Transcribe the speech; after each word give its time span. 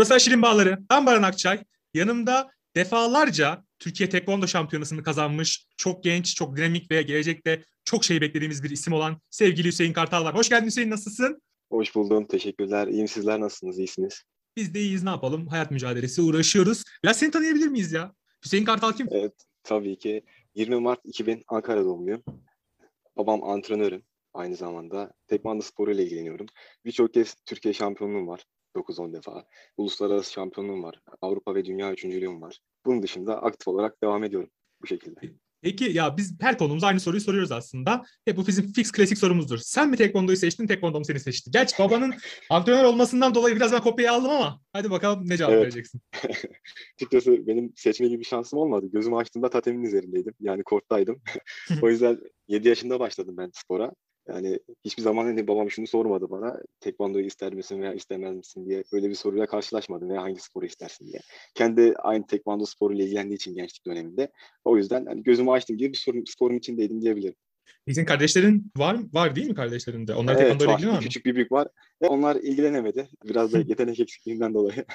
Burası 0.00 0.14
Aşirin 0.14 0.42
Bağları. 0.42 0.78
Ben 0.90 1.06
Baran 1.06 1.22
Akçay. 1.22 1.64
Yanımda 1.94 2.50
defalarca 2.76 3.64
Türkiye 3.78 4.08
Tekvando 4.08 4.46
Şampiyonası'nı 4.46 5.02
kazanmış, 5.02 5.66
çok 5.76 6.04
genç, 6.04 6.34
çok 6.36 6.56
dinamik 6.56 6.90
ve 6.90 7.02
gelecekte 7.02 7.64
çok 7.84 8.04
şey 8.04 8.20
beklediğimiz 8.20 8.62
bir 8.62 8.70
isim 8.70 8.92
olan 8.92 9.20
sevgili 9.30 9.68
Hüseyin 9.68 9.92
Kartal 9.92 10.24
var. 10.24 10.34
Hoş 10.34 10.48
geldin 10.48 10.66
Hüseyin, 10.66 10.90
nasılsın? 10.90 11.42
Hoş 11.70 11.94
buldum, 11.94 12.26
teşekkürler. 12.26 12.86
İyiyim, 12.86 13.08
sizler 13.08 13.40
nasılsınız, 13.40 13.78
iyisiniz? 13.78 14.22
Biz 14.56 14.74
de 14.74 14.80
iyiyiz, 14.80 15.02
ne 15.02 15.10
yapalım? 15.10 15.46
Hayat 15.46 15.70
mücadelesi, 15.70 16.22
uğraşıyoruz. 16.22 16.84
Biraz 17.04 17.16
seni 17.16 17.30
tanıyabilir 17.30 17.68
miyiz 17.68 17.92
ya? 17.92 18.14
Hüseyin 18.44 18.64
Kartal 18.64 18.92
kim? 18.92 19.08
Evet, 19.10 19.34
tabii 19.62 19.98
ki. 19.98 20.22
20 20.54 20.76
Mart 20.76 21.00
2000 21.04 21.42
Ankara 21.48 21.84
doğumluyum. 21.84 22.22
Babam 23.16 23.44
antrenörüm. 23.44 24.02
Aynı 24.34 24.56
zamanda 24.56 25.12
tekvando 25.26 25.62
sporuyla 25.62 26.04
ilgileniyorum. 26.04 26.46
Birçok 26.84 27.14
kez 27.14 27.34
Türkiye 27.46 27.74
şampiyonluğum 27.74 28.28
var. 28.28 28.44
9-10 28.76 29.12
defa. 29.12 29.44
Uluslararası 29.76 30.32
şampiyonluğum 30.32 30.82
var. 30.82 31.00
Avrupa 31.20 31.54
ve 31.54 31.64
dünya 31.64 31.92
üçüncülüğüm 31.92 32.42
var. 32.42 32.58
Bunun 32.86 33.02
dışında 33.02 33.42
aktif 33.42 33.68
olarak 33.68 34.02
devam 34.02 34.24
ediyorum 34.24 34.50
bu 34.82 34.86
şekilde. 34.86 35.20
Peki 35.62 35.84
ya 35.84 36.16
biz 36.16 36.40
her 36.40 36.58
konumuzda 36.58 36.86
aynı 36.86 37.00
soruyu 37.00 37.20
soruyoruz 37.20 37.52
aslında. 37.52 38.02
Hep 38.24 38.36
bu 38.36 38.46
bizim 38.46 38.72
fix 38.72 38.92
klasik 38.92 39.18
sorumuzdur. 39.18 39.58
Sen 39.58 39.90
mi 39.90 39.96
tekvandoyu 39.96 40.36
seçtin, 40.36 40.66
tekvando 40.66 40.98
mu 40.98 41.04
seni 41.04 41.20
seçti? 41.20 41.50
Gerçi 41.50 41.78
babanın 41.82 42.14
antrenör 42.50 42.84
olmasından 42.84 43.34
dolayı 43.34 43.56
biraz 43.56 43.72
ben 43.72 43.80
kopyayı 43.80 44.12
aldım 44.12 44.30
ama 44.30 44.60
hadi 44.72 44.90
bakalım 44.90 45.28
ne 45.28 45.36
cevap 45.36 45.52
Evet. 45.52 45.62
vereceksin. 45.62 46.00
Açıkçası 46.96 47.46
benim 47.46 47.72
seçme 47.76 48.08
gibi 48.08 48.20
bir 48.20 48.24
şansım 48.24 48.58
olmadı. 48.58 48.86
Gözümü 48.92 49.16
açtığımda 49.16 49.50
tatemin 49.50 49.82
üzerindeydim. 49.82 50.34
Yani 50.40 50.62
korttaydım. 50.62 51.22
o 51.82 51.90
yüzden 51.90 52.18
7 52.48 52.68
yaşında 52.68 53.00
başladım 53.00 53.34
ben 53.38 53.50
spora. 53.54 53.92
Yani 54.28 54.58
hiçbir 54.84 55.02
zaman 55.02 55.24
hani 55.24 55.48
babam 55.48 55.70
şunu 55.70 55.86
sormadı 55.86 56.30
bana. 56.30 56.60
Tekvandoyu 56.80 57.26
ister 57.26 57.54
misin 57.54 57.82
veya 57.82 57.94
istemez 57.94 58.36
misin 58.36 58.66
diye. 58.66 58.84
Böyle 58.92 59.08
bir 59.08 59.14
soruyla 59.14 59.46
karşılaşmadım 59.46 60.10
veya 60.10 60.22
hangi 60.22 60.40
sporu 60.40 60.66
istersin 60.66 61.06
diye. 61.06 61.20
Kendi 61.54 61.94
aynı 61.98 62.26
tekvando 62.26 62.64
sporuyla 62.64 63.04
ilgilendiği 63.04 63.36
için 63.36 63.54
gençlik 63.54 63.86
döneminde. 63.86 64.30
O 64.64 64.76
yüzden 64.76 65.06
hani 65.06 65.22
gözümü 65.22 65.50
açtım 65.50 65.76
gibi 65.76 65.92
bir 65.92 65.98
sorun, 65.98 66.24
sporun 66.24 66.58
içindeydim 66.58 67.02
diyebilirim. 67.02 67.34
Senin 67.94 68.06
kardeşlerin 68.06 68.72
var 68.76 68.96
var 69.12 69.36
değil 69.36 69.46
mi 69.48 69.54
kardeşlerin 69.54 70.06
de? 70.06 70.14
Onlar 70.14 70.32
Evet, 70.32 70.42
tekvandoyla 70.42 70.72
ilgileniyor 70.74 70.96
mu? 70.96 71.02
küçük 71.02 71.26
bir 71.26 71.34
büyük 71.34 71.52
var. 71.52 71.68
Ve 72.02 72.06
onlar 72.06 72.36
ilgilenemedi. 72.36 73.08
Biraz 73.24 73.52
da 73.52 73.58
yetenek 73.58 74.00
eksikliğinden 74.00 74.54
dolayı. 74.54 74.84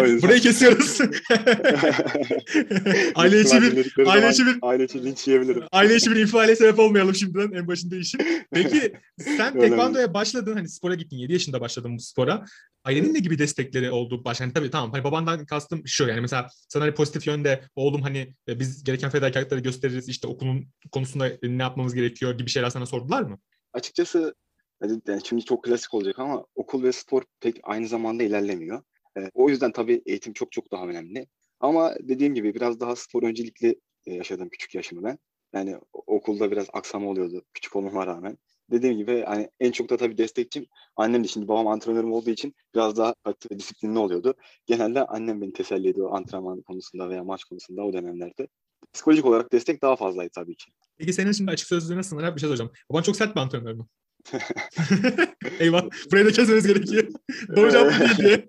O 0.00 0.04
yüzden- 0.06 0.22
Burayı 0.22 0.40
kesiyoruz. 0.40 1.00
aile 3.14 3.40
içi 3.40 3.62
bir 3.62 3.94
aile 4.06 4.30
içi 4.30 4.46
bir- 4.46 4.58
aile 4.62 4.84
içi 4.84 5.04
linç 5.04 5.28
yiyebilirim. 5.28 5.62
aile 5.72 5.96
içi 5.96 6.10
bir 6.10 6.16
infiale 6.16 6.56
sebep 6.56 6.78
olmayalım 6.78 7.14
şimdiden 7.14 7.52
en 7.58 7.66
başında 7.66 7.96
işin. 7.96 8.20
Peki 8.54 8.92
sen 9.36 9.60
tekvandoya 9.60 10.14
başladın 10.14 10.54
hani 10.54 10.68
spora 10.68 10.94
gittin 10.94 11.16
7 11.16 11.32
yaşında 11.32 11.60
başladın 11.60 11.96
bu 11.96 12.00
spora. 12.00 12.44
Ailenin 12.86 13.14
ne 13.14 13.18
gibi 13.18 13.38
destekleri 13.38 13.90
oldu 13.90 14.24
baş? 14.24 14.40
Hani 14.40 14.52
tabii 14.52 14.70
tamam 14.70 14.92
hani 14.92 15.04
babandan 15.04 15.46
kastım 15.46 15.82
şu 15.86 16.08
yani 16.08 16.20
mesela 16.20 16.48
sana 16.68 16.84
hani 16.84 16.94
pozitif 16.94 17.26
yönde 17.26 17.64
oğlum 17.76 18.02
hani 18.02 18.34
e, 18.48 18.60
biz 18.60 18.84
gereken 18.84 19.10
fedakarlıkları 19.10 19.60
gösteririz 19.60 20.08
işte 20.08 20.28
okulun 20.28 20.68
konusunda 20.92 21.32
ne 21.42 21.62
yapmamız 21.62 21.94
gerekiyor 21.94 22.38
gibi 22.38 22.50
şeyler 22.50 22.70
sana 22.70 22.86
sordular 22.86 23.22
mı? 23.22 23.38
Açıkçası 23.72 24.34
hani 24.80 25.00
yani 25.08 25.20
şimdi 25.24 25.44
çok 25.44 25.64
klasik 25.64 25.94
olacak 25.94 26.18
ama 26.18 26.46
okul 26.54 26.82
ve 26.82 26.92
spor 26.92 27.22
pek 27.40 27.60
aynı 27.62 27.88
zamanda 27.88 28.22
ilerlemiyor. 28.22 28.82
Ee, 29.18 29.30
o 29.34 29.48
yüzden 29.48 29.72
tabii 29.72 30.02
eğitim 30.06 30.32
çok 30.32 30.52
çok 30.52 30.72
daha 30.72 30.86
önemli. 30.86 31.26
Ama 31.60 31.94
dediğim 32.00 32.34
gibi 32.34 32.54
biraz 32.54 32.80
daha 32.80 32.96
spor 32.96 33.22
öncelikli 33.22 33.80
e, 34.06 34.14
yaşadım 34.14 34.48
küçük 34.48 34.74
yaşımı 34.74 35.04
ben. 35.04 35.18
Yani 35.52 35.76
okulda 35.92 36.50
biraz 36.50 36.66
aksama 36.72 37.10
oluyordu 37.10 37.44
küçük 37.54 37.76
olmama 37.76 38.06
rağmen. 38.06 38.38
Dediğim 38.70 38.96
gibi 38.96 39.24
hani 39.26 39.50
en 39.60 39.72
çok 39.72 39.90
da 39.90 39.96
tabii 39.96 40.18
destekçim 40.18 40.66
annem 40.96 41.24
de 41.24 41.28
şimdi 41.28 41.48
babam 41.48 41.66
antrenörüm 41.66 42.12
olduğu 42.12 42.30
için 42.30 42.54
biraz 42.74 42.96
daha 42.96 43.14
katı 43.24 43.48
ve 43.52 43.58
disiplinli 43.58 43.98
oluyordu. 43.98 44.34
Genelde 44.66 45.06
annem 45.06 45.42
beni 45.42 45.52
teselli 45.52 45.88
ediyor 45.88 46.08
antrenman 46.12 46.62
konusunda 46.62 47.08
veya 47.08 47.24
maç 47.24 47.44
konusunda 47.44 47.82
o 47.82 47.92
dönemlerde. 47.92 48.48
Psikolojik 48.92 49.24
olarak 49.24 49.52
destek 49.52 49.82
daha 49.82 49.96
fazlaydı 49.96 50.30
tabii 50.34 50.56
ki. 50.56 50.70
Peki 50.98 51.12
senin 51.12 51.32
şimdi 51.32 51.50
açık 51.50 51.68
sözlüğüne 51.68 52.02
sınır 52.02 52.34
bir 52.34 52.40
şey 52.40 52.48
soracağım. 52.48 52.72
Baban 52.90 53.02
çok 53.02 53.16
sert 53.16 53.36
bir 53.36 53.40
antrenör 53.40 53.72
mü? 53.72 53.86
Eyvah. 55.58 55.84
Burayı 56.10 56.26
da 56.26 56.32
kesmemiz 56.32 56.66
gerekiyor. 56.66 57.08
Doğru 57.56 57.70
cevap 57.70 58.00
değil 58.00 58.16
diye. 58.18 58.48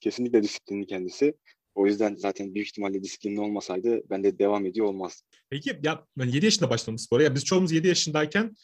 Kesinlikle 0.00 0.42
disiplinli 0.42 0.86
kendisi. 0.86 1.34
O 1.78 1.86
yüzden 1.86 2.14
zaten 2.14 2.54
büyük 2.54 2.68
ihtimalle 2.68 3.02
disiplinli 3.02 3.40
olmasaydı 3.40 4.02
ben 4.10 4.24
de 4.24 4.38
devam 4.38 4.66
ediyor 4.66 4.86
olmaz. 4.86 5.22
Peki 5.50 5.80
ya 5.82 6.04
ben 6.16 6.26
7 6.26 6.44
yaşında 6.44 6.70
başladım 6.70 6.98
spora. 6.98 7.22
Ya 7.22 7.34
biz 7.34 7.44
çoğumuz 7.44 7.72
7 7.72 7.88
yaşındayken 7.88 8.54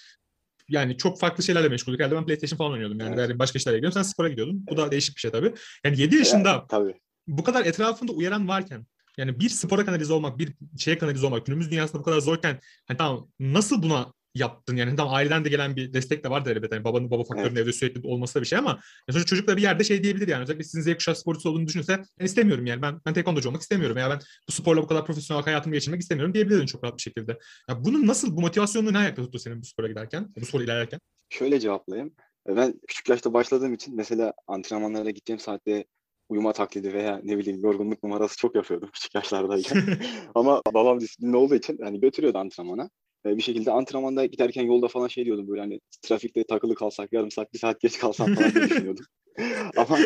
yani 0.68 0.96
çok 0.96 1.20
farklı 1.20 1.44
şeylerle 1.44 1.68
meşguldük. 1.68 2.00
Herhalde 2.00 2.16
ben 2.16 2.26
PlayStation 2.26 2.58
falan 2.58 2.72
oynuyordum 2.72 3.00
yani. 3.00 3.20
Evet. 3.20 3.38
Başka 3.38 3.56
işlerle 3.56 3.76
ilgileniyorum. 3.76 4.04
Sen 4.04 4.10
spora 4.10 4.28
gidiyordun. 4.28 4.66
Bu 4.70 4.76
da 4.76 4.90
değişik 4.90 5.16
bir 5.16 5.20
şey 5.20 5.30
tabii. 5.30 5.54
Yani 5.84 6.00
7 6.00 6.16
yaşında 6.16 6.48
Yani, 6.48 6.62
tabii. 6.68 6.94
bu 7.26 7.44
kadar 7.44 7.66
etrafında 7.66 8.12
uyaran 8.12 8.48
varken 8.48 8.86
yani 9.18 9.40
bir 9.40 9.48
spora 9.48 9.84
kanalize 9.84 10.12
olmak, 10.12 10.38
bir 10.38 10.52
şeye 10.78 10.98
kanalize 10.98 11.26
olmak 11.26 11.46
günümüz 11.46 11.70
dünyasında 11.70 11.98
bu 12.00 12.04
kadar 12.04 12.20
zorken 12.20 12.60
hani 12.86 12.98
tamam 12.98 13.28
nasıl 13.40 13.82
buna 13.82 14.12
yaptın 14.34 14.76
yani 14.76 14.96
tamam 14.96 15.14
aileden 15.14 15.44
de 15.44 15.48
gelen 15.48 15.76
bir 15.76 15.92
destek 15.92 16.24
de 16.24 16.30
vardır 16.30 16.56
elbette. 16.56 16.74
Yani 16.74 16.84
babanın 16.84 17.10
baba 17.10 17.24
faktörünün 17.24 17.60
evde 17.60 17.72
sürekli 17.72 18.08
olması 18.08 18.34
da 18.34 18.40
bir 18.40 18.46
şey 18.46 18.58
ama 18.58 18.70
yani 18.70 19.12
sonuçta 19.12 19.26
çocuk 19.26 19.48
da 19.48 19.56
bir 19.56 19.62
yerde 19.62 19.84
şey 19.84 20.02
diyebilir 20.02 20.28
yani 20.28 20.42
özellikle 20.42 20.64
sizin 20.64 20.92
Z 20.92 20.94
kuşağı 20.94 21.16
sporcusu 21.16 21.50
olduğunu 21.50 21.66
düşünürse 21.66 22.02
ben 22.20 22.24
istemiyorum 22.24 22.66
yani 22.66 22.82
ben 22.82 23.00
ben 23.06 23.14
tekvandocu 23.14 23.48
olmak 23.48 23.62
istemiyorum 23.62 23.96
ya 23.96 24.10
ben 24.10 24.18
bu 24.48 24.52
sporla 24.52 24.82
bu 24.82 24.86
kadar 24.86 25.06
profesyonel 25.06 25.44
hayatımı 25.44 25.74
geçirmek 25.74 26.00
istemiyorum 26.00 26.34
diyebilirdin 26.34 26.66
çok 26.66 26.84
rahat 26.84 26.96
bir 26.96 27.02
şekilde. 27.02 27.38
Ya 27.68 27.84
bunun 27.84 28.06
nasıl 28.06 28.36
bu 28.36 28.40
motivasyonunu 28.40 28.92
ne 28.92 28.98
ayakta 28.98 29.22
tuttu 29.22 29.38
senin 29.38 29.60
bu 29.60 29.64
spora 29.64 29.88
giderken, 29.88 30.32
bu 30.40 30.46
spora 30.46 30.64
ilerlerken? 30.64 31.00
Şöyle 31.30 31.60
cevaplayayım. 31.60 32.14
E, 32.48 32.56
Ben 32.56 32.80
küçük 32.88 33.08
yaşta 33.08 33.32
başladığım 33.32 33.74
için 33.74 33.96
mesela 33.96 34.32
antrenmanlara 34.46 35.10
gideceğim 35.10 35.40
saatte 35.40 35.84
uyuma 36.28 36.52
taklidi 36.52 36.92
veya 36.92 37.20
ne 37.24 37.38
bileyim 37.38 37.60
yorgunluk 37.60 38.02
numarası 38.02 38.36
çok 38.36 38.54
yapıyordum 38.54 38.90
küçük 38.92 39.14
yaşlardayken. 39.14 39.98
Ama 40.34 40.62
babam 40.74 41.00
disiplinli 41.00 41.36
olduğu 41.36 41.54
için 41.54 41.78
hani 41.82 42.00
götürüyordu 42.00 42.38
antrenmana. 42.38 42.90
E, 43.26 43.36
Bir 43.36 43.42
şekilde 43.42 43.70
antrenmanda 43.72 44.26
giderken 44.26 44.62
yolda 44.62 44.88
falan 44.88 45.08
şey 45.08 45.24
diyordum 45.24 45.48
böyle 45.48 45.60
hani 45.60 45.80
trafikte 46.02 46.44
takılı 46.44 46.74
kalsak 46.74 47.12
yarım 47.12 47.30
saat 47.30 47.52
bir 47.52 47.58
saat 47.58 47.80
geç 47.80 47.98
kalsam 47.98 48.34
falan 48.34 48.54
diye 48.54 48.64
düşünüyordum. 48.64 49.04
Ama 49.76 49.98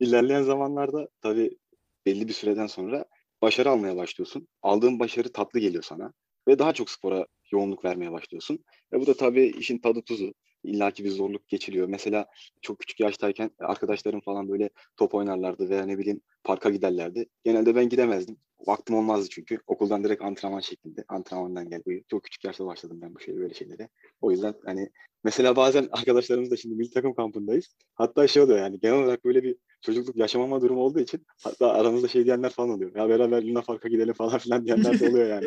ilerleyen 0.00 0.42
zamanlarda 0.42 1.08
tabii 1.20 1.58
belli 2.06 2.28
bir 2.28 2.32
süreden 2.32 2.66
sonra 2.66 3.04
başarı 3.42 3.70
almaya 3.70 3.96
başlıyorsun. 3.96 4.48
Aldığın 4.62 5.00
başarı 5.00 5.32
tatlı 5.32 5.60
geliyor 5.60 5.82
sana 5.82 6.12
ve 6.48 6.58
daha 6.58 6.72
çok 6.72 6.90
spora 6.90 7.26
yoğunluk 7.52 7.84
vermeye 7.84 8.12
başlıyorsun. 8.12 8.64
Ve 8.92 9.00
bu 9.00 9.06
da 9.06 9.14
tabii 9.14 9.46
işin 9.46 9.78
tadı 9.78 10.02
tuzu. 10.02 10.34
İlla 10.64 10.90
ki 10.90 11.04
bir 11.04 11.10
zorluk 11.10 11.48
geçiriyor. 11.48 11.88
Mesela 11.88 12.26
çok 12.62 12.78
küçük 12.78 13.00
yaştayken 13.00 13.50
arkadaşlarım 13.58 14.20
falan 14.20 14.48
böyle 14.48 14.70
top 14.96 15.14
oynarlardı 15.14 15.70
veya 15.70 15.86
ne 15.86 15.98
bileyim 15.98 16.20
parka 16.44 16.70
giderlerdi. 16.70 17.26
Genelde 17.44 17.74
ben 17.74 17.88
gidemezdim. 17.88 18.36
Vaktim 18.66 18.96
olmazdı 18.96 19.28
çünkü. 19.30 19.58
Okuldan 19.66 20.04
direkt 20.04 20.22
antrenman 20.22 20.60
şeklinde. 20.60 21.04
Antrenmandan 21.08 21.70
gel 21.70 21.82
uyu. 21.86 22.00
Çok 22.10 22.24
küçük 22.24 22.44
yaşta 22.44 22.66
başladım 22.66 22.98
ben 23.02 23.14
bu 23.14 23.20
şey 23.20 23.36
böyle 23.36 23.54
şeylere. 23.54 23.88
O 24.20 24.30
yüzden 24.30 24.54
hani 24.64 24.90
mesela 25.24 25.56
bazen 25.56 25.88
arkadaşlarımızla 25.92 26.56
şimdi 26.56 26.74
milli 26.74 26.90
takım 26.90 27.14
kampındayız. 27.14 27.74
Hatta 27.94 28.26
şey 28.26 28.42
oluyor 28.42 28.58
yani 28.58 28.80
genel 28.80 28.94
olarak 29.04 29.24
böyle 29.24 29.42
bir 29.42 29.56
çocukluk 29.82 30.16
yaşamama 30.16 30.60
durumu 30.62 30.80
olduğu 30.80 31.00
için 31.00 31.26
hatta 31.42 31.72
aramızda 31.72 32.08
şey 32.08 32.24
diyenler 32.24 32.50
falan 32.50 32.70
oluyor. 32.70 32.96
Ya 32.96 33.08
beraber 33.08 33.42
Luna 33.42 33.62
Park'a 33.62 33.88
gidelim 33.88 34.14
falan 34.14 34.38
filan 34.38 34.64
diyenler 34.66 35.00
de 35.00 35.08
oluyor 35.08 35.28
yani. 35.28 35.46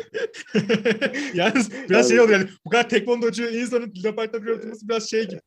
Yalnız 1.34 1.70
biraz 1.88 2.08
şey 2.08 2.16
Yani- 2.16 2.24
oluyor 2.26 2.40
yani 2.40 2.50
bu 2.64 2.70
kadar 2.70 2.88
tekvandocu 2.88 3.48
insanın 3.48 3.92
Leopard'da 4.04 4.42
bir 4.42 4.50
ortamı 4.50 4.74
biraz 4.82 5.10
şey 5.10 5.28
gibi. 5.28 5.40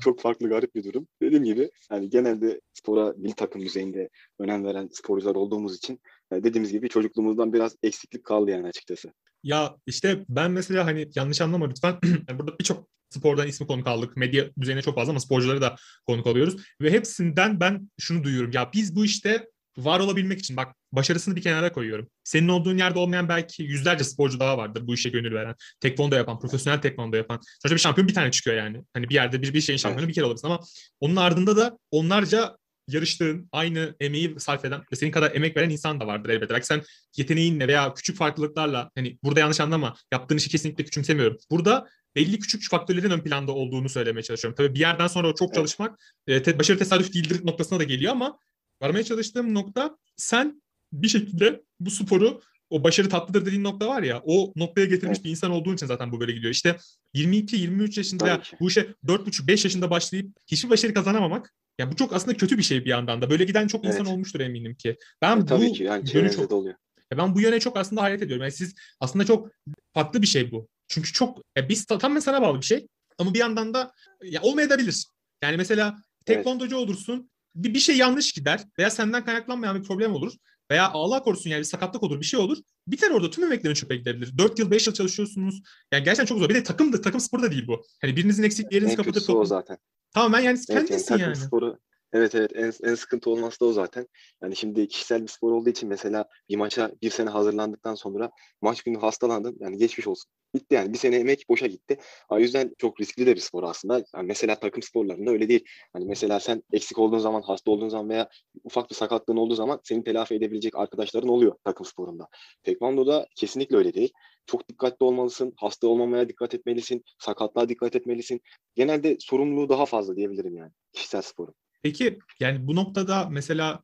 Çok 0.00 0.20
farklı 0.20 0.48
garip 0.48 0.74
bir 0.74 0.84
durum. 0.84 1.06
Dediğim 1.22 1.44
gibi 1.44 1.70
yani 1.90 2.10
genelde 2.10 2.60
spora 2.72 3.14
milli 3.16 3.34
takım 3.34 3.62
düzeyinde 3.62 4.08
önem 4.38 4.64
veren 4.64 4.88
sporcular 4.92 5.34
olduğumuz 5.34 5.76
için 5.76 6.00
e, 6.32 6.44
dediğimiz 6.44 6.72
gibi 6.72 6.88
çocukluğumuzdan 6.88 7.52
biraz 7.52 7.76
eksiklik 7.82 8.24
kaldı 8.24 8.50
yani 8.50 8.66
açıkçası. 8.66 9.12
Ya 9.42 9.76
işte 9.86 10.24
ben 10.28 10.50
mesela 10.50 10.86
hani 10.86 11.08
yanlış 11.14 11.40
anlama 11.40 11.68
lütfen. 11.68 11.98
Yani 12.28 12.38
burada 12.38 12.58
birçok 12.58 12.88
spordan 13.10 13.48
ismi 13.48 13.66
konuk 13.66 13.86
aldık. 13.86 14.16
Medya 14.16 14.50
düzeyine 14.60 14.82
çok 14.82 14.94
fazla 14.94 15.10
ama 15.10 15.20
sporcuları 15.20 15.60
da 15.60 15.76
konuk 16.06 16.26
alıyoruz. 16.26 16.56
Ve 16.80 16.90
hepsinden 16.90 17.60
ben 17.60 17.90
şunu 18.00 18.24
duyuyorum. 18.24 18.50
Ya 18.54 18.70
biz 18.74 18.96
bu 18.96 19.04
işte 19.04 19.48
var 19.76 20.00
olabilmek 20.00 20.38
için 20.38 20.56
bak 20.56 20.76
başarısını 20.92 21.36
bir 21.36 21.42
kenara 21.42 21.72
koyuyorum. 21.72 22.08
Senin 22.24 22.48
olduğun 22.48 22.78
yerde 22.78 22.98
olmayan 22.98 23.28
belki 23.28 23.62
yüzlerce 23.62 24.04
sporcu 24.04 24.40
daha 24.40 24.58
vardır 24.58 24.86
bu 24.86 24.94
işe 24.94 25.08
gönül 25.08 25.34
veren. 25.34 25.54
Tekvondo 25.80 26.16
yapan, 26.16 26.38
profesyonel 26.40 26.80
tekvondo 26.80 27.16
yapan. 27.16 27.40
Sonuçta 27.62 27.74
bir 27.74 27.80
şampiyon 27.80 28.08
bir 28.08 28.14
tane 28.14 28.30
çıkıyor 28.30 28.56
yani. 28.56 28.84
Hani 28.94 29.08
bir 29.08 29.14
yerde 29.14 29.42
bir, 29.42 29.54
bir 29.54 29.60
şeyin 29.60 29.78
şampiyonu 29.78 30.08
bir 30.08 30.14
kere 30.14 30.24
olabilirsin 30.24 30.46
ama 30.46 30.60
onun 31.00 31.16
ardında 31.16 31.56
da 31.56 31.78
onlarca 31.90 32.56
yarıştığın, 32.88 33.48
aynı 33.52 33.96
emeği 34.00 34.34
sarf 34.38 34.64
eden 34.64 34.82
ve 34.92 34.96
senin 34.96 35.10
kadar 35.10 35.34
emek 35.34 35.56
veren 35.56 35.70
insan 35.70 36.00
da 36.00 36.06
vardır 36.06 36.30
elbette. 36.30 36.54
Belki 36.54 36.66
sen 36.66 36.82
yeteneğinle 37.16 37.68
veya 37.68 37.94
küçük 37.94 38.16
farklılıklarla 38.16 38.90
hani 38.94 39.18
burada 39.22 39.40
yanlış 39.40 39.60
anlama 39.60 39.94
yaptığın 40.12 40.36
işi 40.36 40.50
kesinlikle 40.50 40.84
küçümsemiyorum. 40.84 41.36
Burada 41.50 41.86
belli 42.16 42.38
küçük 42.38 42.70
faktörlerin 42.70 43.10
ön 43.10 43.20
planda 43.20 43.52
olduğunu 43.52 43.88
söylemeye 43.88 44.22
çalışıyorum. 44.22 44.56
Tabii 44.56 44.74
bir 44.74 44.80
yerden 44.80 45.06
sonra 45.06 45.34
çok 45.34 45.48
Evet. 45.48 45.54
çalışmak 45.54 46.00
e, 46.26 46.42
te- 46.42 46.58
başarı 46.58 46.78
tesadüf 46.78 47.14
değildir 47.14 47.40
noktasına 47.44 47.78
da 47.78 47.84
geliyor 47.84 48.12
ama 48.12 48.38
varmaya 48.82 49.04
çalıştığım 49.04 49.54
nokta 49.54 49.96
sen 50.16 50.62
bir 50.92 51.08
şekilde 51.08 51.62
bu 51.80 51.90
sporu 51.90 52.40
o 52.70 52.84
başarı 52.84 53.08
tatlıdır 53.08 53.46
dediğin 53.46 53.64
nokta 53.64 53.88
var 53.88 54.02
ya 54.02 54.22
o 54.24 54.52
noktaya 54.56 54.86
getirmiş 54.86 55.16
Evet. 55.18 55.24
bir 55.24 55.30
insan 55.30 55.50
olduğun 55.50 55.74
için 55.74 55.86
zaten 55.86 56.12
bu 56.12 56.20
böyle 56.20 56.32
gidiyor. 56.32 56.52
İşte 56.52 56.76
22-23 57.14 57.98
yaşında 58.00 58.40
ki. 58.40 58.56
bu 58.60 58.68
işe 58.68 58.80
4,5-5 59.06 59.50
yaşında 59.50 59.90
başlayıp 59.90 60.36
hiçbir 60.46 60.70
başarı 60.70 60.94
kazanamamak 60.94 61.54
Yani 61.78 61.92
bu 61.92 61.96
çok 61.96 62.12
aslında 62.12 62.36
kötü 62.36 62.58
bir 62.58 62.62
şey 62.62 62.84
bir 62.84 62.90
yandan 62.90 63.22
da. 63.22 63.30
Böyle 63.30 63.44
giden 63.44 63.66
çok 63.66 63.84
insan 63.84 64.00
Evet. 64.00 64.12
olmuştur 64.12 64.40
eminim 64.40 64.74
ki. 64.74 64.96
Ben 65.22 65.36
E, 65.36 65.40
bu 65.40 65.46
tabii 65.46 65.72
ki 65.72 65.82
yani 65.84 66.04
yönü 66.12 66.32
çok 66.32 66.52
oluyor. 66.52 66.74
ya 67.12 67.18
ben 67.18 67.34
bu 67.34 67.40
yöne 67.40 67.60
çok 67.60 67.76
aslında 67.76 68.02
hayret 68.02 68.22
ediyorum. 68.22 68.42
Yani 68.42 68.52
siz 68.52 68.74
aslında 69.00 69.24
çok 69.24 69.50
farklı 69.94 70.22
bir 70.22 70.26
şey 70.26 70.50
bu. 70.50 70.68
Çünkü 70.88 71.12
çok 71.12 71.38
ya 71.56 71.68
biz 71.68 71.84
ta- 71.84 71.98
tamamen 71.98 72.20
sana 72.20 72.42
bağlı 72.42 72.60
bir 72.60 72.66
şey. 72.66 72.86
Ama 73.18 73.34
bir 73.34 73.38
yandan 73.38 73.74
da 73.74 73.92
ya 74.24 74.42
olmayabilir. 74.42 75.04
Yani 75.42 75.56
mesela 75.56 75.96
tekvandocu 76.26 76.76
olursun. 76.76 77.30
Bir, 77.54 77.74
bir 77.74 77.78
şey 77.78 77.96
yanlış 77.96 78.32
gider 78.32 78.60
veya 78.78 78.90
senden 78.90 79.24
kaynaklanmayan 79.24 79.80
bir 79.80 79.86
problem 79.86 80.14
olur. 80.14 80.32
Veya 80.72 80.90
Allah 80.92 81.22
korusun 81.22 81.50
yani 81.50 81.58
bir 81.58 81.64
sakatlık 81.64 82.02
olur 82.02 82.20
bir 82.20 82.26
şey 82.26 82.40
olur. 82.40 82.58
Biter 82.86 83.10
orada 83.10 83.30
tüm 83.30 83.44
emeklerin 83.44 83.74
çöpe 83.74 83.96
gidebilir. 83.96 84.38
4 84.38 84.58
yıl 84.58 84.70
5 84.70 84.86
yıl 84.86 84.94
çalışıyorsunuz. 84.94 85.62
Yani 85.92 86.04
gerçekten 86.04 86.24
çok 86.26 86.38
zor. 86.38 86.48
Bir 86.48 86.54
de 86.54 86.62
takım 86.62 86.92
da 86.92 87.00
takım 87.00 87.20
sporu 87.20 87.42
da 87.42 87.50
değil 87.50 87.66
bu. 87.66 87.84
Hani 88.00 88.16
birinizin 88.16 88.42
eksiklerinizi 88.42 88.92
En 88.92 88.96
kapatıp 88.96 89.14
kötüsü 89.14 89.32
o 89.32 89.44
zaten. 89.44 89.78
tamamen 90.14 90.40
yani 90.40 90.58
Evet 90.68 90.90
yani 90.90 91.02
takım 91.04 91.20
yani. 91.22 91.36
sporu 91.36 91.78
evet 92.12 92.34
evet 92.34 92.50
en, 92.54 92.72
en 92.90 92.94
sıkıntı 92.94 93.30
olması 93.30 93.60
da 93.60 93.64
o 93.64 93.72
zaten. 93.72 94.06
Yani 94.42 94.56
şimdi 94.56 94.88
kişisel 94.88 95.22
bir 95.22 95.28
spor 95.28 95.52
olduğu 95.52 95.70
için 95.70 95.88
mesela 95.88 96.24
bir 96.48 96.56
maça 96.56 96.92
bir 97.02 97.10
sene 97.10 97.30
hazırlandıktan 97.30 97.94
sonra 97.94 98.30
maç 98.62 98.82
günü 98.82 98.98
hastalandın 98.98 99.56
yani 99.60 99.76
geçmiş 99.78 100.06
olsun. 100.06 100.30
Bitti 100.54 100.74
yani 100.74 100.92
bir 100.92 100.98
sene 100.98 101.16
emek 101.16 101.44
boşa 101.48 101.66
gitti. 101.66 101.98
O 102.28 102.38
yüzden 102.38 102.74
çok 102.78 103.00
riskli 103.00 103.26
de 103.26 103.34
bir 103.34 103.40
spor 103.40 103.62
aslında. 103.62 103.94
Yani 104.14 104.26
mesela 104.26 104.54
takım 104.60 104.82
sporlarında 104.82 105.30
öyle 105.30 105.48
değil. 105.48 105.64
Hani 105.92 106.04
mesela 106.04 106.40
sen 106.40 106.62
eksik 106.72 106.98
olduğun 106.98 107.18
zaman, 107.18 107.42
hasta 107.42 107.70
olduğun 107.70 107.88
zaman 107.88 108.08
veya 108.08 108.28
ufak 108.64 108.90
bir 108.90 108.94
sakatlığın 108.94 109.36
olduğu 109.36 109.54
zaman 109.54 109.80
seni 109.84 110.04
telafi 110.04 110.34
edebilecek 110.34 110.76
arkadaşların 110.76 111.28
oluyor 111.30 111.54
takım 111.64 111.86
sporunda. 111.86 112.28
Tekvando'da 112.62 113.26
kesinlikle 113.36 113.76
öyle 113.76 113.94
değil. 113.94 114.12
Çok 114.46 114.68
dikkatli 114.68 115.04
olmalısın, 115.04 115.52
hasta 115.56 115.88
olmamaya 115.88 116.28
dikkat 116.28 116.54
etmelisin, 116.54 117.04
sakatlığa 117.18 117.68
dikkat 117.68 117.96
etmelisin. 117.96 118.40
Genelde 118.74 119.16
sorumluluğu 119.20 119.68
daha 119.68 119.86
fazla 119.86 120.16
diyebilirim 120.16 120.56
yani 120.56 120.70
kişisel 120.92 121.22
sporun. 121.22 121.54
Peki 121.82 122.18
yani 122.40 122.66
bu 122.66 122.76
noktada 122.76 123.28
mesela 123.30 123.82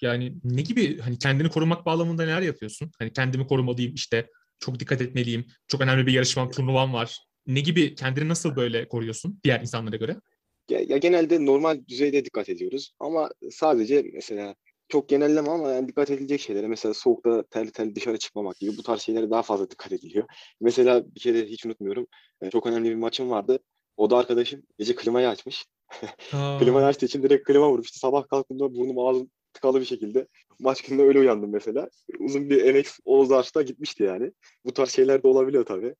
yani 0.00 0.34
ne 0.44 0.62
gibi 0.62 0.98
hani 0.98 1.18
kendini 1.18 1.48
korumak 1.48 1.86
bağlamında 1.86 2.24
neler 2.24 2.42
yapıyorsun? 2.42 2.90
Hani 2.98 3.12
kendimi 3.12 3.46
korumalıyım 3.46 3.94
işte 3.94 4.30
çok 4.58 4.80
dikkat 4.80 5.00
etmeliyim. 5.00 5.46
Çok 5.68 5.80
önemli 5.80 6.06
bir 6.06 6.12
yarışmam, 6.12 6.50
turnuvam 6.50 6.92
var. 6.92 7.18
Ne 7.46 7.60
gibi 7.60 7.94
kendini 7.94 8.28
nasıl 8.28 8.56
böyle 8.56 8.88
koruyorsun 8.88 9.40
diğer 9.44 9.60
insanlara 9.60 9.96
göre? 9.96 10.16
Ya, 10.68 10.80
ya 10.80 10.96
genelde 10.96 11.46
normal 11.46 11.80
düzeyde 11.88 12.24
dikkat 12.24 12.48
ediyoruz 12.48 12.92
ama 13.00 13.30
sadece 13.50 14.10
mesela 14.14 14.54
çok 14.88 15.08
genelleme 15.08 15.50
ama 15.50 15.72
yani 15.72 15.88
dikkat 15.88 16.10
edilecek 16.10 16.40
şeylere 16.40 16.68
mesela 16.68 16.94
soğukta 16.94 17.42
terli 17.42 17.72
terli 17.72 17.96
dışarı 17.96 18.18
çıkmamak 18.18 18.58
gibi 18.58 18.76
bu 18.76 18.82
tarz 18.82 19.00
şeylere 19.00 19.30
daha 19.30 19.42
fazla 19.42 19.70
dikkat 19.70 19.92
ediliyor. 19.92 20.26
Mesela 20.60 21.14
bir 21.14 21.20
kere 21.20 21.46
hiç 21.46 21.66
unutmuyorum 21.66 22.06
e, 22.40 22.50
çok 22.50 22.66
önemli 22.66 22.90
bir 22.90 22.94
maçım 22.94 23.30
vardı. 23.30 23.58
O 23.96 24.10
da 24.10 24.16
arkadaşım 24.16 24.62
gece 24.78 24.94
klimayı 24.94 25.28
açmış. 25.28 25.66
Aa, 26.32 26.58
Klimayı 26.58 26.86
açtığı 26.86 27.06
için 27.06 27.22
direkt 27.22 27.46
klima 27.46 27.70
vurmuştu. 27.70 27.98
Sabah 27.98 28.28
kalktığımda 28.28 28.74
burnum 28.74 28.98
ağzım 28.98 29.30
tıkalı 29.52 29.80
bir 29.80 29.84
şekilde. 29.86 30.26
Maç 30.58 30.82
gününde 30.82 31.02
öyle 31.02 31.18
uyandım 31.18 31.52
mesela. 31.52 31.88
Uzun 32.18 32.50
bir 32.50 32.64
emek 32.64 32.86
o 33.04 33.24
zarfta 33.24 33.62
gitmişti 33.62 34.02
yani. 34.02 34.32
Bu 34.64 34.72
tarz 34.72 34.90
şeyler 34.90 35.22
de 35.22 35.26
olabiliyor 35.26 35.64
tabii. 35.66 35.94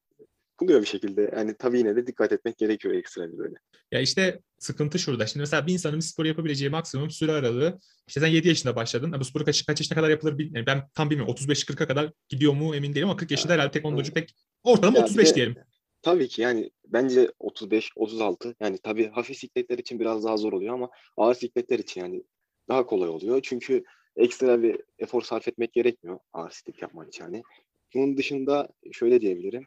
Buluyor 0.61 0.81
bir 0.81 0.87
şekilde. 0.87 1.31
Yani 1.37 1.55
tabii 1.58 1.79
yine 1.79 1.96
de 1.96 2.06
dikkat 2.06 2.32
etmek 2.32 2.58
gerekiyor 2.58 2.94
ekstra 2.94 3.32
bir 3.32 3.38
böyle. 3.38 3.55
Ya 3.93 4.01
işte 4.01 4.41
sıkıntı 4.58 4.98
şurada. 4.98 5.27
Şimdi 5.27 5.41
mesela 5.41 5.67
bir 5.67 5.72
insanın 5.72 5.96
bir 5.96 6.03
spor 6.03 6.24
yapabileceği 6.24 6.70
maksimum 6.70 7.10
süre 7.10 7.32
aralığı 7.32 7.79
işte 8.08 8.20
sen 8.20 8.27
7 8.27 8.48
yaşında 8.48 8.77
başladın. 8.77 9.15
Bu 9.20 9.24
sporu 9.24 9.44
kaç, 9.44 9.67
kaç 9.67 9.81
yaşına 9.81 9.96
kadar 9.96 10.10
yapılır 10.10 10.39
bilmiyorum. 10.39 10.55
Yani 10.56 10.67
ben 10.67 10.89
tam 10.94 11.10
bilmiyorum. 11.10 11.34
35-40'a 11.34 11.86
kadar 11.86 12.13
gidiyor 12.29 12.53
mu 12.53 12.77
emin 12.77 12.94
değilim 12.94 13.08
ama 13.08 13.17
40 13.17 13.31
yaşında 13.31 13.53
herhalde 13.53 13.70
tekvandocu 13.70 14.13
pek 14.13 14.34
ortalama 14.63 14.98
Ya 14.98 15.05
bir 15.05 15.08
35 15.08 15.31
de- 15.31 15.34
diyelim. 15.34 15.56
Tabii 16.05 16.29
ki 16.29 16.43
yani 16.43 16.70
bence 16.87 17.31
35, 17.39 17.91
36 17.96 18.55
yani 18.61 18.79
tabii 18.82 19.08
hafif 19.08 19.37
sikletler 19.37 19.79
için 19.79 20.01
biraz 20.01 20.25
daha 20.25 20.37
zor 20.37 20.53
oluyor 20.53 20.75
ama 20.75 20.91
ağır 21.17 21.34
sikletler 21.34 21.79
için 21.79 22.01
yani 22.01 22.23
daha 22.69 22.87
kolay 22.87 23.08
oluyor. 23.08 23.41
Çünkü 23.43 23.84
ekstra 24.17 24.63
bir 24.63 24.81
efor 24.99 25.23
sarf 25.23 25.49
etmek 25.49 25.73
gerekmiyor 25.73 26.19
ağır 26.32 26.51
siklet 26.51 26.82
yapman 26.82 27.08
için 27.08 27.25
yani. 27.25 27.43
Bunun 27.94 28.17
dışında 28.17 28.69
şöyle 28.93 29.20
diyebilirim. 29.20 29.67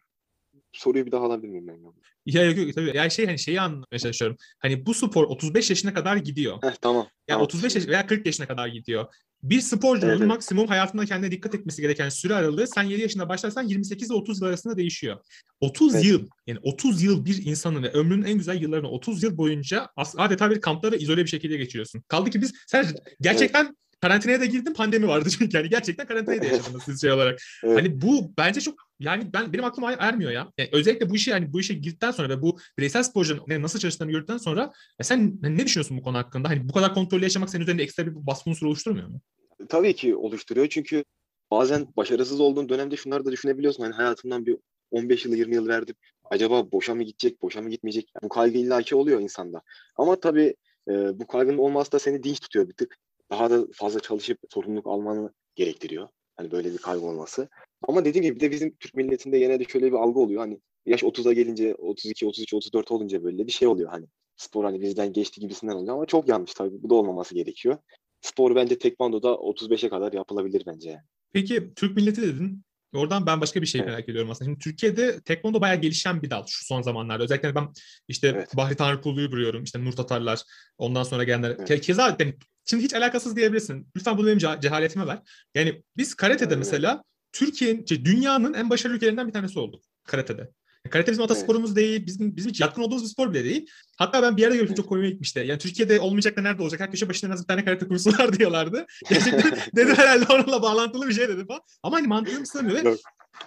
Soruyu 0.71 1.05
bir 1.05 1.11
daha 1.11 1.25
alabilir 1.25 1.49
miyim 1.49 1.67
ben? 1.67 1.93
ya? 2.25 2.43
Yok 2.43 2.57
yok 2.57 2.75
tabii. 2.75 2.97
Ya 2.97 3.09
şey 3.09 3.25
hani 3.25 3.39
şeyi 3.39 3.61
anlamaya 3.61 3.99
çalışıyorum. 3.99 4.37
Hani 4.59 4.85
bu 4.85 4.93
spor 4.93 5.23
35 5.23 5.69
yaşına 5.69 5.93
kadar 5.93 6.17
gidiyor. 6.17 6.57
Heh, 6.63 6.75
tamam. 6.81 7.03
Ya 7.03 7.09
tamam. 7.27 7.43
35 7.43 7.75
yaş 7.75 7.87
veya 7.87 8.07
40 8.07 8.25
yaşına 8.25 8.47
kadar 8.47 8.67
gidiyor. 8.67 9.05
Bir 9.49 9.61
sporcunun 9.61 10.09
Evet, 10.09 10.19
evet. 10.19 10.27
maksimum 10.27 10.67
hayatında 10.67 11.05
kendine 11.05 11.31
dikkat 11.31 11.55
etmesi 11.55 11.81
gereken 11.81 12.09
süre 12.09 12.35
aralığı 12.35 12.67
sen 12.67 12.83
7 12.83 13.01
yaşında 13.01 13.29
başlarsan 13.29 13.63
28 13.63 14.07
ile 14.07 14.15
30 14.15 14.41
yıl 14.41 14.47
arasında 14.47 14.77
değişiyor. 14.77 15.17
30 15.61 15.95
Evet. 15.95 16.05
yıl 16.05 16.27
yani 16.47 16.59
30 16.63 17.03
yıl 17.03 17.25
bir 17.25 17.45
insanın 17.45 17.83
ve 17.83 17.91
ömrünün 17.91 18.23
en 18.25 18.37
güzel 18.37 18.61
yıllarını 18.61 18.89
30 18.89 19.23
yıl 19.23 19.37
boyunca 19.37 19.87
adeta 20.17 20.51
bir 20.51 20.61
kampta 20.61 20.91
ve 20.91 20.97
izole 20.97 21.23
bir 21.23 21.29
şekilde 21.29 21.57
geçiriyorsun. 21.57 22.03
Kaldı 22.07 22.29
ki 22.29 22.41
biz 22.41 22.53
sen 22.67 22.85
gerçekten 23.21 23.75
karantinaya 24.01 24.39
da 24.39 24.45
girdin 24.45 24.73
pandemi 24.73 25.07
vardı 25.07 25.29
çünkü 25.29 25.57
yani 25.57 25.69
gerçekten 25.69 26.07
karantinaya 26.07 26.41
da 26.41 26.45
yaşadınız 26.45 26.83
siz 26.83 27.01
şey 27.01 27.11
olarak. 27.11 27.39
Evet. 27.63 27.77
Hani 27.77 28.01
bu 28.01 28.33
bence 28.37 28.61
çok 28.61 28.75
yani 28.99 29.33
ben 29.33 29.53
benim 29.53 29.65
aklıma 29.65 29.93
ermiyor 29.93 30.31
ya. 30.31 30.51
Yani 30.57 30.69
özellikle 30.71 31.09
bu 31.09 31.15
işe 31.15 31.31
yani 31.31 31.53
bu 31.53 31.59
işe 31.59 31.73
girdikten 31.73 32.11
sonra 32.11 32.29
ve 32.29 32.41
bu 32.41 32.59
bireysel 32.77 33.03
sporcunun 33.03 33.61
nasıl 33.61 33.79
çalıştığını 33.79 34.11
gördükten 34.11 34.37
sonra 34.37 34.61
ya 34.99 35.03
sen 35.03 35.39
ne 35.41 35.65
düşünüyorsun 35.65 35.97
bu 35.97 36.01
konu 36.01 36.17
hakkında? 36.17 36.49
Hani 36.49 36.69
bu 36.69 36.73
kadar 36.73 36.93
kontrollü 36.93 37.23
yaşamak 37.23 37.49
senin 37.49 37.63
üzerinde 37.63 37.83
ekstra 37.83 38.05
bir 38.05 38.15
baskı 38.15 38.49
unsuru 38.49 38.69
oluşturmuyor 38.69 39.07
mu? 39.07 39.21
Tabii 39.69 39.95
ki 39.95 40.15
oluşturuyor 40.15 40.67
çünkü 40.69 41.03
bazen 41.51 41.87
başarısız 41.97 42.39
olduğun 42.39 42.69
dönemde 42.69 42.95
şunları 42.95 43.25
da 43.25 43.31
düşünebiliyorsun. 43.31 43.83
Hani 43.83 43.93
hayatımdan 43.93 44.45
bir 44.45 44.57
15 44.91 45.25
yıl 45.25 45.33
20 45.33 45.55
yıl 45.55 45.67
verdim. 45.67 45.95
Acaba 46.23 46.71
boşa 46.71 46.95
mı 46.95 47.03
gidecek, 47.03 47.41
boşa 47.41 47.61
mı 47.61 47.69
gitmeyecek? 47.69 48.11
Bu 48.23 48.29
kaygı 48.29 48.57
illaki 48.57 48.95
oluyor 48.95 49.21
insanda. 49.21 49.61
Ama 49.95 50.19
tabii 50.19 50.55
e, 50.89 51.19
bu 51.19 51.27
kaygının 51.27 51.57
olması 51.57 51.91
da 51.91 51.99
seni 51.99 52.23
dinç 52.23 52.39
tutuyor 52.39 52.67
bir 52.67 52.73
tık. 52.73 52.97
Daha 53.31 53.49
da 53.49 53.67
fazla 53.73 53.99
çalışıp 53.99 54.39
sorumluluk 54.49 54.87
almanı 54.87 55.33
gerektiriyor. 55.55 56.07
Hani 56.35 56.51
böyle 56.51 56.73
bir 56.73 56.77
kaygı 56.77 57.05
olması. 57.05 57.49
Ama 57.87 58.05
dediğim 58.05 58.23
gibi 58.23 58.35
bir 58.35 58.39
de 58.39 58.51
bizim 58.51 58.75
Türk 58.75 58.93
milletinde 58.93 59.37
yine 59.37 59.59
de 59.59 59.63
şöyle 59.63 59.87
bir 59.87 59.97
algı 59.97 60.19
oluyor. 60.19 60.41
Hani 60.41 60.59
yaş 60.85 61.03
30'a 61.03 61.33
gelince 61.33 61.75
32, 61.75 62.25
33, 62.27 62.53
34 62.53 62.91
olunca 62.91 63.23
böyle 63.23 63.47
bir 63.47 63.51
şey 63.51 63.67
oluyor 63.67 63.89
hani. 63.89 64.05
Spor 64.35 64.63
hani 64.63 64.81
bizden 64.81 65.13
geçti 65.13 65.41
gibisinden 65.41 65.73
oluyor 65.73 65.95
ama 65.95 66.05
çok 66.05 66.27
yanlış 66.27 66.53
tabii. 66.53 66.83
Bu 66.83 66.89
da 66.89 66.95
olmaması 66.95 67.35
gerekiyor. 67.35 67.77
Spor 68.21 68.55
bence 68.55 68.79
tekvandoda 68.79 69.27
35'e 69.27 69.89
kadar 69.89 70.13
yapılabilir 70.13 70.63
bence. 70.67 71.01
Peki 71.33 71.73
Türk 71.75 71.95
milleti 71.95 72.21
dedin. 72.21 72.63
Oradan 72.93 73.25
ben 73.25 73.41
başka 73.41 73.61
bir 73.61 73.67
şey 73.67 73.81
Evet. 73.81 73.89
merak 73.89 74.09
ediyorum 74.09 74.31
aslında. 74.31 74.49
Şimdi 74.49 74.59
Türkiye'de 74.59 75.21
tekvando 75.21 75.61
bayağı 75.61 75.81
gelişen 75.81 76.21
bir 76.21 76.29
dal 76.29 76.43
şu 76.47 76.65
son 76.65 76.81
zamanlarda. 76.81 77.23
Özellikle 77.23 77.55
ben 77.55 77.67
işte 78.07 78.27
Evet. 78.27 78.57
Bahri 78.57 78.75
Tanrıkulu'yu 78.75 79.31
biliyorum. 79.31 79.63
işte 79.63 79.85
Nur 79.85 79.91
Tatarlar. 79.91 80.41
Ondan 80.77 81.03
sonra 81.03 81.23
gelenler. 81.23 81.49
Evet. 81.49 81.69
Ke- 81.69 81.81
Keza 81.81 82.17
yani 82.19 82.35
şimdi 82.65 82.83
hiç 82.83 82.93
alakasız 82.93 83.35
diyebilirsin. 83.35 83.87
Lütfen 83.97 84.17
bunu 84.17 84.27
benim 84.27 84.37
ce- 84.37 84.61
cehaletime 84.61 85.07
ver. 85.07 85.19
Yani 85.55 85.83
biz 85.97 86.15
karatede 86.15 86.47
Evet. 86.53 86.57
mesela 86.57 87.03
Türkiye'nin, 87.31 87.85
şey, 87.85 88.05
dünyanın 88.05 88.53
en 88.53 88.69
başarılı 88.69 88.95
ülkelerinden 88.97 89.27
bir 89.27 89.33
tanesi 89.33 89.59
olduk 89.59 89.83
karatede. 90.03 90.49
Karate 90.89 91.11
bizim 91.11 91.23
atasporumuz 91.23 91.75
değil, 91.75 92.05
bizim 92.05 92.35
bizim 92.35 92.51
hiç 92.51 92.61
yatkın 92.61 92.81
olduğumuz 92.81 93.03
bir 93.03 93.09
spor 93.09 93.33
bile 93.33 93.43
değil. 93.43 93.67
Hatta 93.97 94.21
ben 94.21 94.37
bir 94.37 94.41
yerde 94.41 94.57
Evet. 94.57 94.77
çok 94.77 94.89
komiğime 94.89 95.09
gitmişti. 95.09 95.43
Yani 95.47 95.59
Türkiye'de 95.59 95.99
olmayacak 95.99 96.37
da 96.37 96.41
nerede 96.41 96.61
olacak? 96.63 96.79
Her 96.79 96.91
köşe 96.91 97.09
başında 97.09 97.31
en 97.31 97.33
az 97.33 97.41
bir 97.43 97.47
tane 97.47 97.65
karate 97.65 97.87
kursu 97.87 98.11
var 98.11 98.33
diyorlardı. 98.39 98.85
Gerçekten 99.09 99.59
dedim 99.75 99.95
herhalde 99.95 100.25
onunla 100.33 100.61
bağlantılı 100.61 101.07
bir 101.07 101.13
şey 101.13 101.27
dedim 101.27 101.47
falan. 101.47 101.61
Ama 101.83 101.97
hani 101.97 102.07
mantığım 102.07 102.45
sığmıyor 102.45 102.85
ve. 102.85 102.97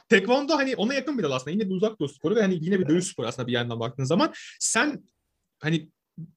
Tekvando 0.08 0.56
hani 0.56 0.76
ona 0.76 0.94
yakın 0.94 1.18
bir 1.18 1.22
dal 1.22 1.30
aslında. 1.30 1.50
Yine 1.50 1.70
bir 1.70 1.74
uzak 1.74 2.00
doğu 2.00 2.08
sporu 2.08 2.36
ve 2.36 2.42
hani 2.42 2.58
yine 2.64 2.78
bir 2.78 2.88
dövüş 2.88 3.04
sporu 3.04 3.26
aslında 3.26 3.48
bir 3.48 3.52
yandan 3.52 3.80
baktığın 3.80 4.04
zaman. 4.04 4.32
Sen 4.60 5.04
hani 5.58 5.90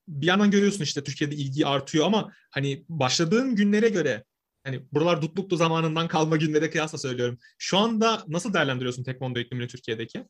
bir 0.08 0.28
yandan 0.28 0.52
görüyorsun 0.52 0.84
işte 0.84 1.04
Türkiye'de 1.04 1.36
ilgi 1.36 1.66
artıyor 1.66 2.06
ama 2.06 2.32
hani 2.52 2.86
başladığın 2.90 3.56
günlere 3.56 3.90
göre 3.90 4.24
hani 4.64 4.82
buralar 4.92 5.22
dutluklu 5.22 5.58
zamanından 5.58 6.08
kalma 6.08 6.38
günlere 6.38 6.70
kıyasla 6.70 6.98
söylüyorum. 6.98 7.38
Şu 7.58 7.78
anda 7.78 8.24
nasıl 8.28 8.54
değerlendiriyorsun 8.54 9.04
tekvando 9.04 9.40
iklimini 9.40 9.68
Türkiye'deki? 9.68 10.26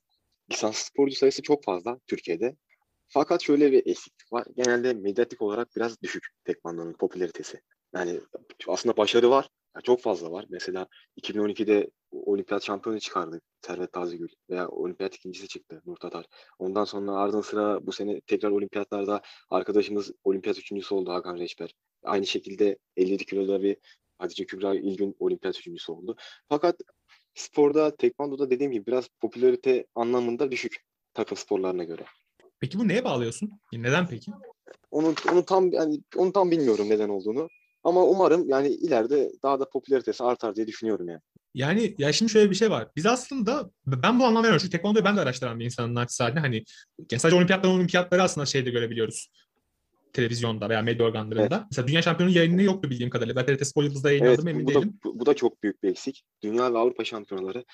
Lisans 0.53 0.77
sporcu 0.77 1.15
sayısı 1.15 1.41
çok 1.41 1.63
fazla 1.63 1.99
Türkiye'de. 2.07 2.55
Fakat 3.07 3.41
şöyle 3.41 3.71
bir 3.71 3.87
eksiklik 3.87 4.33
var. 4.33 4.45
Genelde 4.55 4.93
medyatik 4.93 5.41
olarak 5.41 5.75
biraz 5.75 6.01
düşük 6.01 6.23
tekvandonun 6.45 6.93
popülaritesi. 6.93 7.61
Yani 7.95 8.19
aslında 8.67 8.97
başarı 8.97 9.29
var. 9.29 9.49
Ya 9.75 9.81
çok 9.81 10.01
fazla 10.01 10.31
var. 10.31 10.45
Mesela 10.49 10.87
2012'de 11.21 11.89
olimpiyat 12.11 12.63
şampiyonu 12.63 12.99
çıkardı 12.99 13.41
Servet 13.61 13.93
Tazigül 13.93 14.29
veya 14.49 14.69
olimpiyat 14.69 15.15
ikincisi 15.15 15.47
çıktı 15.47 15.81
Nur 15.85 15.95
Tatar. 15.95 16.25
Ondan 16.59 16.83
sonra 16.83 17.11
ardından 17.11 17.41
sıra 17.41 17.87
bu 17.87 17.91
sene 17.91 18.21
tekrar 18.21 18.51
olimpiyatlarda 18.51 19.21
arkadaşımız 19.49 20.11
olimpiyat 20.23 20.59
üçüncüsü 20.59 20.95
oldu 20.95 21.11
Hakan 21.11 21.37
Reçber. 21.37 21.75
Aynı 22.03 22.27
şekilde 22.27 22.77
57 22.97 23.25
kiloda 23.25 23.63
bir 23.63 23.77
Hatice 24.17 24.45
Kübra 24.45 24.75
İlgün 24.75 25.15
olimpiyat 25.19 25.59
üçüncüsü 25.59 25.91
oldu. 25.91 26.15
Fakat 26.49 26.75
sporda, 27.35 27.95
tekvandoda 27.95 28.49
dediğim 28.49 28.71
gibi 28.71 28.85
biraz 28.85 29.07
popülarite 29.21 29.85
anlamında 29.95 30.51
düşük 30.51 30.77
takım 31.13 31.37
sporlarına 31.37 31.83
göre. 31.83 32.05
Peki 32.59 32.79
bu 32.79 32.87
neye 32.87 33.03
bağlıyorsun? 33.03 33.51
Neden 33.73 34.07
peki? 34.07 34.31
Onu 34.91 35.13
onu 35.31 35.45
tam 35.45 35.71
yani 35.71 35.99
onu 36.15 36.33
tam 36.33 36.51
bilmiyorum 36.51 36.89
neden 36.89 37.09
olduğunu. 37.09 37.49
Ama 37.83 38.03
umarım 38.03 38.49
yani 38.49 38.67
ileride 38.67 39.31
daha 39.43 39.59
da 39.59 39.69
popülaritesi 39.69 40.23
artar 40.23 40.55
diye 40.55 40.67
düşünüyorum 40.67 41.09
yani. 41.09 41.21
Yani 41.53 41.95
ya 41.97 42.13
şimdi 42.13 42.31
şöyle 42.31 42.49
bir 42.49 42.55
şey 42.55 42.69
var. 42.69 42.87
Biz 42.95 43.05
aslında 43.05 43.71
ben 43.85 44.19
bu 44.19 44.25
anlam 44.25 44.43
veriyorum. 44.43 44.59
Çünkü 44.59 44.77
tekvandoyu 44.77 45.05
ben 45.05 45.17
de 45.17 45.21
araştıran 45.21 45.59
bir 45.59 45.65
insanın 45.65 45.95
naçizane. 45.95 46.39
Hani 46.39 46.63
yani 47.11 47.19
sadece 47.19 47.37
olimpiyatlar 47.37 47.69
olimpiyatları 47.69 48.23
aslında 48.23 48.45
şeyde 48.45 48.69
görebiliyoruz. 48.69 49.27
Televizyonda 50.13 50.69
veya 50.69 50.81
medya 50.81 51.05
organlarında. 51.05 51.55
Evet. 51.55 51.65
Mesela 51.71 51.87
Dünya 51.87 52.01
Şampiyonu 52.01 52.33
yayını 52.33 52.63
yoktu 52.63 52.89
bildiğim 52.89 53.09
kadarıyla. 53.09 53.45
TRT 53.45 53.67
Spor 53.67 53.83
Yıldız'da 53.83 54.09
yayınlandı 54.09 54.33
evet, 54.33 54.43
mı 54.43 54.49
emin 54.49 54.65
bu 54.65 54.69
değilim. 54.69 54.89
Da, 54.89 55.03
bu, 55.03 55.19
bu 55.19 55.25
da 55.25 55.33
çok 55.33 55.63
büyük 55.63 55.83
bir 55.83 55.89
eksik. 55.89 56.23
Dünya 56.43 56.73
ve 56.73 56.77
Avrupa 56.77 57.03
şampiyonaları 57.03 57.65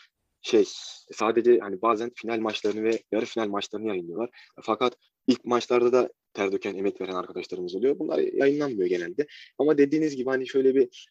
şey 0.41 0.65
sadece 1.11 1.59
hani 1.59 1.81
bazen 1.81 2.11
final 2.15 2.39
maçlarını 2.39 2.83
ve 2.83 3.03
yarı 3.11 3.25
final 3.25 3.47
maçlarını 3.47 3.87
yayınlıyorlar. 3.87 4.29
Fakat 4.61 4.95
ilk 5.27 5.45
maçlarda 5.45 5.93
da 5.93 6.09
ter 6.33 6.51
döken, 6.51 6.75
emek 6.75 7.01
veren 7.01 7.13
arkadaşlarımız 7.13 7.75
oluyor. 7.75 7.99
Bunlar 7.99 8.19
yayınlanmıyor 8.19 8.89
genelde. 8.89 9.27
Ama 9.57 9.77
dediğiniz 9.77 10.15
gibi 10.15 10.29
hani 10.29 10.47
şöyle 10.47 10.75
bir 10.75 11.09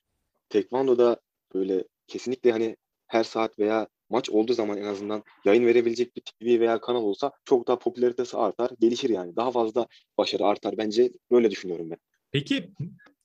tekvandoda 0.49 1.21
böyle 1.55 1.85
kesinlikle 2.07 2.53
hani 2.53 2.77
her 3.07 3.25
saat 3.25 3.59
veya 3.59 3.89
maç 4.11 4.31
olduğu 4.31 4.53
zaman 4.53 4.79
en 4.79 4.85
azından 4.85 5.23
yayın 5.45 5.67
verebilecek 5.67 6.17
bir 6.17 6.21
TV 6.21 6.61
veya 6.61 6.81
kanal 6.81 7.03
olsa 7.03 7.33
çok 7.45 7.69
daha 7.69 7.79
popülaritesi 7.79 8.37
artar, 8.37 8.71
gelişir 8.81 9.11
yani. 9.11 9.37
Daha 9.37 9.51
fazla 9.51 9.87
başarı 10.19 10.45
artar 10.45 10.79
bence 10.79 11.13
böyle 11.31 11.51
düşünüyorum 11.51 11.91
ben. 11.91 11.99
Peki 12.33 12.71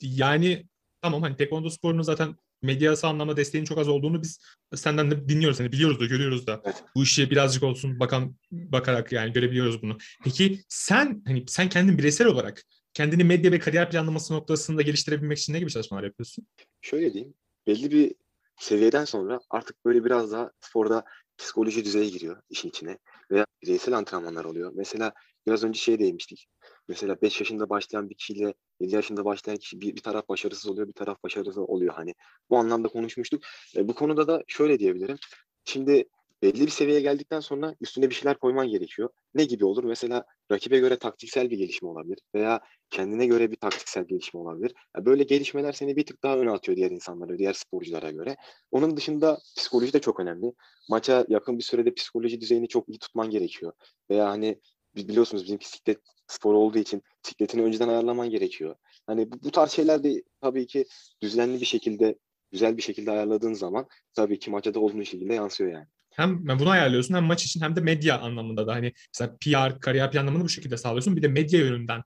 yani 0.02 0.66
tamam 1.02 1.22
hani 1.22 1.36
tekvando 1.36 1.70
sporunun 1.70 2.02
zaten 2.02 2.36
medyası 2.62 3.08
anlamda 3.08 3.38
desteğinin 3.38 3.66
çok 3.66 3.78
az 3.78 3.88
olduğunu 3.88 4.24
biz 4.24 4.40
senden 4.76 5.12
de 5.12 5.30
dinliyoruz. 5.30 5.60
Hani 5.60 5.72
biliyoruz 5.72 6.00
da 6.00 6.06
görüyoruz 6.06 6.48
da. 6.48 6.62
Evet. 6.66 6.84
Bu 6.96 7.04
işe 7.04 7.30
birazcık 7.30 7.64
olsun 7.64 8.00
bakan 8.00 8.36
bakarak 8.52 9.12
yani 9.12 9.34
görebiliyoruz 9.34 9.82
bunu. 9.82 9.98
Peki 10.24 10.60
sen 10.70 11.24
hani 11.28 11.44
sen 11.48 11.70
kendin 11.70 11.98
bireysel 11.98 12.28
olarak 12.28 12.64
kendini 12.94 13.24
medya 13.24 13.52
ve 13.52 13.60
kariyer 13.60 13.92
planlaması 13.92 14.34
noktasında 14.34 14.82
geliştirebilmek 14.82 15.38
için 15.38 15.54
ne 15.54 15.60
gibi 15.60 15.72
çalışmalar 15.72 16.04
yapıyorsun? 16.04 16.48
Şöyle 16.82 17.14
diyeyim. 17.14 17.34
Belli 17.68 17.92
bir 17.92 18.16
seviyeden 18.58 19.06
sonra 19.06 19.40
artık 19.50 19.86
böyle 19.86 20.06
biraz 20.06 20.32
daha 20.32 20.52
sporda 20.62 21.04
psikoloji 21.38 21.86
düzeye 21.86 22.10
giriyor 22.10 22.42
işin 22.50 22.70
içine 22.70 22.98
veya 23.32 23.46
bireysel 23.62 23.98
antrenmanlar 23.98 24.46
oluyor. 24.46 24.72
Mesela 24.76 25.14
biraz 25.48 25.64
önce 25.64 25.80
şey 25.80 26.00
değinmiştik. 26.00 26.48
Mesela 26.88 27.22
5 27.22 27.40
yaşında 27.40 27.70
başlayan 27.70 28.10
bir 28.10 28.16
kişiyle 28.16 28.54
7 28.80 28.96
yaşında 28.96 29.26
başlayan 29.26 29.58
kişi 29.58 29.82
bir, 29.82 29.96
bir 29.96 30.02
taraf 30.02 30.30
başarısız 30.30 30.68
oluyor, 30.72 30.88
bir 30.88 30.94
taraf 30.94 31.24
başarısız 31.24 31.58
oluyor 31.58 31.94
hani. 31.94 32.14
Bu 32.50 32.58
anlamda 32.58 32.88
konuşmuştuk. 32.88 33.44
E, 33.76 33.88
bu 33.88 33.96
konuda 33.96 34.28
da 34.28 34.44
şöyle 34.48 34.80
diyebilirim. 34.80 35.18
Şimdi 35.66 36.10
belli 36.44 36.66
bir 36.66 36.72
seviyeye 36.72 37.02
geldikten 37.02 37.40
sonra 37.40 37.76
üstüne 37.82 38.10
bir 38.10 38.16
şeyler 38.16 38.40
koyman 38.40 38.68
gerekiyor. 38.68 39.10
Ne 39.36 39.46
gibi 39.46 39.66
olur? 39.66 39.84
Mesela 39.84 40.26
rakibe 40.52 40.80
göre 40.80 41.00
taktiksel 41.00 41.50
bir 41.50 41.58
gelişme 41.58 41.90
olabilir 41.90 42.20
veya 42.36 42.62
kendine 42.90 43.26
göre 43.26 43.52
bir 43.52 43.56
taktiksel 43.56 44.04
gelişme 44.04 44.40
olabilir. 44.40 44.74
Yani 44.96 45.06
böyle 45.06 45.24
gelişmeler 45.24 45.72
seni 45.72 45.96
bir 45.96 46.06
tık 46.06 46.24
daha 46.24 46.38
öne 46.38 46.52
atıyor 46.52 46.76
diğer 46.76 46.92
insanlara, 46.92 47.38
diğer 47.38 47.54
sporculara 47.54 48.12
göre. 48.12 48.36
Onun 48.72 48.98
dışında 48.98 49.40
psikoloji 49.58 49.94
de 49.94 50.00
çok 50.00 50.20
önemli. 50.20 50.54
Maça 50.90 51.26
yakın 51.30 51.58
bir 51.58 51.64
sürede 51.64 51.94
psikoloji 51.94 52.42
düzeyini 52.42 52.68
çok 52.68 52.90
iyi 52.90 53.00
tutman 53.00 53.30
gerekiyor. 53.30 53.74
Veya 54.10 54.30
hani 54.30 54.60
biliyorsunuz 54.96 55.44
bizim 55.44 55.60
bisiklet 55.60 56.00
spor 56.28 56.54
olduğu 56.54 56.78
için 56.78 57.02
bisikletini 57.26 57.64
önceden 57.64 57.88
ayarlaman 57.88 58.30
gerekiyor. 58.30 58.76
Hani 59.08 59.32
bu, 59.32 59.44
bu 59.44 59.52
tarz 59.52 59.72
şeyler 59.72 60.04
de 60.04 60.24
tabii 60.42 60.68
ki 60.68 60.86
düzenli 61.22 61.62
bir 61.62 61.66
şekilde 61.66 62.16
güzel 62.52 62.78
bir 62.78 62.82
şekilde 62.82 63.12
ayarladığın 63.12 63.54
zaman 63.54 63.88
tabii 64.14 64.40
ki 64.40 64.52
maça 64.52 64.74
da 64.74 64.80
olumlu 64.80 65.06
şekilde 65.06 65.34
yansıyor 65.34 65.72
yani 65.72 65.88
hem 66.16 66.48
bunu 66.48 66.70
ayarlıyorsun 66.70 67.16
hem 67.16 67.24
maç 67.24 67.46
için 67.46 67.62
hem 67.62 67.76
de 67.76 67.82
medya 67.82 68.20
anlamında 68.20 68.68
da 68.68 68.74
hani 68.74 68.94
mesela 69.14 69.38
PR, 69.42 69.80
kariyer 69.80 70.12
planlamanı 70.12 70.44
bu 70.44 70.50
şekilde 70.50 70.78
sağlıyorsun. 70.78 71.16
Bir 71.16 71.22
de 71.22 71.28
medya 71.28 71.60
yönünden 71.60 72.02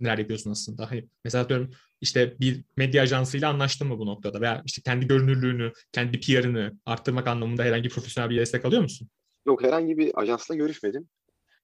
neler 0.00 0.18
yapıyorsun 0.18 0.50
aslında. 0.50 0.90
Hani 0.90 1.08
mesela 1.24 1.48
diyorum 1.48 1.70
işte 2.00 2.36
bir 2.40 2.64
medya 2.76 3.02
ajansıyla 3.02 3.50
anlaştın 3.50 3.88
mı 3.88 3.98
bu 3.98 4.06
noktada 4.06 4.40
veya 4.40 4.62
işte 4.66 4.82
kendi 4.82 5.06
görünürlüğünü, 5.06 5.72
kendi 5.92 6.20
PR'ını 6.20 6.78
arttırmak 6.86 7.26
anlamında 7.26 7.62
herhangi 7.62 7.84
bir 7.84 7.90
profesyonel 7.90 8.30
bir 8.30 8.36
destek 8.36 8.64
alıyor 8.64 8.82
musun? 8.82 9.08
Yok 9.46 9.62
herhangi 9.62 9.98
bir 9.98 10.20
ajansla 10.20 10.54
görüşmedim. 10.54 11.08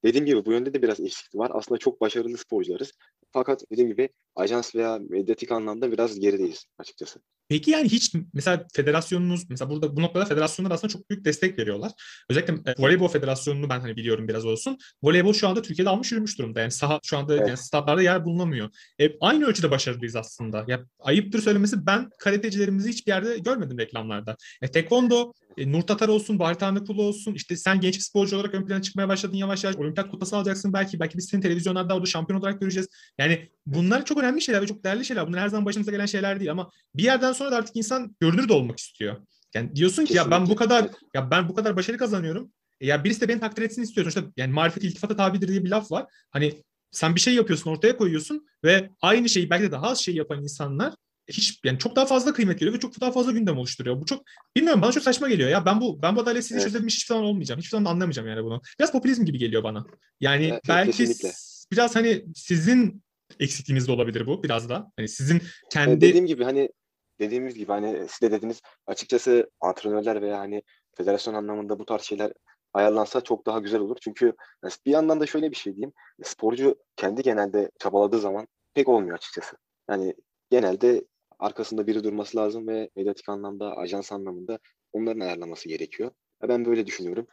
Dediğim 0.04 0.26
gibi 0.26 0.44
bu 0.44 0.52
yönde 0.52 0.74
de 0.74 0.82
biraz 0.82 1.00
eksiklik 1.00 1.34
var. 1.34 1.50
Aslında 1.54 1.78
çok 1.78 2.00
başarılı 2.00 2.38
sporcularız. 2.38 2.92
Fakat 3.32 3.64
dediğim 3.72 3.90
gibi 3.90 4.08
ajans 4.36 4.74
veya 4.74 4.98
medyatik 5.08 5.52
anlamda 5.52 5.92
biraz 5.92 6.20
gerideyiz 6.20 6.64
açıkçası. 6.78 7.20
Peki 7.50 7.70
yani 7.70 7.88
hiç 7.88 8.14
mesela 8.34 8.66
federasyonunuz 8.72 9.50
mesela 9.50 9.70
burada 9.70 9.96
bu 9.96 10.02
noktada 10.02 10.24
federasyonlar 10.24 10.74
aslında 10.74 10.92
çok 10.92 11.10
büyük 11.10 11.24
destek 11.24 11.58
veriyorlar. 11.58 11.92
Özellikle 12.28 12.54
e, 12.54 12.74
voleybol 12.78 13.08
federasyonunu 13.08 13.68
ben 13.68 13.80
hani 13.80 13.96
biliyorum 13.96 14.28
biraz 14.28 14.44
olsun. 14.44 14.78
Voleybol 15.02 15.32
şu 15.32 15.48
anda 15.48 15.62
Türkiye'de 15.62 15.90
almış 15.90 16.12
yürümüş 16.12 16.38
durumda. 16.38 16.60
Yani 16.60 16.70
saha 16.70 17.00
şu 17.02 17.18
anda 17.18 17.36
evet. 17.36 17.48
yani 17.48 17.56
statlarda 17.56 18.02
yer 18.02 18.24
bulunamıyor. 18.24 18.70
E, 19.00 19.10
aynı 19.20 19.46
ölçüde 19.46 19.70
başarılıyız 19.70 20.16
aslında. 20.16 20.64
Ya 20.68 20.84
ayıptır 21.00 21.42
söylemesi 21.42 21.86
ben 21.86 22.10
karatecilerimizi 22.18 22.88
hiçbir 22.88 23.12
yerde 23.12 23.38
görmedim 23.38 23.78
reklamlarda. 23.78 24.36
E, 24.62 24.68
tekvando, 24.68 25.32
e, 25.58 25.72
Nur 25.72 25.82
Tatar 25.82 26.08
olsun, 26.08 26.38
Bahri 26.38 26.58
Tanrıkulu 26.58 27.02
olsun. 27.02 27.34
İşte 27.34 27.56
sen 27.56 27.80
genç 27.80 27.94
bir 27.94 28.02
sporcu 28.02 28.36
olarak 28.36 28.54
ön 28.54 28.66
plana 28.66 28.82
çıkmaya 28.82 29.08
başladın 29.08 29.36
yavaş 29.36 29.64
yavaş. 29.64 29.76
Olimpiyat 29.76 30.10
kupası 30.10 30.36
alacaksın 30.36 30.72
belki. 30.72 31.00
Belki 31.00 31.18
biz 31.18 31.28
seni 31.30 31.40
televizyonlarda 31.40 31.94
orada 31.94 32.06
şampiyon 32.06 32.40
olarak 32.40 32.60
göreceğiz. 32.60 32.88
Yani 33.18 33.48
bunlar 33.66 34.04
çok 34.04 34.18
önemli 34.18 34.40
şeyler 34.40 34.62
ve 34.62 34.66
çok 34.66 34.84
değerli 34.84 35.04
şeyler. 35.04 35.26
Bunlar 35.26 35.40
her 35.40 35.48
zaman 35.48 35.66
başımıza 35.66 35.92
gelen 35.92 36.06
şeyler 36.06 36.40
değil 36.40 36.50
ama 36.50 36.70
bir 36.94 37.02
yerden 37.02 37.32
sonra 37.40 37.52
da 37.52 37.56
artık 37.56 37.76
insan 37.76 38.16
görünür 38.20 38.48
de 38.48 38.52
olmak 38.52 38.78
istiyor. 38.78 39.16
Yani 39.54 39.76
diyorsun 39.76 40.04
ki 40.04 40.08
Kesinlikle. 40.08 40.34
ya 40.34 40.40
ben 40.40 40.50
bu 40.50 40.56
kadar 40.56 40.88
ya 41.14 41.30
ben 41.30 41.48
bu 41.48 41.54
kadar 41.54 41.76
başarı 41.76 41.98
kazanıyorum. 41.98 42.52
E 42.80 42.86
ya 42.86 43.04
birisi 43.04 43.20
de 43.20 43.28
beni 43.28 43.40
takdir 43.40 43.62
etsin 43.62 43.82
istiyor. 43.82 44.06
İşte 44.06 44.24
yani 44.36 44.52
marifet 44.52 44.84
iltifata 44.84 45.16
tabidir 45.16 45.48
diye 45.48 45.64
bir 45.64 45.70
laf 45.70 45.92
var. 45.92 46.06
Hani 46.30 46.62
sen 46.90 47.14
bir 47.14 47.20
şey 47.20 47.34
yapıyorsun, 47.34 47.70
ortaya 47.70 47.96
koyuyorsun 47.96 48.46
ve 48.64 48.90
aynı 49.02 49.28
şeyi 49.28 49.50
belki 49.50 49.64
de 49.64 49.72
daha 49.72 49.86
az 49.86 49.98
şey 49.98 50.14
yapan 50.14 50.42
insanlar 50.42 50.94
hiç 51.28 51.60
yani 51.64 51.78
çok 51.78 51.96
daha 51.96 52.06
fazla 52.06 52.32
kıymet 52.32 52.58
geliyor 52.58 52.76
ve 52.76 52.80
çok 52.80 53.00
daha 53.00 53.12
fazla 53.12 53.32
gündem 53.32 53.58
oluşturuyor. 53.58 54.00
Bu 54.00 54.06
çok 54.06 54.22
bilmiyorum 54.56 54.82
bana 54.82 54.92
çok 54.92 55.02
saçma 55.02 55.28
geliyor 55.28 55.50
ya. 55.50 55.66
Ben 55.66 55.80
bu 55.80 56.02
ben 56.02 56.16
bu 56.16 56.20
adaletsizliği 56.20 56.60
evet. 56.60 56.68
çözebilmiş 56.68 56.94
hiçbir 56.94 57.08
zaman 57.08 57.24
olmayacağım. 57.24 57.58
Hiçbir 57.58 57.70
zaman 57.70 57.90
anlamayacağım 57.90 58.28
yani 58.28 58.44
bunu. 58.44 58.62
Biraz 58.78 58.92
popülizm 58.92 59.24
gibi 59.24 59.38
geliyor 59.38 59.62
bana. 59.62 59.86
Yani 60.20 60.46
evet, 60.46 60.62
belki 60.68 60.96
kesinlikle. 60.96 61.32
biraz 61.72 61.96
hani 61.96 62.24
sizin 62.34 63.02
eksikliğiniz 63.40 63.88
de 63.88 63.92
olabilir 63.92 64.26
bu 64.26 64.42
biraz 64.42 64.68
da. 64.68 64.92
Hani 64.96 65.08
sizin 65.08 65.42
kendi 65.70 66.00
dediğim 66.00 66.26
gibi 66.26 66.44
hani 66.44 66.68
dediğimiz 67.20 67.54
gibi 67.54 67.72
hani 67.72 68.06
siz 68.08 68.20
de 68.22 68.30
dediniz 68.32 68.60
açıkçası 68.86 69.50
antrenörler 69.60 70.22
veya 70.22 70.38
hani 70.38 70.62
federasyon 70.96 71.34
anlamında 71.34 71.78
bu 71.78 71.84
tarz 71.84 72.02
şeyler 72.02 72.32
ayarlansa 72.72 73.20
çok 73.20 73.46
daha 73.46 73.58
güzel 73.58 73.80
olur. 73.80 73.96
Çünkü 74.00 74.32
bir 74.86 74.90
yandan 74.90 75.20
da 75.20 75.26
şöyle 75.26 75.50
bir 75.50 75.56
şey 75.56 75.76
diyeyim. 75.76 75.92
Sporcu 76.22 76.76
kendi 76.96 77.22
genelde 77.22 77.70
çabaladığı 77.78 78.18
zaman 78.18 78.48
pek 78.74 78.88
olmuyor 78.88 79.16
açıkçası. 79.16 79.56
Yani 79.90 80.14
genelde 80.50 81.04
arkasında 81.38 81.86
biri 81.86 82.04
durması 82.04 82.36
lazım 82.36 82.68
ve 82.68 82.90
medyatik 82.96 83.28
anlamda, 83.28 83.76
ajans 83.76 84.12
anlamında 84.12 84.58
onların 84.92 85.20
ayarlaması 85.20 85.68
gerekiyor. 85.68 86.10
Ben 86.48 86.64
böyle 86.64 86.86
düşünüyorum. 86.86 87.26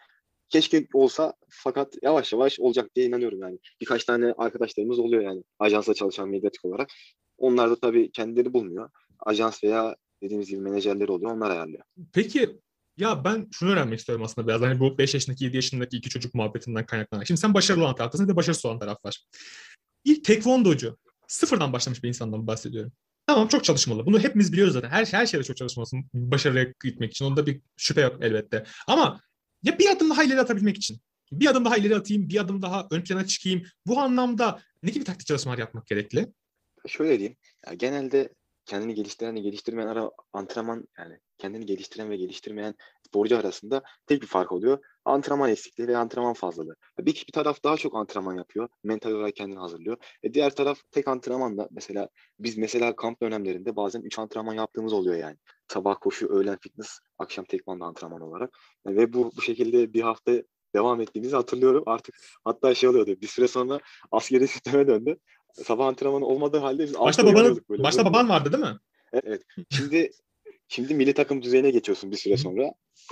Keşke 0.49 0.87
olsa 0.93 1.33
fakat 1.49 1.93
yavaş 2.01 2.33
yavaş 2.33 2.59
olacak 2.59 2.95
diye 2.95 3.05
inanıyorum 3.05 3.39
yani. 3.41 3.59
Birkaç 3.81 4.03
tane 4.03 4.33
arkadaşlarımız 4.37 4.99
oluyor 4.99 5.21
yani 5.21 5.43
ajansla 5.59 5.93
çalışan 5.93 6.29
medyatik 6.29 6.65
olarak. 6.65 6.89
Onlar 7.37 7.69
da 7.69 7.75
tabii 7.79 8.11
kendileri 8.11 8.53
bulmuyor. 8.53 8.89
Ajans 9.19 9.63
veya 9.63 9.95
dediğimiz 10.21 10.49
gibi 10.49 10.61
menajerleri 10.61 11.11
oluyor. 11.11 11.31
Onlar 11.31 11.51
ayarlıyor. 11.51 11.83
Peki 12.13 12.59
ya 12.97 13.23
ben 13.23 13.47
şunu 13.51 13.71
öğrenmek 13.71 13.99
istiyorum 13.99 14.25
aslında 14.25 14.47
biraz. 14.47 14.61
Hani 14.61 14.79
bu 14.79 14.97
5 14.97 15.13
yaşındaki 15.13 15.45
7 15.45 15.55
yaşındaki 15.55 15.97
iki 15.97 16.09
çocuk 16.09 16.33
muhabbetinden 16.33 16.85
kaynaklanan. 16.85 17.23
Şimdi 17.23 17.41
sen 17.41 17.53
başarılı 17.53 17.83
olan 17.83 17.95
taraftasın 17.95 18.27
bir 18.27 18.31
de 18.31 18.35
başarısız 18.35 18.65
olan 18.65 18.79
taraf 18.79 19.05
var. 19.05 19.23
İlk 20.03 20.23
tekvondocu 20.23 20.97
sıfırdan 21.27 21.73
başlamış 21.73 22.03
bir 22.03 22.07
insandan 22.07 22.47
bahsediyorum. 22.47 22.91
Tamam 23.27 23.47
çok 23.47 23.63
çalışmalı. 23.63 24.05
Bunu 24.05 24.19
hepimiz 24.19 24.53
biliyoruz 24.53 24.73
zaten. 24.73 24.89
Her, 24.89 25.05
her 25.05 25.25
şeyde 25.25 25.43
çok 25.43 25.57
çalışmalısın 25.57 26.09
başarıya 26.13 26.73
gitmek 26.83 27.11
için. 27.11 27.25
Onda 27.25 27.45
bir 27.45 27.61
şüphe 27.77 28.01
yok 28.01 28.17
elbette. 28.21 28.63
Ama 28.87 29.21
ya 29.63 29.79
bir 29.79 29.89
adım 29.89 30.09
daha 30.09 30.23
ileri 30.23 30.41
atabilmek 30.41 30.77
için. 30.77 31.01
Bir 31.31 31.47
adım 31.47 31.65
daha 31.65 31.77
ileri 31.77 31.95
atayım, 31.95 32.29
bir 32.29 32.41
adım 32.41 32.61
daha 32.61 32.87
ön 32.91 33.01
plana 33.01 33.27
çıkayım. 33.27 33.63
Bu 33.85 33.99
anlamda 33.99 34.61
ne 34.83 34.91
gibi 34.91 35.03
taktik 35.03 35.27
çalışmalar 35.27 35.57
yapmak 35.57 35.87
gerekli? 35.87 36.27
Şöyle 36.87 37.19
diyeyim. 37.19 37.37
Ya 37.67 37.73
genelde 37.73 38.29
kendini 38.67 38.93
geliştiren 38.93 39.35
ve 39.35 39.39
geliştirmeyen 39.39 39.87
ara 39.87 40.11
antrenman 40.33 40.87
yani 40.97 41.19
kendini 41.37 41.65
geliştiren 41.65 42.09
ve 42.09 42.17
geliştirmeyen 42.17 42.75
sporcu 43.07 43.37
arasında 43.37 43.83
tek 44.07 44.21
bir 44.21 44.27
fark 44.27 44.51
oluyor. 44.51 44.79
Antrenman 45.05 45.49
eksikliği 45.49 45.87
ve 45.87 45.97
antrenman 45.97 46.33
fazlalığı. 46.33 46.75
Bir, 46.99 47.25
bir 47.27 47.31
taraf 47.33 47.63
daha 47.63 47.77
çok 47.77 47.95
antrenman 47.95 48.35
yapıyor. 48.35 48.69
Mental 48.83 49.11
olarak 49.11 49.35
kendini 49.35 49.59
hazırlıyor. 49.59 49.97
E 50.23 50.33
diğer 50.33 50.55
taraf 50.55 50.79
tek 50.91 51.07
antrenmanla 51.07 51.67
mesela 51.71 52.09
biz 52.39 52.57
mesela 52.57 52.95
kamp 52.95 53.21
dönemlerinde 53.21 53.75
bazen 53.75 54.01
3 54.01 54.19
antrenman 54.19 54.53
yaptığımız 54.53 54.93
oluyor 54.93 55.15
yani. 55.15 55.37
Sabah 55.67 55.95
koşu, 56.01 56.27
öğlen 56.27 56.57
fitness, 56.61 56.99
akşam 57.17 57.45
tekvando 57.45 57.85
antrenman 57.85 58.21
olarak. 58.21 58.57
E, 58.87 58.95
ve 58.95 59.13
bu 59.13 59.31
bu 59.37 59.41
şekilde 59.41 59.93
bir 59.93 60.01
hafta 60.01 60.31
devam 60.75 61.01
ettiğimizi 61.01 61.35
hatırlıyorum. 61.35 61.83
Artık 61.85 62.15
hatta 62.43 62.75
şey 62.75 62.89
oluyordu. 62.89 63.15
Bir 63.21 63.27
süre 63.27 63.47
sonra 63.47 63.79
askeri 64.11 64.47
sisteme 64.47 64.87
döndü. 64.87 65.17
Sabah 65.63 65.87
antrenmanı 65.87 66.25
olmadığı 66.25 66.57
halde 66.57 66.83
biz 66.83 66.99
başta 66.99 67.25
babanın 67.25 67.61
böyle. 67.69 67.83
başta 67.83 68.05
baban 68.05 68.29
vardı 68.29 68.51
değil 68.51 68.63
mi? 68.63 68.79
Evet. 69.13 69.41
Şimdi 69.69 70.11
şimdi 70.67 70.93
milli 70.93 71.13
takım 71.13 71.41
düzeyine 71.41 71.71
geçiyorsun 71.71 72.11
bir 72.11 72.17
süre 72.17 72.37
sonra. 72.37 72.63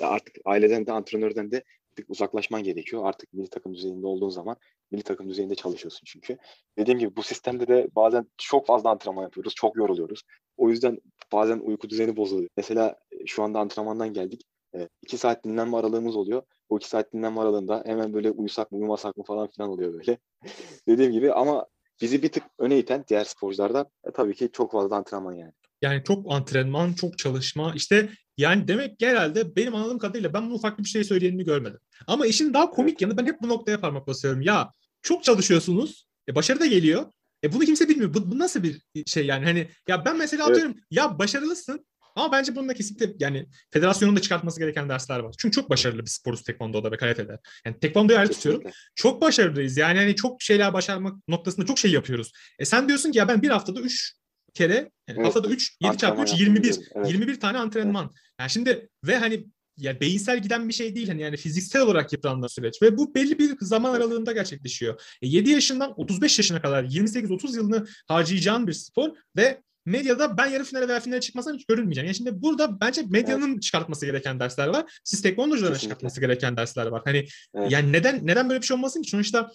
Ya 0.01 0.09
artık 0.09 0.35
aileden 0.45 0.85
de 0.85 0.91
antrenörden 0.91 1.51
de 1.51 1.63
uzaklaşman 2.07 2.63
gerekiyor. 2.63 3.01
Artık 3.05 3.33
milli 3.33 3.49
takım 3.49 3.73
düzeyinde 3.73 4.07
olduğun 4.07 4.29
zaman 4.29 4.57
milli 4.91 5.03
takım 5.03 5.29
düzeyinde 5.29 5.55
çalışıyorsun 5.55 6.01
çünkü. 6.05 6.37
Dediğim 6.77 6.99
gibi 6.99 7.15
bu 7.15 7.23
sistemde 7.23 7.67
de 7.67 7.87
bazen 7.95 8.27
çok 8.37 8.65
fazla 8.67 8.89
antrenman 8.89 9.23
yapıyoruz. 9.23 9.55
Çok 9.55 9.75
yoruluyoruz. 9.75 10.21
O 10.57 10.69
yüzden 10.69 10.97
bazen 11.31 11.59
uyku 11.59 11.89
düzeni 11.89 12.17
bozuluyor. 12.17 12.49
Mesela 12.57 12.95
e, 13.11 13.25
şu 13.25 13.43
anda 13.43 13.59
antrenmandan 13.59 14.13
geldik. 14.13 14.41
E, 14.75 14.89
iki 15.01 15.17
saat 15.17 15.45
dinlenme 15.45 15.77
aralığımız 15.77 16.15
oluyor. 16.15 16.41
O 16.69 16.77
iki 16.77 16.87
saat 16.89 17.13
dinlenme 17.13 17.41
aralığında 17.41 17.83
hemen 17.85 18.13
böyle 18.13 18.31
uyusak 18.31 18.71
mı 18.71 18.77
uyumasak 18.77 19.17
mı 19.17 19.23
falan 19.23 19.47
filan 19.47 19.69
oluyor 19.69 19.93
böyle. 19.93 20.17
Dediğim 20.87 21.11
gibi 21.11 21.33
ama 21.33 21.65
bizi 22.01 22.23
bir 22.23 22.31
tık 22.31 22.43
öne 22.59 22.79
iten 22.79 23.05
diğer 23.07 23.23
sporculardan 23.23 23.85
e, 24.07 24.11
tabii 24.11 24.35
ki 24.35 24.49
çok 24.53 24.71
fazla 24.71 24.95
antrenman 24.95 25.33
yani. 25.33 25.53
Yani 25.81 26.03
çok 26.03 26.33
antrenman, 26.33 26.93
çok 26.93 27.17
çalışma. 27.17 27.73
İşte 27.75 28.09
yani 28.37 28.67
demek 28.67 29.01
herhalde 29.01 29.55
benim 29.55 29.75
anladığım 29.75 29.99
kadarıyla 29.99 30.33
ben 30.33 30.49
bunu 30.49 30.57
farklı 30.57 30.83
bir 30.83 30.89
şey 30.89 31.03
söyleyenini 31.03 31.43
görmedim. 31.43 31.79
Ama 32.07 32.25
işin 32.27 32.53
daha 32.53 32.69
komik 32.69 33.01
yanı 33.01 33.17
ben 33.17 33.25
hep 33.25 33.41
bu 33.41 33.49
noktaya 33.49 33.81
parmak 33.81 34.07
basıyorum. 34.07 34.41
Ya 34.41 34.73
çok 35.01 35.23
çalışıyorsunuz. 35.23 36.07
E, 36.29 36.35
başarı 36.35 36.59
da 36.59 36.65
geliyor. 36.65 37.05
E 37.43 37.53
bunu 37.53 37.65
kimse 37.65 37.89
bilmiyor. 37.89 38.13
Bu, 38.13 38.31
bu 38.31 38.39
nasıl 38.39 38.63
bir 38.63 38.81
şey 39.05 39.25
yani? 39.25 39.45
Hani 39.45 39.67
ya 39.87 40.05
ben 40.05 40.17
mesela 40.17 40.43
Evet. 40.43 40.51
atıyorum 40.51 40.75
ya 40.91 41.19
başarılısın 41.19 41.85
ama 42.15 42.31
bence 42.31 42.55
bununla 42.55 42.73
kesinlikle 42.73 43.13
yani 43.19 43.47
federasyonun 43.71 44.15
da 44.15 44.21
çıkartması 44.21 44.59
gereken 44.59 44.89
dersler 44.89 45.19
var. 45.19 45.35
Çünkü 45.37 45.55
çok 45.55 45.69
başarılı 45.69 46.01
bir 46.01 46.09
sporuz 46.09 46.43
tekvandoda 46.43 46.91
ve 46.91 46.97
karatede. 46.97 47.39
Yani 47.65 47.79
tekvandoyu 47.79 48.19
ayrı 48.19 48.31
tutuyorum. 48.31 48.61
Çok 48.95 49.21
başarılıyız. 49.21 49.77
Yani 49.77 49.99
hani 49.99 50.15
çok 50.15 50.41
şeyler 50.41 50.73
başarmak 50.73 51.27
noktasında 51.27 51.65
çok 51.65 51.79
şey 51.79 51.91
yapıyoruz. 51.91 52.31
E 52.59 52.65
sen 52.65 52.87
diyorsun 52.87 53.11
ki 53.11 53.17
ya 53.17 53.27
ben 53.27 53.41
bir 53.41 53.49
haftada 53.49 53.79
3 53.79 54.13
kere 54.53 54.73
yani 54.73 54.91
Evet. 55.07 55.25
haftada 55.25 55.47
3 55.47 55.77
7 55.81 55.97
çarpı 55.97 56.21
Antrenman 56.21 56.23
3 56.23 56.29
yaptığını 56.29 56.47
21 56.47 56.63
biliyorum. 56.63 56.83
Evet. 56.95 57.11
21 57.11 57.39
tane 57.39 57.57
antrenman. 57.57 58.13
Yani 58.39 58.49
şimdi 58.49 58.89
ve 59.03 59.17
hani 59.17 59.45
ya 59.77 59.99
beyinsel 59.99 60.41
giden 60.41 60.67
bir 60.67 60.73
şey 60.73 60.95
değil 60.95 61.07
hani 61.07 61.21
yani 61.21 61.37
fiziksel 61.37 61.81
olarak 61.81 62.13
yıpranma 62.13 62.49
süreç 62.49 62.81
ve 62.81 62.97
bu 62.97 63.15
belli 63.15 63.39
bir 63.39 63.57
zaman 63.61 63.93
aralığında 63.93 64.31
gerçekleşiyor. 64.31 65.01
E 65.21 65.27
7 65.27 65.49
yaşından 65.49 65.99
35 65.99 66.39
yaşına 66.39 66.61
kadar 66.61 66.83
28-30 66.83 67.55
yılını 67.55 67.87
harcayacağın 68.07 68.67
bir 68.67 68.73
spor 68.73 69.09
ve 69.37 69.61
medyada 69.85 70.37
ben 70.37 70.45
yarı 70.47 70.63
finale 70.63 70.87
veya 70.87 70.99
finale 70.99 71.21
çıkmasam 71.21 71.53
hiç 71.55 71.65
görünmeyeceğim. 71.65 72.05
Yani 72.07 72.15
şimdi 72.15 72.41
burada 72.41 72.79
bence 72.79 73.03
medyanın 73.09 73.59
çıkartması 73.59 74.05
gereken 74.05 74.39
dersler 74.39 74.67
var. 74.67 74.99
Siz 75.03 75.21
tekvandocuların 75.21 75.77
çıkartması 75.77 76.21
gereken 76.21 76.57
dersler 76.57 76.85
var. 76.85 77.01
Hani 77.05 77.25
Evet. 77.55 77.71
yani 77.71 77.91
neden 77.91 78.27
neden 78.27 78.49
böyle 78.49 78.61
bir 78.61 78.65
şey 78.67 78.75
olmasın 78.77 79.01
ki? 79.01 79.09
Sonuçta 79.09 79.51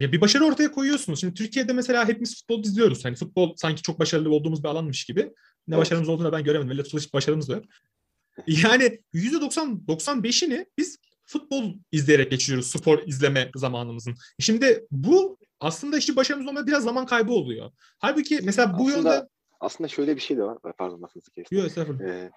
ya 0.00 0.12
bir 0.12 0.20
başarı 0.20 0.44
ortaya 0.44 0.70
koyuyorsunuz. 0.72 1.20
Şimdi 1.20 1.34
Türkiye'de 1.34 1.72
mesela 1.72 2.08
hepimiz 2.08 2.38
futbol 2.38 2.64
izliyoruz. 2.64 3.04
Hani 3.04 3.16
futbol 3.16 3.54
sanki 3.56 3.82
çok 3.82 3.98
başarılı 3.98 4.30
olduğumuz 4.34 4.62
bir 4.64 4.68
alanmış 4.68 5.04
gibi. 5.04 5.20
Ne 5.20 5.74
Evet. 5.74 5.78
başarımız 5.78 6.08
olduğunu 6.08 6.32
ben 6.32 6.44
göremedim. 6.44 6.70
Öyle 6.70 6.82
tutulmuş 6.82 7.06
bir 7.06 7.12
başarımız 7.12 7.48
da 7.48 7.52
yok. 7.52 7.64
Yani 8.46 8.98
%90 9.14 9.86
95'ini 9.86 10.66
biz 10.78 10.98
futbol 11.24 11.74
izleyerek 11.92 12.30
geçiriyoruz 12.30 12.66
spor 12.70 13.02
izleme 13.06 13.50
zamanımızın. 13.56 14.14
Şimdi 14.40 14.86
bu 14.90 15.38
aslında 15.60 15.98
işte 15.98 16.16
başarımız 16.16 16.48
olmaya 16.48 16.66
biraz 16.66 16.84
zaman 16.84 17.06
kaybı 17.06 17.32
oluyor. 17.32 17.70
Halbuki 17.98 18.40
mesela 18.42 18.78
bu 18.78 18.88
Aslında- 18.88 19.14
yönde 19.14 19.28
Aslında 19.60 19.88
şöyle 19.88 20.16
bir 20.16 20.20
şey 20.20 20.36
de 20.36 20.42
var. 20.42 20.58
Pardon 20.78 21.02
lafınızı 21.02 21.30
kestim. 21.30 21.58
Yok, 21.58 21.66
estağfurullah. 21.66 22.04
Ee, 22.04 22.30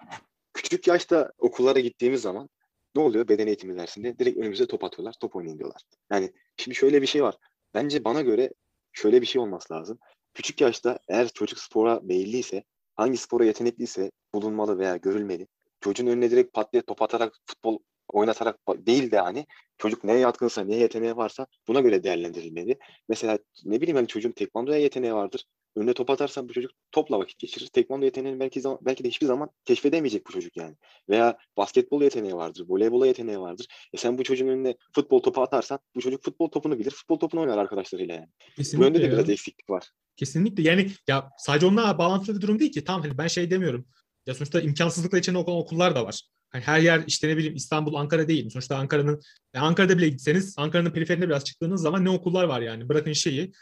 küçük 0.54 0.86
yaşta 0.86 1.32
okullara 1.38 1.80
gittiğimiz 1.80 2.22
zaman 2.22 2.48
ne 2.96 3.02
oluyor? 3.02 3.28
Beden 3.28 3.46
eğitimi 3.46 3.78
dersinde 3.78 4.18
direkt 4.18 4.38
önümüze 4.38 4.66
top 4.66 4.84
atıyorlar. 4.84 5.14
Top 5.20 5.36
oynayın 5.36 5.58
diyorlar. 5.58 5.82
Yani 6.12 6.32
şimdi 6.56 6.74
şöyle 6.74 7.02
bir 7.02 7.06
şey 7.06 7.22
var. 7.22 7.34
Bence 7.74 8.04
bana 8.04 8.20
göre 8.20 8.52
şöyle 8.92 9.20
bir 9.20 9.26
şey 9.26 9.42
olması 9.42 9.74
lazım. 9.74 9.98
Küçük 10.34 10.60
yaşta 10.60 10.98
eğer 11.08 11.28
çocuk 11.28 11.58
spora 11.58 12.00
meyilliyse, 12.02 12.64
hangi 12.96 13.16
spora 13.16 13.44
yetenekliyse 13.44 14.10
bulunmalı 14.34 14.78
veya 14.78 14.96
görülmeli. 14.96 15.46
Çocuğun 15.80 16.06
önüne 16.06 16.30
direkt 16.30 16.52
pat 16.52 16.72
diye 16.72 16.82
top 16.82 17.02
atarak 17.02 17.34
futbol 17.46 17.78
oynatarak 18.08 18.58
değil 18.68 19.10
de 19.10 19.18
hani 19.18 19.46
çocuk 19.78 20.04
neye 20.04 20.18
yatkınsa, 20.18 20.64
neye 20.64 20.80
yeteneği 20.80 21.16
varsa 21.16 21.46
buna 21.68 21.80
göre 21.80 22.04
değerlendirilmeli. 22.04 22.78
Mesela 23.08 23.38
ne 23.64 23.80
bileyim 23.80 23.96
hani 23.96 24.06
çocuğun 24.06 24.32
tekvandoya 24.32 24.78
yeteneği 24.78 25.14
vardır. 25.14 25.44
Önüne 25.76 25.92
top 25.92 26.10
atarsan 26.10 26.48
bu 26.48 26.52
çocuk 26.52 26.70
topla 26.92 27.18
vakit 27.18 27.38
geçirir. 27.38 27.66
Tekvando 27.66 28.04
yeteneğini 28.04 28.40
belki 28.40 28.60
zaman, 28.60 28.78
belki 28.82 29.04
de 29.04 29.08
hiçbir 29.08 29.26
zaman 29.26 29.50
keşfedemeyecek 29.64 30.26
bu 30.26 30.32
çocuk 30.32 30.56
yani. 30.56 30.76
Veya 31.08 31.38
basketbol 31.56 32.02
yeteneği 32.02 32.34
vardır, 32.34 32.64
voleybola 32.68 33.06
yeteneği 33.06 33.40
vardır. 33.40 33.66
E 33.92 33.96
sen 33.96 34.18
bu 34.18 34.24
çocuğun 34.24 34.48
önüne 34.48 34.76
futbol 34.94 35.22
topu 35.22 35.42
atarsan 35.42 35.78
bu 35.94 36.00
çocuk 36.00 36.24
futbol 36.24 36.48
topunu 36.48 36.78
bilir, 36.78 36.90
futbol 36.90 37.18
topunu 37.18 37.40
oynar 37.40 37.58
arkadaşlarıyla 37.58 38.14
yani. 38.14 38.28
Bu 38.50 38.56
Kesinlikle 38.56 38.86
yönde 38.86 38.98
de 38.98 39.06
ya. 39.06 39.12
biraz 39.12 39.30
eksiklik 39.30 39.70
var. 39.70 39.90
Kesinlikle. 40.16 40.62
Yani 40.62 40.90
ya 41.08 41.30
sadece 41.38 41.66
onunla 41.66 41.98
bağlantılı 41.98 42.36
bir 42.36 42.40
durum 42.40 42.58
değil 42.58 42.72
ki. 42.72 42.84
Tamam 42.84 43.02
hani 43.02 43.18
ben 43.18 43.26
şey 43.26 43.50
demiyorum. 43.50 43.86
Ya 44.26 44.34
sonuçta 44.34 44.60
imkansızlıkla 44.60 45.18
içinde 45.18 45.38
okulan 45.38 45.58
okullar 45.58 45.94
da 45.94 46.04
var. 46.04 46.22
Hani 46.50 46.62
her 46.62 46.80
yer 46.80 47.04
işte 47.06 47.28
ne 47.28 47.36
bileyim 47.36 47.54
İstanbul, 47.54 47.94
Ankara 47.94 48.28
değil. 48.28 48.50
Sonuçta 48.50 48.76
Ankara'nın 48.76 49.20
ya 49.54 49.62
Ankara'da 49.62 49.98
bile 49.98 50.08
gitseniz 50.08 50.54
Ankara'nın 50.58 50.90
periferine 50.90 51.26
biraz 51.26 51.44
çıktığınız 51.44 51.82
zaman 51.82 52.04
ne 52.04 52.10
okullar 52.10 52.44
var 52.44 52.60
yani. 52.60 52.88
Bırakın 52.88 53.12
şeyi 53.12 53.52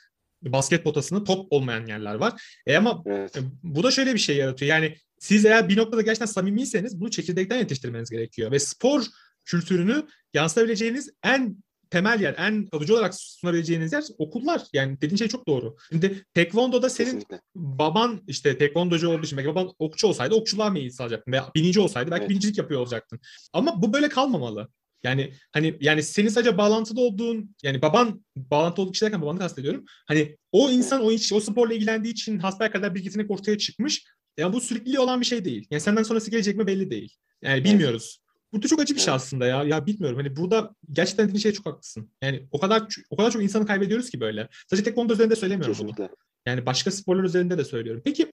basket 0.43 0.85
potasını 0.85 1.25
top 1.25 1.47
olmayan 1.51 1.87
yerler 1.87 2.15
var. 2.15 2.43
E 2.67 2.77
ama 2.77 3.03
Evet. 3.07 3.37
e, 3.37 3.41
bu 3.63 3.83
da 3.83 3.91
şöyle 3.91 4.15
bir 4.15 4.19
şey 4.19 4.37
yaratıyor. 4.37 4.69
Yani 4.69 4.97
siz 5.19 5.45
eğer 5.45 5.69
bir 5.69 5.77
noktada 5.77 6.03
gerçekten 6.03 6.27
samimiyseniz 6.27 7.01
bunu 7.01 7.11
çekirdekten 7.11 7.59
yetiştirmeniz 7.59 8.11
gerekiyor. 8.11 8.51
Ve 8.53 8.59
spor 8.59 9.03
kültürünü 9.45 10.07
yansıtabileceğiniz 10.35 11.11
en 11.25 11.57
temel 11.91 12.21
yer, 12.21 12.35
en 12.39 12.67
kalıcı 12.67 12.95
olarak 12.95 13.15
sunabileceğiniz 13.15 13.93
yer 13.93 14.05
okullar. 14.19 14.63
Yani 14.73 14.97
dediğin 15.01 15.17
şey 15.17 15.29
çok 15.29 15.49
doğru. 15.49 15.77
Şimdi 15.89 16.25
Tekvondo'da 16.35 16.91
senin 16.91 17.07
Kesinlikle. 17.07 17.41
baban 17.55 18.21
işte 18.27 18.59
tekvandocu 18.59 19.09
olduğu 19.09 19.23
için 19.27 19.39
belki 19.39 19.51
baban 19.51 19.73
okçu 19.79 20.07
olsaydı 20.07 20.35
okçuluğa 20.35 20.71
meyil 20.71 20.91
salacaktın 20.91 21.33
veya 21.33 21.51
binici 21.55 21.81
olsaydı 21.81 22.11
belki 22.11 22.21
Evet. 22.23 22.31
binicilik 22.31 22.59
yapıyor 22.59 22.81
olacaktın. 22.81 23.21
Ama 23.53 23.83
bu 23.83 23.93
böyle 23.93 24.09
kalmamalı. 24.09 24.69
Yani 25.03 25.33
hani 25.53 25.77
yani 25.81 26.03
senin 26.03 26.29
sadece 26.29 26.59
bağlantılı 26.59 27.01
olduğun 27.01 27.55
yani 27.63 27.83
baban 27.83 28.25
bağlantılı 28.37 28.83
olduğu 28.83 28.93
kişi 28.93 29.05
derken 29.05 29.23
babanı 29.23 29.39
kastediyorum. 29.39 29.85
Hani 30.07 30.37
o 30.53 30.71
insan 30.71 31.03
o 31.03 31.13
iş 31.13 31.33
o 31.33 31.41
sporla 31.41 31.75
ilgilendiği 31.75 32.15
için 32.15 32.39
hasbelkader 32.39 32.95
bir 32.95 33.05
yetenek 33.05 33.31
ortaya 33.31 33.59
çıkmış. 33.59 34.05
Yani 34.37 34.53
bu 34.53 34.61
sürekliliği 34.61 34.99
olan 34.99 35.21
bir 35.21 35.27
şey 35.27 35.45
değil. 35.45 35.67
Yani 35.71 35.81
senden 35.81 36.03
sonrası 36.03 36.31
gelecek 36.31 36.57
mi 36.57 36.67
belli 36.67 36.91
değil. 36.91 37.17
Yani 37.43 37.65
bilmiyoruz. 37.65 38.21
Burada 38.53 38.69
çok 38.69 38.81
acı 38.81 38.95
bir 38.95 39.01
şey 39.01 39.15
aslında 39.15 39.47
ya. 39.47 39.65
Ya 39.65 39.87
bilmiyorum. 39.87 40.17
Hani 40.17 40.37
burada 40.37 40.75
gerçekten 40.93 41.29
dediğin 41.29 41.43
şey 41.43 41.53
çok 41.53 41.67
haklısın. 41.67 42.11
Yani 42.23 42.49
o 42.51 42.61
kadar 42.61 42.87
o 43.11 43.17
kadar 43.17 43.31
çok 43.31 43.43
insanı 43.43 43.67
kaybediyoruz 43.67 44.11
ki 44.11 44.21
böyle. 44.21 44.49
Sadece 44.71 44.85
tekvando 44.85 45.13
üzerinde 45.13 45.37
söylemiyorum 45.37 45.77
bunu. 45.79 45.91
Kesinlikle. 45.91 46.17
Yani 46.47 46.67
başka 46.67 46.91
sporlar 46.91 47.25
üzerinde 47.25 47.59
de 47.59 47.65
söylüyorum. 47.65 48.03
Peki 48.05 48.33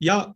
ya 0.00 0.34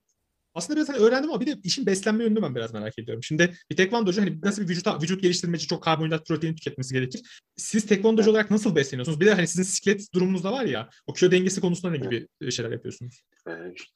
aslında 0.54 0.76
biraz 0.76 0.88
hani 0.88 0.98
öğrendim 0.98 1.30
ama 1.30 1.40
bir 1.40 1.46
de 1.46 1.56
işin 1.62 1.86
beslenme 1.86 2.24
yönünü 2.24 2.42
ben 2.42 2.54
biraz 2.54 2.72
merak 2.72 2.98
ediyorum. 2.98 3.22
Şimdi 3.22 3.54
bir 3.70 3.76
tekvandocu 3.76 4.20
hani 4.20 4.40
nasıl 4.42 4.62
bir 4.62 4.68
vücut, 4.68 5.02
vücut 5.02 5.22
geliştirmeci 5.22 5.66
çok 5.66 5.82
karbonhidrat 5.82 6.26
protein 6.26 6.54
tüketmesi 6.54 6.94
gerekir. 6.94 7.40
Siz 7.56 7.86
tekvandocu 7.86 8.30
olarak 8.30 8.50
nasıl 8.50 8.76
besleniyorsunuz? 8.76 9.20
Bir 9.20 9.26
de 9.26 9.34
hani 9.34 9.46
sizin 9.46 9.62
siklet 9.62 10.14
durumunuz 10.14 10.44
da 10.44 10.52
var 10.52 10.64
ya. 10.64 10.88
O 11.06 11.12
kilo 11.12 11.30
dengesi 11.30 11.60
konusunda 11.60 11.96
ne 11.96 11.98
gibi 11.98 12.50
şeyler 12.50 12.70
yapıyorsunuz? 12.72 13.22
Ee, 13.48 13.52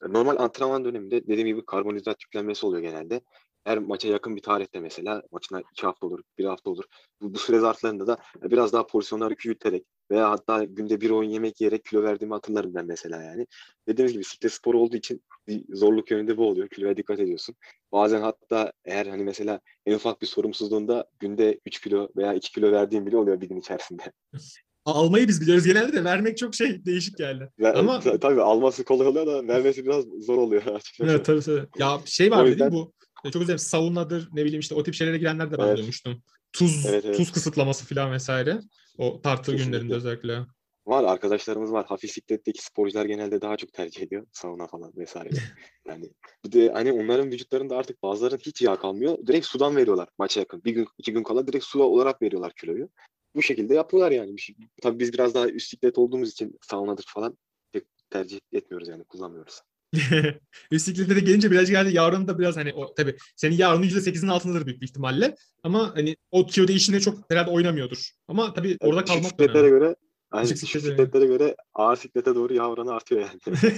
normal 0.07 0.37
antrenman 0.37 0.85
döneminde 0.85 1.27
dediğim 1.27 1.47
gibi 1.47 1.65
karbonhidrat 1.65 2.23
yüklenmesi 2.23 2.65
oluyor 2.65 2.81
genelde. 2.81 3.21
Her 3.63 3.77
maça 3.77 4.07
yakın 4.07 4.35
bir 4.35 4.41
tarihte 4.41 4.79
mesela 4.79 5.23
maçına 5.31 5.61
iki 5.71 5.85
hafta 5.85 6.07
olur, 6.07 6.19
bir 6.37 6.45
hafta 6.45 6.69
olur. 6.69 6.83
Bu, 7.21 7.33
bu 7.33 7.39
süre 7.39 7.59
zarflarında 7.59 8.07
da 8.07 8.17
biraz 8.41 8.73
daha 8.73 8.87
porsiyonları 8.87 9.35
küçülterek 9.35 9.85
veya 10.11 10.29
hatta 10.31 10.63
günde 10.63 11.01
bir 11.01 11.09
oyun 11.09 11.29
yemek 11.29 11.61
yiyerek 11.61 11.85
kilo 11.85 12.03
verdiğimi 12.03 12.33
hatırlarım 12.33 12.75
ben 12.75 12.85
mesela 12.85 13.23
yani. 13.23 13.47
Dediğimiz 13.87 14.13
gibi 14.13 14.23
siklet 14.23 14.51
sporu 14.53 14.79
olduğu 14.79 14.95
için 14.97 15.23
bir 15.47 15.63
zorluk 15.75 16.11
yönünde 16.11 16.37
bu 16.37 16.47
oluyor. 16.47 16.69
Kiloya 16.69 16.97
dikkat 16.97 17.19
ediyorsun. 17.19 17.55
Bazen 17.91 18.21
hatta 18.21 18.71
eğer 18.85 19.05
hani 19.05 19.23
mesela 19.23 19.59
en 19.85 19.93
ufak 19.95 20.21
bir 20.21 20.27
sorumsuzluğunda 20.27 21.05
günde 21.19 21.59
3 21.65 21.81
kilo 21.81 22.09
veya 22.17 22.33
2 22.33 22.51
kilo 22.51 22.71
verdiğim 22.71 23.05
bile 23.05 23.17
oluyor 23.17 23.41
bir 23.41 23.49
gün 23.49 23.59
içerisinde. 23.59 24.03
Almayı 24.85 25.27
biz 25.27 25.41
biliyoruz 25.41 25.65
genelde 25.65 25.93
de 25.93 26.03
vermek 26.03 26.37
çok 26.37 26.55
şey 26.55 26.85
değişik 26.85 27.17
geldi. 27.17 27.49
Ve, 27.59 27.73
Ama- 27.73 27.99
ta- 27.99 28.19
tabii 28.19 28.41
alması 28.41 28.83
kolay 28.83 29.07
oluyor 29.07 29.27
da 29.27 29.47
vermesi 29.47 29.85
biraz 29.85 30.05
zor 30.19 30.37
oluyor 30.37 30.65
açıkçası. 30.75 31.11
Evet 31.11 31.25
tabii 31.25 31.41
tabii. 31.41 31.65
Ya 31.79 31.99
şey 32.05 32.31
var 32.31 32.45
yüzden- 32.45 32.71
değil 32.71 32.81
bu? 32.83 32.93
e, 33.25 33.31
Çok 33.31 33.41
güzel 33.41 33.57
saunadır 33.57 34.29
ne 34.33 34.43
bileyim 34.45 34.59
işte 34.59 34.75
o 34.75 34.83
tip 34.83 34.93
şeylere 34.93 35.17
girenler 35.17 35.51
de 35.51 35.57
ben 35.57 35.67
Evet. 35.67 35.77
duymuştum. 35.77 36.21
Tuz 36.55 36.85
Evet, 36.85 37.05
evet. 37.05 37.17
tuz 37.17 37.31
kısıtlaması 37.31 37.85
falan 37.85 38.11
vesaire. 38.11 38.59
O 38.97 39.21
tartı 39.21 39.51
Kesinlikle. 39.51 39.65
günlerinde 39.65 39.95
özellikle. 39.95 40.45
Var 40.87 41.03
arkadaşlarımız 41.03 41.71
var. 41.71 41.85
Hafif 41.85 42.11
sikletteki 42.11 42.65
sporcular 42.65 43.05
genelde 43.05 43.41
daha 43.41 43.57
çok 43.57 43.73
tercih 43.73 44.01
ediyor. 44.01 44.27
Sauna 44.31 44.67
falan 44.67 44.91
vesaire. 44.97 45.29
yani 45.87 46.09
bir 46.45 46.51
de 46.51 46.71
hani 46.71 46.91
onların 46.91 47.31
vücutlarında 47.31 47.77
artık 47.77 48.03
bazılarının 48.03 48.37
hiç 48.37 48.61
yağ 48.61 48.79
kalmıyor. 48.79 49.17
Direkt 49.27 49.45
sudan 49.45 49.75
veriyorlar 49.75 50.09
maça 50.17 50.39
yakın. 50.39 50.63
Bir 50.63 50.71
gün 50.71 50.87
iki 50.97 51.13
gün 51.13 51.23
kala 51.23 51.47
direkt 51.47 51.65
su 51.65 51.83
olarak 51.83 52.21
veriyorlar 52.21 52.53
kiloyu. 52.53 52.89
Bu 53.35 53.41
şekilde 53.41 53.73
yapıyorlar 53.73 54.11
yani. 54.11 54.39
Şey. 54.39 54.55
Tabii 54.81 54.99
biz 54.99 55.13
biraz 55.13 55.33
daha 55.33 55.47
üst 55.47 55.69
siklet 55.69 55.97
olduğumuz 55.97 56.31
için 56.31 56.57
saunadır 56.61 57.05
falan 57.07 57.37
pek 57.71 57.83
tercih 58.09 58.39
etmiyoruz 58.53 58.87
yani 58.87 59.03
kullanmıyoruz. 59.03 59.61
Bisiklete 60.71 61.15
de 61.15 61.19
gelince 61.19 61.51
biraz 61.51 61.69
geldi 61.69 61.95
yavrunun 61.95 62.27
da 62.27 62.39
biraz 62.39 62.57
hani 62.57 62.73
o 62.73 62.93
tabii 62.93 63.15
senin 63.35 63.55
yavrunun 63.55 63.83
%8'inin 63.87 64.27
altındadır 64.31 64.65
büyük 64.65 64.81
bir 64.81 64.87
ihtimalle. 64.87 65.35
Ama 65.63 65.95
hani 65.95 66.15
o 66.31 66.45
kilo 66.45 66.67
değişimine 66.67 67.01
çok 67.01 67.31
herhalde 67.31 67.49
oynamıyordur. 67.51 68.11
Ama 68.27 68.53
tabii 68.53 68.77
orada 68.79 68.99
Küçük 69.01 69.07
kalmak 69.07 69.23
da 69.23 69.27
sikletlere 69.29 69.57
önemli. 69.59 69.69
göre 69.79 69.95
yani 70.35 70.43
Küçük 70.47 70.59
küçük 70.59 70.81
sikletlere 70.81 71.25
göre. 71.25 71.55
ağır 71.73 71.95
siklete 71.95 72.35
doğru 72.35 72.53
yağ 72.53 72.69
oranı 72.69 72.93
artıyor 72.93 73.21
yani. 73.21 73.57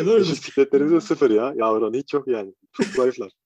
E, 0.00 0.06
doğru. 0.06 0.22
Küçük 0.22 0.44
sikletlerimizde 0.44 1.00
sıfır 1.00 1.30
ya 1.30 1.54
yağ 1.56 1.72
oranı 1.72 1.96
hiç 1.96 2.14
yok 2.14 2.28
yani. 2.28 2.54
Çok 2.72 2.86
zayıflar. 2.86 3.30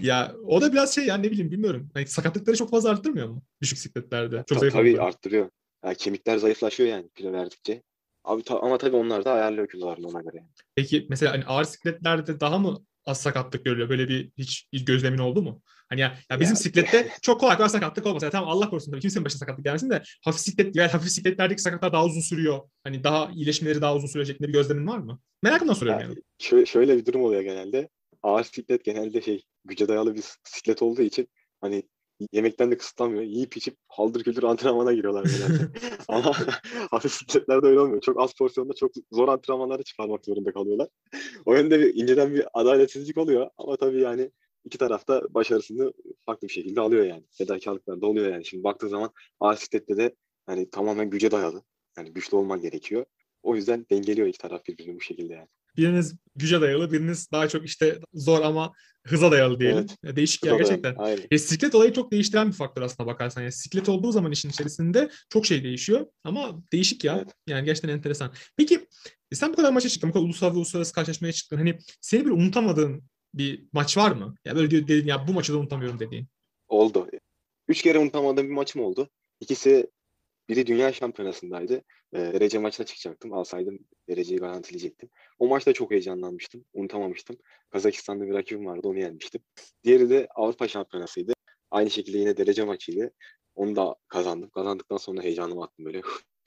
Ya 0.00 0.34
o 0.46 0.60
da 0.60 0.72
biraz 0.72 0.94
şey 0.94 1.04
ya 1.06 1.16
ne 1.16 1.30
bileyim 1.30 1.50
bilmiyorum. 1.50 1.90
Hani 1.94 2.06
sakatlıkları 2.06 2.56
çok 2.56 2.70
fazla 2.70 2.90
arttırmıyor 2.90 3.28
mu? 3.28 3.42
Düşük 3.62 3.78
sikletlerde. 3.78 4.36
Çok 4.36 4.48
Ta- 4.48 4.58
zayıf 4.58 4.74
tabii 4.74 5.00
arttırıyor. 5.00 5.50
Yani 5.84 5.96
kemikler 5.96 6.38
zayıflaşıyor 6.38 6.88
yani 6.88 7.10
kilo 7.14 7.32
verdikçe. 7.32 7.82
Abi 8.28 8.42
ta- 8.42 8.60
ama 8.60 8.78
tabii 8.78 8.96
onlar 8.96 9.24
da 9.24 9.32
ayarlıyor 9.32 9.68
kilolarını 9.68 10.06
ona 10.06 10.20
göre. 10.20 10.44
Peki 10.76 11.06
mesela 11.10 11.32
hani 11.32 11.44
ağır 11.44 11.64
sikletlerde 11.64 12.40
daha 12.40 12.58
mı 12.58 12.78
az 13.06 13.20
sakatlık 13.20 13.64
görülüyor? 13.64 13.88
Böyle 13.88 14.08
bir 14.08 14.30
hiç, 14.38 14.68
hiç 14.72 14.84
gözlemin 14.84 15.18
oldu 15.18 15.42
mu? 15.42 15.62
Hani 15.88 16.00
ya, 16.00 16.16
ya 16.30 16.40
bizim 16.40 16.52
Ya. 16.54 16.56
siklette 16.56 17.08
çok 17.22 17.40
kolay 17.40 17.56
kolay 17.56 17.68
sakatlık 17.68 18.06
olmaz. 18.06 18.22
Yani 18.22 18.32
tamam 18.32 18.48
Allah 18.48 18.70
korusun 18.70 18.90
tabii 18.92 19.00
kimsenin 19.00 19.24
başına 19.24 19.38
sakatlık 19.38 19.64
gelmesin 19.64 19.90
de 19.90 20.02
hafif 20.24 20.40
siklet 20.40 20.76
yani 20.76 20.90
hafif 20.90 21.10
sikletlerdeki 21.10 21.62
sakatlar 21.62 21.92
daha 21.92 22.04
uzun 22.04 22.20
sürüyor. 22.20 22.60
Hani 22.84 23.04
daha 23.04 23.30
iyileşmeleri 23.34 23.80
daha 23.80 23.96
uzun 23.96 24.08
sürecek 24.08 24.40
bir 24.42 24.48
gözlemin 24.48 24.86
var 24.86 24.98
mı? 24.98 25.20
Merakımdan 25.42 25.74
soruyorum 25.74 26.00
yani. 26.02 26.10
Yani 26.10 26.22
şöyle, 26.38 26.66
şöyle 26.66 26.96
bir 26.96 27.06
durum 27.06 27.22
oluyor 27.22 27.42
genelde. 27.42 27.88
Ağır 28.22 28.44
siklet 28.44 28.84
genelde 28.84 29.20
şey 29.22 29.42
güce 29.64 29.88
dayalı 29.88 30.14
bir 30.14 30.24
siklet 30.44 30.82
olduğu 30.82 31.02
için 31.02 31.28
hani 31.60 31.82
yemekten 32.32 32.70
de 32.70 32.76
kısıtlanmıyor. 32.76 33.22
Yiyip 33.22 33.56
içip 33.56 33.76
haldır 33.88 34.24
küldür 34.24 34.42
antrenmana 34.42 34.92
giriyorlar. 34.92 35.26
Ama 36.08 36.32
hafif 36.90 37.12
sikletlerde 37.12 37.66
öyle 37.66 37.80
olmuyor. 37.80 38.00
Çok 38.00 38.20
az 38.20 38.32
porsiyonda 38.34 38.72
çok 38.74 38.92
zor 39.12 39.28
antrenmanları 39.28 39.82
çıkarmak 39.82 40.24
zorunda 40.24 40.52
kalıyorlar. 40.52 40.88
O 41.46 41.54
yönde 41.54 41.80
bir, 41.80 41.94
inceden 41.94 42.34
bir 42.34 42.44
adaletsizlik 42.54 43.18
oluyor. 43.18 43.50
Ama 43.58 43.76
tabii 43.76 44.00
yani 44.00 44.30
iki 44.64 44.78
tarafta 44.78 45.22
başarısını 45.30 45.92
farklı 46.26 46.48
bir 46.48 46.52
şekilde 46.52 46.80
alıyor 46.80 47.04
yani. 47.04 47.24
Fedakarlıklar 47.30 48.00
da 48.00 48.06
oluyor 48.06 48.32
yani. 48.32 48.44
Şimdi 48.44 48.64
baktığın 48.64 48.88
zaman 48.88 49.10
ağır 49.40 49.56
siklette 49.56 49.96
de 49.96 50.14
hani 50.46 50.70
tamamen 50.70 51.10
güce 51.10 51.30
dayalı. 51.30 51.62
Yani 51.98 52.12
güçlü 52.12 52.36
olman 52.36 52.60
gerekiyor. 52.60 53.04
O 53.42 53.56
yüzden 53.56 53.86
dengeliyor 53.90 54.28
iki 54.28 54.38
taraf 54.38 54.66
birbirini 54.66 54.96
bu 54.96 55.00
şekilde 55.00 55.34
yani. 55.34 55.48
Biriniz 55.76 56.14
güce 56.36 56.60
dayalı, 56.60 56.92
biriniz 56.92 57.32
daha 57.32 57.48
çok 57.48 57.64
işte 57.64 57.98
zor 58.14 58.42
ama 58.42 58.72
hıza 59.08 59.32
dayalı 59.32 59.60
diyelim. 59.60 59.86
Ya 60.04 60.16
Değişik 60.16 60.44
ya 60.44 60.52
Tabii, 60.52 60.62
gerçekten. 60.62 60.96
E, 61.30 61.38
siklet 61.38 61.74
olayı 61.74 61.92
çok 61.92 62.12
değiştiren 62.12 62.48
bir 62.48 62.52
faktör 62.52 62.82
aslında 62.82 63.06
bakarsan. 63.06 63.42
Yani 63.42 63.52
siklet 63.52 63.88
olduğu 63.88 64.12
zaman 64.12 64.32
işin 64.32 64.48
içerisinde 64.50 65.10
çok 65.28 65.46
şey 65.46 65.64
değişiyor. 65.64 66.06
Ama 66.24 66.62
değişik 66.72 67.04
ya. 67.04 67.16
Evet. 67.16 67.34
Yani 67.46 67.64
gerçekten 67.64 67.88
enteresan. 67.88 68.32
Peki 68.56 68.86
e, 69.32 69.34
sen 69.34 69.52
bu 69.52 69.56
kadar 69.56 69.72
maça 69.72 69.88
çıktın, 69.88 70.10
bu 70.10 70.12
kadar 70.14 70.24
ulusal 70.24 70.52
ve 70.52 70.56
uluslararası 70.56 70.92
karşılaşmaya 70.92 71.32
çıktın. 71.32 71.56
Hani 71.56 71.78
seni 72.00 72.24
bir 72.26 72.30
unutamadığın 72.30 73.02
bir 73.34 73.64
maç 73.72 73.96
var 73.96 74.10
mı? 74.10 74.34
Ya 74.44 74.56
böyle 74.56 74.70
diyor- 74.70 74.82
dediğin 74.82 75.06
ya 75.06 75.28
bu 75.28 75.32
maçı 75.32 75.52
da 75.52 75.58
unutamıyorum 75.58 76.00
dediğin. 76.00 76.28
Oldu. 76.68 77.08
Üç 77.68 77.82
kere 77.82 77.98
unutamadığım 77.98 78.46
bir 78.48 78.54
maçım 78.54 78.82
oldu. 78.82 79.08
İkisi 79.40 79.90
biri 80.48 80.66
dünya 80.66 80.92
şampiyonasındaydı. 80.92 81.82
Ee, 82.12 82.18
derece 82.18 82.58
maçına 82.58 82.86
çıkacaktım. 82.86 83.32
Alsaydım 83.32 83.78
dereceyi 84.08 84.40
garantileyecektim. 84.40 85.10
O 85.38 85.48
maçta 85.48 85.72
çok 85.72 85.90
heyecanlanmıştım. 85.90 86.64
Unutamamıştım. 86.72 87.36
Kazakistan'da 87.70 88.26
bir 88.26 88.34
rakibim 88.34 88.66
vardı. 88.66 88.88
Onu 88.88 88.98
yenmiştim. 88.98 89.40
Diğeri 89.84 90.10
de 90.10 90.28
Avrupa 90.34 90.68
şampiyonasıydı. 90.68 91.32
Aynı 91.70 91.90
şekilde 91.90 92.18
yine 92.18 92.36
derece 92.36 92.64
maçıydı. 92.64 93.10
Onu 93.54 93.76
da 93.76 93.96
kazandım. 94.08 94.50
Kazandıktan 94.50 94.96
sonra 94.96 95.22
heyecanımı 95.22 95.64
attım 95.64 95.84
böyle. 95.84 96.02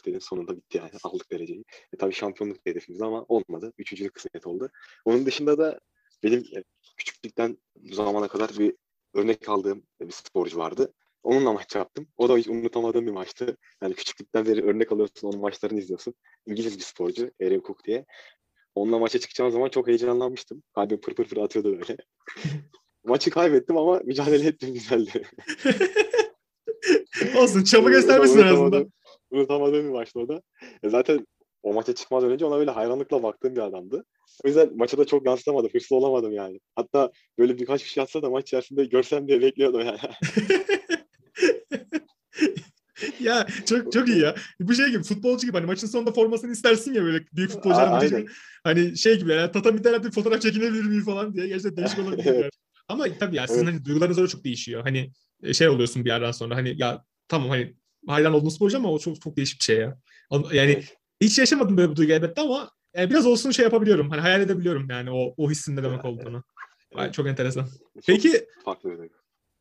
dedim 0.06 0.22
sonunda 0.22 0.58
bitti 0.58 0.78
yani. 0.78 0.92
Aldık 1.04 1.32
dereceyi. 1.32 1.66
E, 1.94 1.98
tabii 1.98 2.14
şampiyonluk 2.14 2.58
hedefimiz 2.66 3.02
ama 3.02 3.26
olmadı. 3.28 3.74
Üçüncülük 3.78 4.14
kısmet 4.14 4.48
oldu. 4.48 4.70
Onun 5.06 5.26
dışında 5.26 5.58
da 5.58 5.80
benim 6.24 6.40
e, 6.40 6.64
küçüklükten 6.98 7.58
bu 7.76 7.96
zamana 7.96 8.28
kadar 8.28 8.50
bir 8.60 8.76
örnek 9.14 9.50
aldığım 9.50 9.84
bir 10.02 10.12
sporcu 10.12 10.58
vardı. 10.58 10.94
Onunla 11.23 11.53
maç 11.53 11.75
yaptım. 11.75 12.07
O 12.17 12.29
da 12.29 12.38
hiç 12.38 12.47
unutamadığım 12.47 13.05
bir 13.07 13.12
maçtı. 13.12 13.57
Yani 13.84 13.93
küçüklükten 13.93 14.45
beri 14.45 14.63
örnek 14.63 14.91
alıyorsun, 14.91 15.27
onun 15.27 15.39
maçlarını 15.41 15.79
izliyorsun. 15.79 16.13
İngiliz 16.47 16.77
bir 16.77 16.84
sporcu, 16.84 17.31
Aaron 17.43 17.62
Cook 17.67 17.86
diye. 17.86 18.05
Onunla 18.75 18.99
maça 18.99 19.19
çıkacağım 19.19 19.51
zaman 19.51 19.69
çok 19.69 19.88
heyecanlanmıştım. 19.88 20.63
Kalbim 20.75 21.01
pır 21.01 21.13
pır 21.15 21.25
pır 21.27 21.38
atıyordu 21.38 21.79
böyle. 21.79 21.97
Maçı 23.05 23.29
kaybettim 23.29 23.77
ama 23.77 23.99
mücadele 24.05 24.47
ettim 24.47 24.73
güzeldi. 24.73 25.27
Olsun 27.38 27.63
çaba 27.63 27.89
göstermişsin 27.89 28.39
en 28.39 28.43
azından. 28.43 28.71
Unutamadığım- 28.71 28.91
Unutamadığım 29.31 29.86
bir 29.86 29.89
maçtı 29.89 30.19
o 30.19 30.27
da. 30.27 30.41
E 30.84 30.89
zaten 30.89 31.27
o 31.63 31.73
maça 31.73 31.95
çıkmadan 31.95 32.31
önce 32.31 32.45
ona 32.45 32.57
böyle 32.57 32.71
hayranlıkla 32.71 33.23
baktığım 33.23 33.55
bir 33.55 33.62
adamdı. 33.62 34.05
O 34.45 34.47
yüzden 34.47 34.77
maça 34.77 34.97
da 34.97 35.05
çok 35.05 35.25
yansıtamadım. 35.25 35.69
Hırslı 35.73 35.95
olamadım 35.95 36.31
yani. 36.34 36.60
Hatta 36.75 37.12
böyle 37.39 37.57
birkaç 37.57 37.84
bir 37.84 37.89
şey 37.89 38.03
atsa 38.03 38.21
da 38.21 38.29
maç 38.29 38.43
içerisinde 38.47 38.86
görsem 38.86 39.27
diye 39.27 39.41
bekliyordum 39.41 39.79
yani. 39.81 39.99
ya 43.20 43.48
çok 43.65 43.91
çok 43.91 44.08
iyi 44.08 44.20
ya. 44.20 44.36
Bu 44.60 44.74
şey 44.74 44.88
gibi 44.89 45.04
futbolcu 45.04 45.48
gibi 45.48 45.58
hani 45.58 45.65
maçın 45.65 45.88
sonunda 45.88 46.12
formasını 46.12 46.52
istersin 46.52 46.94
ya 46.94 47.04
böyle 47.04 47.26
büyük 47.34 47.52
futbolcuların 47.52 47.91
aynen. 47.91 48.28
hani 48.63 48.98
şey 48.98 49.20
gibi 49.20 49.32
yani 49.32 49.52
tatamiden 49.52 50.04
bir 50.04 50.12
fotoğraf 50.12 50.41
çekinebilir 50.41 50.84
miyim 50.84 51.04
falan 51.04 51.34
diye 51.34 51.48
gerçekten 51.48 51.78
değişik 51.78 52.00
olabilir. 52.08 52.26
Evet. 52.26 52.54
Ama 52.88 53.06
tabii 53.20 53.36
ya 53.36 53.48
sizin 53.48 53.63
Evet. 53.63 53.74
hani 53.74 53.86
duygularınız 53.86 54.17
öyle 54.17 54.28
çok 54.28 54.44
değişiyor. 54.44 54.82
Hani 54.84 55.12
e, 55.44 55.54
şey 55.54 55.70
oluyorsun 55.70 56.06
bir 56.06 56.10
yerden 56.10 56.32
sonra 56.32 56.56
hani 56.56 56.76
ya 56.78 57.04
tamam 57.28 57.50
hani 57.50 57.76
hayran 58.08 58.34
olduğun 58.34 58.50
sporcu 58.50 58.78
ama 58.78 58.91
o 58.91 59.00
çok 59.00 59.22
çok 59.22 59.38
değişik 59.38 59.60
bir 59.60 59.63
şey 59.63 59.78
ya. 59.78 59.98
Yani 60.32 60.72
Evet. 60.72 60.98
hiç 61.22 61.39
yaşamadım 61.39 61.78
böyle 61.78 61.91
bir 61.91 61.96
duygu 61.96 62.12
elbette 62.13 62.41
ama 62.41 62.72
yani 62.96 63.10
biraz 63.10 63.26
olsun 63.26 63.52
şey 63.52 63.63
yapabiliyorum. 63.63 64.10
Hani 64.10 64.22
hayal 64.22 64.41
edebiliyorum 64.41 64.89
yani 64.89 65.12
o 65.12 65.34
o 65.38 65.50
hissin 65.52 65.76
ne 65.76 65.84
demek 65.84 66.06
olduğunu. 66.06 66.44
Evet. 66.98 67.13
Çok 67.13 67.28
enteresan. 67.28 67.63
Çok 67.65 68.06
Peki 68.06 68.46
farklı 68.65 68.89
bir 69.04 69.12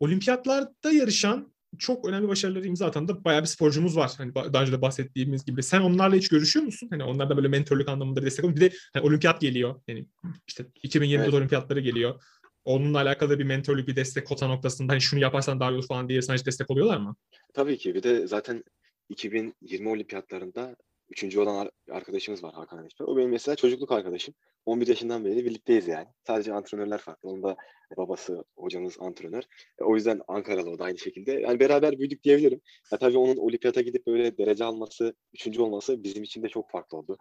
olimpiyatlarda 0.00 0.92
yarışan 0.92 1.52
çok 1.78 2.08
önemli 2.08 2.28
başarıları 2.28 2.66
imza 2.66 2.86
atan 2.86 3.08
da 3.08 3.24
bayağı 3.24 3.42
bir 3.42 3.46
sporcumuz 3.46 3.96
var. 3.96 4.12
Hani 4.16 4.34
daha 4.34 4.62
önce 4.62 4.72
de 4.72 4.82
bahsettiğimiz 4.82 5.44
gibi. 5.44 5.62
Sen 5.62 5.80
onlarla 5.80 6.16
hiç 6.16 6.28
görüşüyor 6.28 6.66
musun? 6.66 6.88
Hani 6.90 7.04
onlardan 7.04 7.36
böyle 7.36 7.48
mentorluk 7.48 7.88
anlamında 7.88 8.22
destek 8.22 8.44
oluyor. 8.44 8.56
Bir 8.56 8.70
de 8.70 8.74
hani 8.92 9.06
olimpiyat 9.06 9.40
geliyor. 9.40 9.80
Yani 9.88 10.06
işte 10.48 10.66
2024 10.82 11.28
Evet. 11.28 11.40
olimpiyatları 11.40 11.80
geliyor. 11.80 12.22
Onunla 12.64 12.98
alakalı 12.98 13.38
bir 13.38 13.44
mentorluk, 13.44 13.88
bir 13.88 13.96
destek 13.96 14.26
kota 14.26 14.48
noktasında 14.48 14.92
hani 14.92 15.00
şunu 15.00 15.20
yaparsan 15.20 15.60
daha 15.60 15.70
iyi 15.70 15.74
olur 15.74 15.86
falan 15.86 16.08
diye 16.08 16.22
sana 16.22 16.36
hiç 16.36 16.46
destek 16.46 16.70
oluyorlar 16.70 16.96
mı? 16.96 17.16
Tabii 17.54 17.78
ki. 17.78 17.94
Bir 17.94 18.02
de 18.02 18.26
zaten 18.26 18.64
2020 19.08 19.88
olimpiyatlarında 19.88 20.76
üçüncü 21.10 21.40
olan 21.40 21.56
ar- 21.56 21.70
arkadaşımız 21.90 22.44
var 22.44 22.54
Hakan 22.54 22.78
Alişler. 22.78 23.06
O 23.06 23.16
benim 23.16 23.30
mesela 23.30 23.56
çocukluk 23.56 23.92
arkadaşım. 23.92 24.34
11 24.66 24.86
yaşından 24.86 25.24
beri 25.24 25.44
birlikteyiz 25.44 25.88
yani. 25.88 26.06
Sadece 26.26 26.52
antrenörler 26.52 26.98
farklı. 26.98 27.28
Onun 27.28 27.42
da 27.42 27.56
babası, 27.96 28.44
hocamız 28.56 28.96
antrenör. 29.00 29.42
E, 29.80 29.84
O 29.84 29.94
yüzden 29.94 30.20
Ankaralı 30.28 30.70
o 30.70 30.78
da 30.78 30.84
aynı 30.84 30.98
şekilde. 30.98 31.32
Yani 31.32 31.60
beraber 31.60 31.98
büyüdük 31.98 32.24
diyebilirim. 32.24 32.60
Ya 32.92 32.98
tabii 32.98 33.18
onun 33.18 33.36
olimpiyata 33.36 33.80
gidip 33.80 34.06
böyle 34.06 34.38
derece 34.38 34.64
alması, 34.64 35.14
üçüncü 35.34 35.60
olması 35.62 36.04
bizim 36.04 36.22
için 36.22 36.42
de 36.42 36.48
çok 36.48 36.70
farklı 36.70 36.98
oldu. 36.98 37.18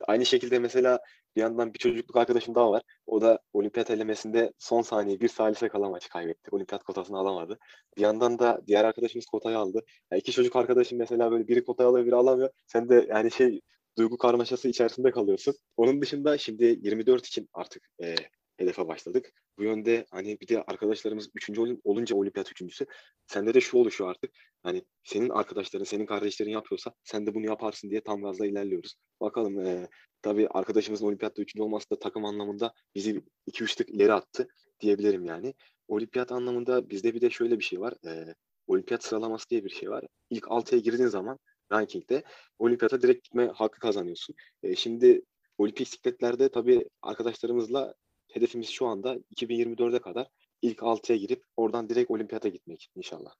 Aynı 0.00 0.26
şekilde 0.26 0.58
mesela 0.58 1.00
bir 1.36 1.40
yandan 1.40 1.74
bir 1.74 1.78
çocukluk 1.78 2.16
arkadaşım 2.16 2.54
daha 2.54 2.70
var. 2.70 2.82
O 3.06 3.20
da 3.20 3.38
olimpiyat 3.52 3.90
elemesinde 3.90 4.52
son 4.58 4.82
saniye 4.82 5.20
bir 5.20 5.28
salise 5.28 5.68
kala 5.68 5.88
maçı 5.90 6.08
kaybetti. 6.08 6.50
Olimpiyat 6.52 6.82
kotasını 6.84 7.18
alamadı. 7.18 7.58
Bir 7.96 8.02
yandan 8.02 8.38
da 8.38 8.60
diğer 8.66 8.84
arkadaşımız 8.84 9.26
kotayı 9.26 9.58
aldı. 9.58 9.84
Ya 10.10 10.18
iki 10.18 10.32
çocuk 10.32 10.56
arkadaşım 10.56 10.98
mesela 10.98 11.30
böyle 11.30 11.48
biri 11.48 11.64
kotayı 11.64 11.88
alıyor 11.88 12.06
biri 12.06 12.14
alamıyor. 12.14 12.50
Sen 12.66 12.88
de 12.88 13.06
yani 13.08 13.30
şey 13.30 13.60
duygu 13.98 14.18
karmaşası 14.18 14.68
içerisinde 14.68 15.10
kalıyorsun. 15.10 15.54
Onun 15.76 16.02
dışında 16.02 16.38
şimdi 16.38 16.64
24 16.82 17.26
için 17.26 17.48
artık 17.54 17.88
e, 18.02 18.14
hedefe 18.56 18.88
başladık. 18.88 19.32
Bu 19.58 19.64
yönde 19.64 20.06
hani 20.10 20.40
bir 20.40 20.48
de 20.48 20.62
arkadaşlarımız 20.62 21.28
üçüncü 21.34 21.60
olun- 21.60 21.80
olunca 21.84 22.16
olimpiyat 22.16 22.50
üçüncüsü. 22.50 22.86
Sende 23.26 23.54
de 23.54 23.60
şu 23.60 23.78
oluşuyor 23.78 24.10
artık. 24.10 24.30
Hani 24.62 24.84
senin 25.04 25.28
arkadaşların, 25.28 25.84
senin 25.84 26.06
kardeşlerin 26.06 26.50
yapıyorsa 26.50 26.92
sen 27.04 27.26
de 27.26 27.34
bunu 27.34 27.46
yaparsın 27.46 27.90
diye 27.90 28.00
tam 28.00 28.22
gazla 28.22 28.46
ilerliyoruz. 28.46 28.94
Bakalım 29.20 29.60
e, 29.60 29.88
tabii 30.22 30.48
arkadaşımızın 30.48 31.06
olimpiyatta 31.06 31.42
üçüncü 31.42 31.62
olması 31.62 31.90
da 31.90 31.98
takım 31.98 32.24
anlamında 32.24 32.72
bizi 32.94 33.22
2-3 33.46 33.76
tık 33.76 33.88
ileri 33.88 34.12
attı 34.12 34.48
diyebilirim 34.80 35.24
yani. 35.24 35.54
Olimpiyat 35.88 36.32
anlamında 36.32 36.90
bizde 36.90 37.14
bir 37.14 37.20
de 37.20 37.30
şöyle 37.30 37.58
bir 37.58 37.64
şey 37.64 37.80
var. 37.80 37.94
E, 38.06 38.34
olimpiyat 38.66 39.04
sıralaması 39.04 39.50
diye 39.50 39.64
bir 39.64 39.70
şey 39.70 39.90
var. 39.90 40.04
İlk 40.30 40.44
6'ya 40.44 40.80
girdiğin 40.80 41.08
zaman 41.08 41.38
rankingde 41.72 42.22
olimpiyata 42.58 43.02
direkt 43.02 43.24
gitme 43.24 43.46
hakkı 43.46 43.78
kazanıyorsun. 43.78 44.36
E, 44.62 44.76
şimdi 44.76 45.22
olimpik 45.58 45.88
sikletlerde 45.88 46.48
tabii 46.48 46.88
arkadaşlarımızla 47.02 47.94
hedefimiz 48.36 48.68
şu 48.68 48.86
anda 48.86 49.16
2024'e 49.36 49.98
kadar 49.98 50.26
ilk 50.62 50.78
6'ya 50.78 51.16
girip 51.16 51.44
oradan 51.56 51.88
direkt 51.88 52.10
olimpiyata 52.10 52.48
gitmek 52.48 52.90
inşallah. 52.96 53.30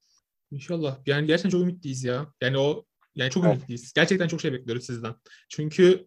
İnşallah. 0.50 0.98
Yani 1.06 1.26
gerçekten 1.26 1.50
çok 1.50 1.62
ümitliyiz 1.62 2.04
ya. 2.04 2.32
Yani 2.40 2.58
o 2.58 2.84
yani 3.14 3.30
çok 3.30 3.44
Evet. 3.44 3.56
ümitliyiz. 3.56 3.92
Gerçekten 3.92 4.28
çok 4.28 4.40
şey 4.40 4.52
bekliyoruz 4.52 4.86
sizden. 4.86 5.14
Çünkü 5.48 6.06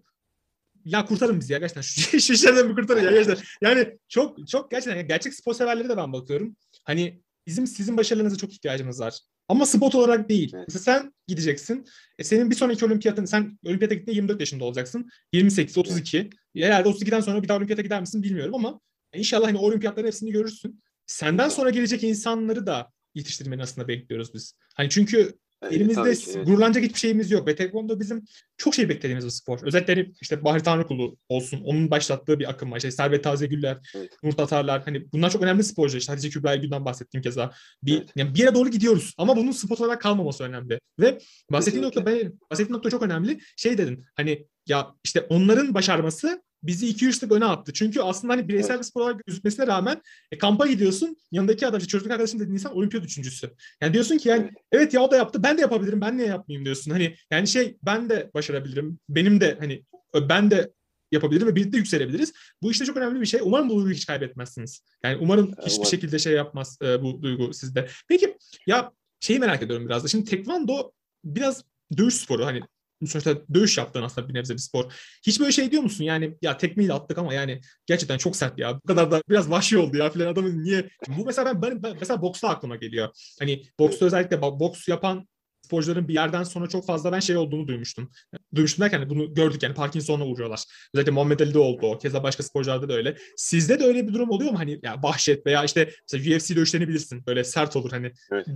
ya 0.85 1.05
kurtarın 1.05 1.39
bizi 1.39 1.53
ya 1.53 1.59
gerçekten. 1.59 1.81
Şu, 2.11 2.19
şu 2.19 2.33
işlerden 2.33 2.69
bir 2.69 2.75
kurtarın 2.75 3.03
ya 3.03 3.11
gerçekten. 3.11 3.43
Yani 3.61 3.97
çok 4.07 4.47
çok 4.47 4.71
gerçekten 4.71 5.07
gerçek 5.07 5.33
spor 5.33 5.53
severlere 5.53 5.89
de 5.89 5.97
ben 5.97 6.13
bakıyorum. 6.13 6.55
Hani 6.83 7.21
bizim 7.47 7.67
sizin 7.67 7.97
başarılarınıza 7.97 8.37
çok 8.37 8.53
ihtiyacımız 8.53 8.99
var. 8.99 9.19
Ama 9.49 9.65
spot 9.65 9.95
olarak 9.95 10.29
değil. 10.29 10.51
Evet. 10.55 10.65
Mesela 10.67 10.99
sen 10.99 11.13
gideceksin. 11.27 11.85
E 12.19 12.23
senin 12.23 12.49
bir 12.49 12.55
sonraki 12.55 12.85
olimpiyatın 12.85 13.25
sen 13.25 13.59
olimpiyata 13.65 13.95
gittiğinde 13.95 14.15
24 14.15 14.39
yaşında 14.39 14.65
olacaksın. 14.65 15.09
28, 15.33 15.77
32. 15.77 16.29
Herhalde 16.57 16.89
32'den 16.89 17.19
sonra 17.19 17.43
bir 17.43 17.47
daha 17.47 17.57
olimpiyata 17.57 17.81
gider 17.81 17.99
misin 17.99 18.23
bilmiyorum 18.23 18.55
ama 18.55 18.79
inşallah 19.13 19.47
hani 19.47 19.57
olimpiyatların 19.57 20.07
hepsini 20.07 20.31
görürsün. 20.31 20.81
Senden 21.05 21.49
sonra 21.49 21.69
gelecek 21.69 22.03
insanları 22.03 22.65
da 22.65 22.91
yetiştirmeni 23.15 23.61
aslında 23.61 23.87
bekliyoruz 23.87 24.33
biz. 24.33 24.53
Hani 24.75 24.89
çünkü 24.89 25.33
Elimizde 25.71 26.15
ki, 26.15 26.31
evet. 26.35 26.47
gururlanacak 26.47 26.83
hiçbir 26.83 26.99
şeyimiz 26.99 27.31
yok 27.31 27.47
ve 27.47 27.55
tekvando 27.55 27.99
bizim 27.99 28.25
çok 28.57 28.75
şey 28.75 28.89
beklediğimiz 28.89 29.25
bir 29.25 29.29
spor. 29.29 29.59
Özellikle 29.63 30.11
işte 30.21 30.43
Bahri 30.43 30.63
Tanrıkulu 30.63 31.17
olsun, 31.29 31.61
onun 31.61 31.91
başlattığı 31.91 32.39
bir 32.39 32.49
akım 32.49 32.71
var. 32.71 32.77
İşte 32.77 32.91
Servet 32.91 33.23
Tazegüller, 33.23 33.77
Evet. 33.95 34.11
Nur 34.23 34.31
Tatarlar, 34.31 34.81
hani 34.85 35.11
bunlar 35.13 35.29
çok 35.29 35.43
önemli 35.43 35.63
sporcu. 35.63 35.97
İşte 35.97 36.11
Hatice 36.11 36.29
Kübra 36.29 36.53
Ergün'den 36.53 36.85
bahsettiğim 36.85 37.21
keza. 37.21 37.51
Bir, 37.83 37.97
Evet. 37.97 38.09
yani 38.15 38.33
bir 38.33 38.39
yere 38.39 38.55
doğru 38.55 38.69
gidiyoruz 38.69 39.13
ama 39.17 39.37
bunun 39.37 39.51
spor 39.51 39.77
olarak 39.77 40.01
kalmaması 40.01 40.43
önemli. 40.43 40.79
Ve 40.99 41.19
bahsettiğin 41.51 41.83
nokta, 41.83 42.05
Kesinlikle. 42.05 42.31
bahsettiğin 42.51 42.73
nokta 42.73 42.89
çok 42.89 43.03
önemli. 43.03 43.39
Şey 43.57 43.77
dedin 43.77 44.05
hani 44.15 44.45
ya 44.67 44.95
işte 45.03 45.21
onların 45.21 45.73
başarması 45.73 46.43
bizi 46.63 46.87
2-3 46.87 47.19
tık 47.19 47.31
öne 47.31 47.45
attı. 47.45 47.73
Çünkü 47.73 48.01
aslında 48.01 48.33
hani 48.33 48.47
bireysel 48.47 48.69
Evet. 48.69 48.79
bir 48.79 48.85
spor 48.85 49.01
olarak 49.01 49.25
gözükmesine 49.25 49.67
rağmen 49.67 50.01
e, 50.31 50.37
kampa 50.37 50.67
gidiyorsun. 50.67 51.17
Yanındaki 51.31 51.67
adam, 51.67 51.77
işte 51.79 51.87
çocukluk 51.87 52.11
arkadaşım 52.11 52.39
dediğin 52.39 52.53
insan 52.53 52.75
olimpiyat 52.77 53.05
üçüncüsü. 53.05 53.49
Yani 53.81 53.93
diyorsun 53.93 54.17
ki 54.17 54.29
yani 54.29 54.41
Evet. 54.41 54.53
evet 54.71 54.93
ya 54.93 55.01
o 55.01 55.11
da 55.11 55.15
yaptı 55.15 55.43
ben 55.43 55.57
de 55.57 55.61
yapabilirim 55.61 56.01
ben 56.01 56.17
niye 56.17 56.27
yapmayayım 56.27 56.65
diyorsun. 56.65 56.91
Hani 56.91 57.15
yani 57.31 57.47
şey 57.47 57.77
ben 57.83 58.09
de 58.09 58.31
başarabilirim. 58.33 58.99
Benim 59.09 59.41
de 59.41 59.57
hani 59.59 59.83
ben 60.29 60.51
de 60.51 60.71
yapabilirim 61.11 61.47
ve 61.47 61.55
birlikte 61.55 61.77
yükselebiliriz. 61.77 62.33
Bu 62.61 62.71
işte 62.71 62.85
çok 62.85 62.97
önemli 62.97 63.21
bir 63.21 63.25
şey. 63.25 63.39
Umarım 63.43 63.69
bu 63.69 63.75
duyguyu 63.75 63.95
hiç 63.95 64.05
kaybetmezsiniz. 64.05 64.81
Yani 65.03 65.17
umarım 65.21 65.47
hiçbir 65.47 65.71
umarım. 65.71 65.85
şekilde 65.91 66.19
şey 66.19 66.33
yapmaz 66.33 66.77
e, 66.83 67.01
bu 67.03 67.21
duygu 67.21 67.53
sizde. 67.53 67.87
Peki 68.07 68.37
ya 68.67 68.91
şeyi 69.19 69.39
merak 69.39 69.63
ediyorum 69.63 69.85
biraz 69.85 70.03
da. 70.03 70.07
Şimdi 70.07 70.29
tekvando 70.29 70.91
biraz 71.23 71.63
dövüş 71.97 72.13
sporu. 72.13 72.45
Hani 72.45 72.61
sonuçta 73.07 73.53
dövüş 73.53 73.77
yaptığın 73.77 74.03
aslında 74.03 74.29
bir 74.29 74.33
nebze 74.33 74.53
bir 74.53 74.59
spor. 74.59 74.93
Hiç 75.27 75.39
böyle 75.39 75.51
şey 75.51 75.71
diyor 75.71 75.83
musun? 75.83 76.03
Yani 76.03 76.37
ya 76.41 76.57
tekmeyi 76.57 76.89
de 76.89 76.93
attık 76.93 77.17
ama 77.17 77.33
yani 77.33 77.61
gerçekten 77.85 78.17
çok 78.17 78.35
sert 78.35 78.59
ya. 78.59 78.75
Bu 78.75 78.87
kadar 78.87 79.11
da 79.11 79.21
biraz 79.29 79.51
vahşi 79.51 79.77
oldu 79.77 79.97
ya 79.97 80.09
filan 80.09 80.27
adamın 80.27 80.63
niye? 80.63 80.89
Bu 81.07 81.25
mesela 81.25 81.45
ben, 81.45 81.61
ben, 81.61 81.83
ben 81.83 81.97
mesela 81.99 82.21
boksta 82.21 82.49
aklıma 82.49 82.75
geliyor. 82.75 83.09
Hani 83.39 83.63
boksta 83.79 84.05
özellikle 84.05 84.35
bo- 84.35 84.59
boks 84.59 84.87
yapan 84.87 85.27
sporcuların 85.69 86.07
bir 86.07 86.13
yerden 86.13 86.43
sonra 86.43 86.67
çok 86.69 86.85
fazla 86.85 87.11
ben 87.11 87.19
şey 87.19 87.37
olduğunu 87.37 87.67
duymuştum. 87.67 88.11
Duymuştum 88.55 88.83
derken 88.83 88.99
hani 88.99 89.09
bunu 89.09 89.33
gördük 89.33 89.63
yani 89.63 89.73
Parkinson'la 89.73 90.25
vuruyorlar. 90.25 90.63
Özellikle 90.93 91.11
Muhammed 91.11 91.39
Ali'de 91.39 91.59
oldu 91.59 91.87
o. 91.87 91.97
Keza 91.97 92.23
başka 92.23 92.43
sporcularda 92.43 92.89
da 92.89 92.93
öyle. 92.93 93.17
Sizde 93.37 93.79
de 93.79 93.83
öyle 93.83 94.07
bir 94.07 94.13
durum 94.13 94.29
oluyor 94.29 94.51
mu? 94.51 94.59
Hani 94.59 94.79
ya 94.83 95.03
vahşet 95.03 95.45
veya 95.45 95.63
işte 95.63 95.89
mesela 96.11 96.35
UFC 96.35 96.55
dövüşlerini 96.55 96.87
bilirsin. 96.87 97.23
Böyle 97.27 97.43
sert 97.43 97.75
olur 97.75 97.91
hani. 97.91 98.11
Evet. 98.31 98.47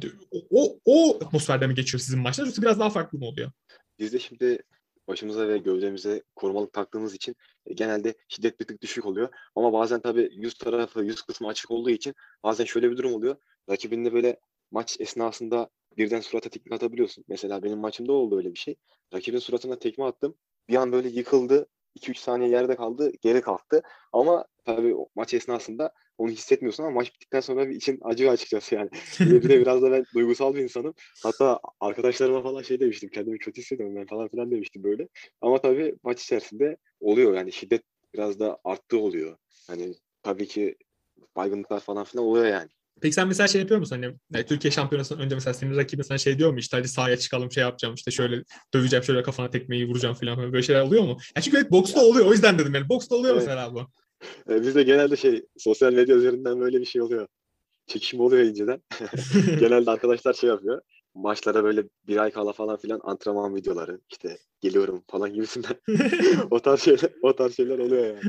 O, 0.50 0.80
o 0.86 1.20
atmosferde 1.26 1.68
mi 1.68 1.76
geçiyor 1.76 2.00
sizin 2.00 2.20
maçlar 2.20 2.46
yoksa 2.46 2.62
biraz 2.62 2.80
daha 2.80 2.90
farklı 2.90 3.20
mı 3.20 3.26
oluyor? 3.26 3.52
Biz 4.00 4.14
de 4.14 4.20
şimdi 4.20 4.64
başımıza 5.08 5.48
ve 5.48 5.58
gövdemize 5.58 6.24
korumalık 6.36 6.74
taktığımız 6.74 7.16
için 7.16 7.36
e, 7.66 7.74
genelde 7.74 8.14
şiddet 8.28 8.60
bir 8.60 8.66
tık 8.66 8.82
düşük 8.82 9.06
oluyor. 9.06 9.30
Ama 9.56 9.74
bazen 9.74 10.02
tabii 10.02 10.30
yüz 10.34 10.54
tarafı, 10.54 11.04
yüz 11.04 11.22
kısmı 11.22 11.48
açık 11.48 11.72
olduğu 11.72 11.90
için 11.90 12.16
bazen 12.44 12.66
şöyle 12.66 12.92
bir 12.92 12.98
durum 12.98 13.14
oluyor. 13.14 13.36
Rakibinle 13.70 14.14
böyle 14.14 14.40
maç 14.72 14.98
esnasında 15.00 15.70
birden 15.98 16.20
surata 16.20 16.50
tekme 16.50 16.76
atabiliyorsun. 16.76 17.26
Mesela 17.28 17.64
benim 17.64 17.80
maçımda 17.80 18.14
oldu 18.14 18.38
öyle 18.38 18.54
bir 18.54 18.60
şey. 18.60 18.76
Rakibin 19.14 19.40
suratına 19.40 19.80
tekme 19.80 20.06
attım. 20.06 20.36
Bir 20.70 20.76
an 20.76 20.92
böyle 20.92 21.10
yıkıldı. 21.10 21.68
2-3 21.96 22.20
saniye 22.20 22.50
yerde 22.50 22.76
kaldı. 22.76 23.12
Geri 23.22 23.42
kalktı. 23.42 23.82
Ama 24.14 24.46
tabii 24.66 24.96
maç 25.16 25.34
esnasında 25.34 25.94
onu 26.18 26.32
hissetmiyorsun 26.32 26.84
ama 26.84 26.92
maç 26.92 27.14
bittikten 27.14 27.40
sonra 27.40 27.70
bir 27.70 27.76
için 27.76 28.00
acıyor 28.04 28.34
açıkçası 28.34 28.76
yani. 28.76 28.90
Bir 29.20 29.32
de, 29.32 29.44
bir 29.44 29.50
de 29.50 29.62
biraz 29.62 29.82
da 29.82 29.92
ben 29.92 30.06
duygusal 30.14 30.56
bir 30.56 30.64
insanım. 30.64 30.94
Hatta 31.24 31.60
arkadaşlarıma 31.80 32.44
falan 32.44 32.62
şey 32.62 32.80
demiştim. 32.80 33.10
Kendimi 33.10 33.40
kötü 33.40 33.62
hissediyorum 33.62 33.96
ben 33.96 34.06
falan 34.06 34.28
filan 34.28 34.52
demiştim 34.52 34.84
böyle. 34.84 35.08
Ama 35.42 35.62
tabii 35.62 35.96
maç 36.04 36.24
içerisinde 36.24 36.78
oluyor 37.00 37.34
yani 37.34 37.52
şiddet 37.52 37.84
biraz 38.14 38.40
da 38.40 38.58
arttığı 38.64 38.98
oluyor. 38.98 39.38
Hani 39.68 39.94
tabii 40.24 40.48
ki 40.48 40.76
baygınlıklar 41.36 41.80
falan 41.80 42.04
filan 42.04 42.26
oluyor 42.26 42.46
yani. 42.46 42.70
Peki 43.02 43.16
sen 43.16 43.28
mesela 43.28 43.48
şey 43.48 43.62
yapıyor 43.62 43.80
musun? 43.80 43.96
Hani 43.96 44.16
yani 44.34 44.46
Türkiye 44.46 44.72
şampiyonasından 44.72 45.26
önce 45.26 45.36
mesela 45.36 45.54
senin 45.54 45.76
rakibin 45.76 46.04
sana 46.04 46.18
şey 46.18 46.38
diyor 46.38 46.52
mu? 46.52 46.60
İşte 46.60 46.78
hadi 46.78 46.88
sahaya 46.88 47.18
çıkalım 47.18 47.52
şey 47.52 47.62
yapacağım 47.62 47.96
işte 47.96 48.12
şöyle 48.12 48.44
döveceğim 48.74 49.04
şöyle 49.04 49.24
kafana 49.24 49.50
tekmeyi 49.50 49.88
vuracağım 49.88 50.16
falan 50.16 50.54
böyle 50.54 50.64
şeyler 50.64 50.82
oluyor 50.82 51.04
mu? 51.04 51.18
Ya 51.36 51.42
çünkü 51.42 51.58
evet, 51.58 51.72
boksta 51.72 52.02
oluyor 52.02 52.26
o 52.26 52.32
yüzden 52.32 52.60
dedim 52.60 52.76
yani. 52.76 52.90
Boksta 52.90 53.16
oluyor 53.16 53.36
Evet. 53.36 53.48
mesela 53.48 53.74
bu. 53.74 53.88
Ee, 54.50 54.62
bizde 54.62 54.84
genelde 54.84 55.16
şey 55.16 55.46
sosyal 55.58 55.94
medya 55.94 56.16
üzerinden 56.16 56.60
böyle 56.60 56.80
bir 56.80 56.86
şey 56.86 57.02
oluyor. 57.02 57.28
Çekişme 57.88 58.24
oluyor 58.24 58.44
inceden. 58.46 58.82
genelde 59.60 59.92
arkadaşlar 59.92 60.34
şey 60.34 60.50
yapıyor. 60.50 60.82
Maçlara 61.16 61.64
böyle 61.64 61.84
bir 62.08 62.18
ay 62.18 62.32
kala 62.32 62.54
falan 62.54 62.78
filan 62.78 63.00
antrenman 63.04 63.56
videoları 63.56 64.00
işte 64.10 64.38
geliyorum 64.62 65.04
falan 65.12 65.34
gibisinden 65.34 65.76
o 66.52 66.60
tarz 66.60 66.82
şeyler 66.82 67.10
o 67.22 67.36
tarz 67.36 67.56
şeyler 67.56 67.80
oluyor 67.80 68.06
yani. 68.06 68.20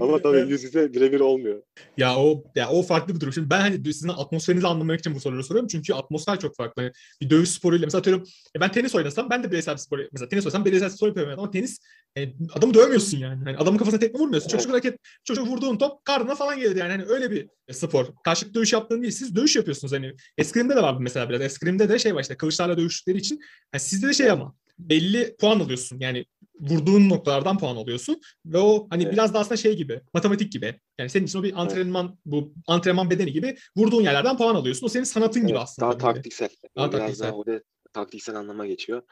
Ama 0.00 0.22
tabii 0.22 0.50
yüz 0.50 0.62
yüze 0.62 0.92
birebir 0.92 1.20
olmuyor. 1.20 1.62
Ya 1.96 2.16
o 2.16 2.44
ya 2.54 2.70
o 2.70 2.82
farklı 2.82 3.14
bir 3.14 3.20
durum. 3.20 3.32
Şimdi 3.32 3.50
ben 3.50 3.60
hani 3.60 3.84
sizin 3.84 4.08
atmosferinizi 4.08 4.66
anlamak 4.66 5.00
için 5.00 5.14
bu 5.14 5.20
soruları 5.20 5.44
soruyorum. 5.44 5.68
Çünkü 5.68 5.94
atmosfer 5.94 6.40
çok 6.40 6.56
farklı. 6.56 6.82
Hani 6.82 6.92
bir 7.20 7.30
dövüş 7.30 7.48
sporuyla 7.48 7.86
mesela 7.86 7.98
atıyorum 8.00 8.24
e 8.56 8.60
ben 8.60 8.72
tenis 8.72 8.94
oynasam 8.94 9.30
ben 9.30 9.44
de 9.44 9.50
bireysel 9.50 9.74
bir 9.74 9.80
spor 9.80 9.98
mesela 10.12 10.28
tenis 10.28 10.44
oynasam 10.44 10.64
bireysel 10.64 10.88
bir 10.88 10.94
spor 10.94 11.06
yapıyorum 11.06 11.38
ama 11.38 11.50
tenis 11.50 11.78
yani 12.16 12.34
adamı 12.54 12.74
dövmüyorsun 12.74 13.18
yani. 13.18 13.44
Hani 13.44 13.56
adamın 13.56 13.78
kafasına 13.78 14.00
tekme 14.00 14.20
vurmuyorsun. 14.20 14.48
Çok 14.48 14.60
Evet. 14.60 14.70
hareket 14.70 14.98
çok 15.24 15.38
vurduğun 15.38 15.76
top 15.76 16.04
karnına 16.04 16.34
falan 16.34 16.60
gelir 16.60 16.76
yani. 16.76 16.90
Hani 16.90 17.04
öyle 17.04 17.30
bir 17.30 17.48
spor. 17.70 18.06
Karşılıklı 18.24 18.54
dövüş 18.54 18.72
yaptığın 18.72 19.02
değil. 19.02 19.12
Siz 19.12 19.36
dövüş 19.36 19.56
yapıyorsunuz 19.56 19.92
hani. 19.92 20.12
Eskrimde 20.38 20.76
de 20.76 20.82
var 20.82 20.96
mesela 21.00 21.28
biraz. 21.28 21.40
Eskrimde 21.40 21.88
de 21.88 21.98
şey 21.98 22.14
var 22.14 22.22
işte 22.22 22.36
kılıçlarla 22.36 22.76
dövüştükleri 22.78 23.18
için. 23.18 23.40
Yani 23.74 23.80
sizde 23.80 24.08
de 24.08 24.12
şey 24.12 24.30
ama 24.30 24.54
belli 24.88 25.36
puan 25.40 25.60
alıyorsun. 25.60 25.98
Yani 26.00 26.24
vurduğun 26.60 27.08
noktalardan 27.08 27.58
puan 27.58 27.76
alıyorsun 27.76 28.20
ve 28.46 28.58
o 28.58 28.86
hani 28.90 29.02
Evet. 29.02 29.12
biraz 29.12 29.34
da 29.34 29.38
aslında 29.38 29.56
şey 29.56 29.76
gibi 29.76 30.00
matematik 30.14 30.52
gibi. 30.52 30.80
Yani 30.98 31.10
senin 31.10 31.26
için 31.26 31.38
o 31.38 31.42
bir 31.42 31.60
antrenman 31.62 32.18
bu 32.26 32.54
antrenman 32.66 33.10
bedeni 33.10 33.32
gibi 33.32 33.56
vurduğun 33.76 34.02
yerlerden 34.02 34.36
puan 34.36 34.54
alıyorsun. 34.54 34.86
O 34.86 34.88
senin 34.88 35.04
sanatın 35.04 35.42
gibi 35.42 35.52
Evet, 35.52 35.62
aslında. 35.62 35.86
daha 35.86 35.92
nevi. 35.92 36.14
taktiksel. 36.14 36.48
Daha 36.76 36.92
biraz 36.92 37.00
taktiksel. 37.00 37.26
daha 37.28 37.36
orada 37.36 37.62
taktiksel 37.92 38.34
anlama 38.36 38.66
geçiyor. 38.66 39.02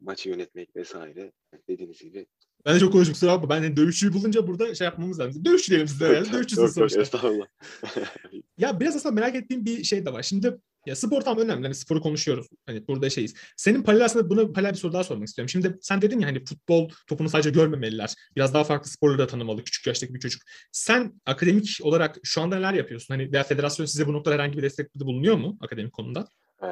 Maçı 0.00 0.28
yönetmek 0.28 0.76
vesaire 0.76 1.32
dediğiniz 1.68 1.98
gibi. 1.98 2.26
Ben 2.66 2.74
de 2.74 2.80
çok 2.80 2.92
konuştum 2.92 3.12
kusura 3.12 3.32
bakma. 3.32 3.48
Ben 3.48 3.62
hani 3.62 3.76
dövüşçüyü 3.76 4.12
bulunca 4.12 4.46
burada 4.46 4.74
şey 4.74 4.84
yapmamız 4.84 5.20
lazım. 5.20 5.44
Dövüşçü 5.44 5.70
diyelim 5.70 5.88
size. 5.88 6.04
Yani. 6.14 6.32
Dövüşçüsünüz 6.32 6.58
Yok, 6.58 6.76
yok, 6.76 6.90
sonuçta. 6.90 7.00
estağfurullah. 7.00 7.46
Ya 8.58 8.80
biraz 8.80 8.96
aslında 8.96 9.14
merak 9.14 9.34
ettiğim 9.34 9.64
bir 9.64 9.84
şey 9.84 10.06
de 10.06 10.12
var. 10.12 10.22
Şimdi 10.22 10.58
ya 10.86 10.96
spor 10.96 11.20
tam 11.20 11.38
önemli. 11.38 11.62
Hani 11.62 11.74
sporu 11.74 12.00
konuşuyoruz. 12.00 12.46
Hani 12.66 12.88
burada 12.88 13.10
şeyiz. 13.10 13.34
Senin 13.56 13.82
paralel 13.82 14.04
aslında 14.04 14.30
buna 14.30 14.52
paralel 14.52 14.72
bir 14.72 14.78
soru 14.78 14.92
daha 14.92 15.04
sormak 15.04 15.28
istiyorum. 15.28 15.48
Şimdi 15.48 15.78
sen 15.80 16.02
dedin 16.02 16.20
ya 16.20 16.28
hani 16.28 16.44
futbol 16.44 16.90
topunu 17.06 17.28
sadece 17.28 17.50
görmemeliler. 17.50 18.14
Biraz 18.36 18.54
daha 18.54 18.64
farklı 18.64 18.90
sporları 18.90 19.18
da 19.18 19.26
tanımalı 19.26 19.64
küçük 19.64 19.86
yaştaki 19.86 20.14
bir 20.14 20.20
çocuk. 20.20 20.42
Sen 20.72 21.20
akademik 21.26 21.78
olarak 21.82 22.16
şu 22.24 22.40
anda 22.42 22.56
neler 22.56 22.72
yapıyorsun? 22.74 23.14
Hani 23.14 23.32
veya 23.32 23.42
federasyon 23.42 23.86
size 23.86 24.06
bu 24.06 24.12
noktada 24.12 24.34
herhangi 24.34 24.58
bir 24.58 24.62
destekte 24.62 25.00
bulunuyor 25.00 25.36
mu 25.36 25.58
akademik 25.60 25.92
konuda? 25.92 26.28
Ee, 26.62 26.66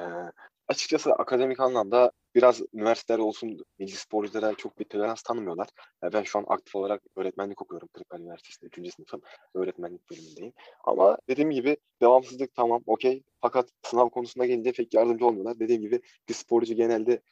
açıkçası 0.68 1.12
akademik 1.12 1.61
anlamda 1.61 2.12
biraz 2.35 2.62
üniversiteler 2.74 3.18
olsun 3.18 3.59
milli 3.79 3.92
sporculara 3.92 4.55
çok 4.55 4.79
bir 4.79 4.85
tolerans 4.85 5.22
tanımıyorlar. 5.22 5.68
Ee, 6.05 6.12
ben 6.12 6.22
şu 6.22 6.38
an 6.38 6.44
aktif 6.48 6.76
olarak 6.76 7.02
öğretmenlik 7.16 7.62
okuyorum 7.62 7.88
Kırıkkale 7.92 8.22
Üniversitesi'nde 8.22 8.66
3. 8.66 8.94
sınıfım. 8.94 9.20
Öğretmenlik 9.55 10.11
bölümündeyim. 10.11 10.52
Ama 10.85 11.18
dediğim 11.29 11.50
gibi 11.50 11.76
devamsızlık 12.02 12.55
tamam 12.55 12.83
okey. 12.87 13.22
Fakat 13.40 13.68
sınav 13.83 14.09
konusuna 14.09 14.46
gelince 14.46 14.72
pek 14.72 14.94
yardımcı 14.94 15.26
olmuyorlar. 15.26 15.61
Dediğim 15.61 15.83
gibi 15.83 16.00
bir 16.29 16.35
sporcu 16.35 16.74
genelde 16.74 17.22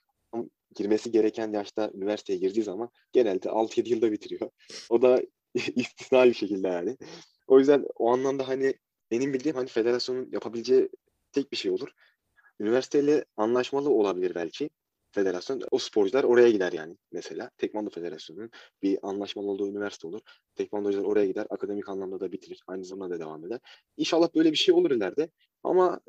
girmesi 0.75 1.11
gereken 1.11 1.53
yaşta 1.53 1.91
üniversiteye 1.95 2.39
girdiği 2.39 2.63
zaman 2.63 2.91
genelde 3.13 3.49
6-7 3.49 3.89
yılda 3.89 4.13
bitiriyor. 4.13 4.51
O 4.91 5.03
da 5.03 5.23
istisnai 5.55 6.29
bir 6.29 6.35
şekilde 6.35 6.69
yani. 6.69 6.97
O 7.47 7.59
yüzden 7.59 7.85
o 7.97 8.13
anlamda 8.13 8.49
hani 8.49 8.75
benim 9.11 9.33
bildiğim 9.33 9.57
hani 9.57 9.69
federasyonun 9.69 10.29
yapabileceği 10.33 10.89
tek 11.33 11.53
bir 11.53 11.57
şey 11.57 11.71
olur 11.71 11.89
üniversiteyle 12.61 13.25
anlaşmalı 13.37 13.91
olabilir 13.91 14.35
belki 14.35 14.71
federasyon. 15.15 15.63
O 15.71 15.79
sporcular 15.79 16.25
oraya 16.25 16.51
gider 16.51 16.73
yani 16.73 16.97
mesela. 17.13 17.51
Tekvando 17.59 17.91
Federasyonu'nun 17.91 18.51
bir 18.83 18.99
anlaşmalı 19.03 19.47
olduğu 19.47 19.69
üniversite 19.69 20.07
olur. 20.07 20.21
Tekvandocular 20.55 21.05
oraya 21.05 21.27
gider. 21.27 21.47
Akademik 21.51 21.89
anlamda 21.89 22.21
da 22.21 22.33
bitirir. 22.33 22.61
Aynı 22.67 22.85
zamanda 22.85 23.15
da 23.15 23.21
devam 23.21 23.47
eder. 23.47 23.61
İnşallah 23.97 24.29
böyle 24.35 24.53
bir 24.53 24.57
şey 24.57 24.75
olur 24.75 24.91
ileride. 24.91 25.31
Ama 25.63 26.01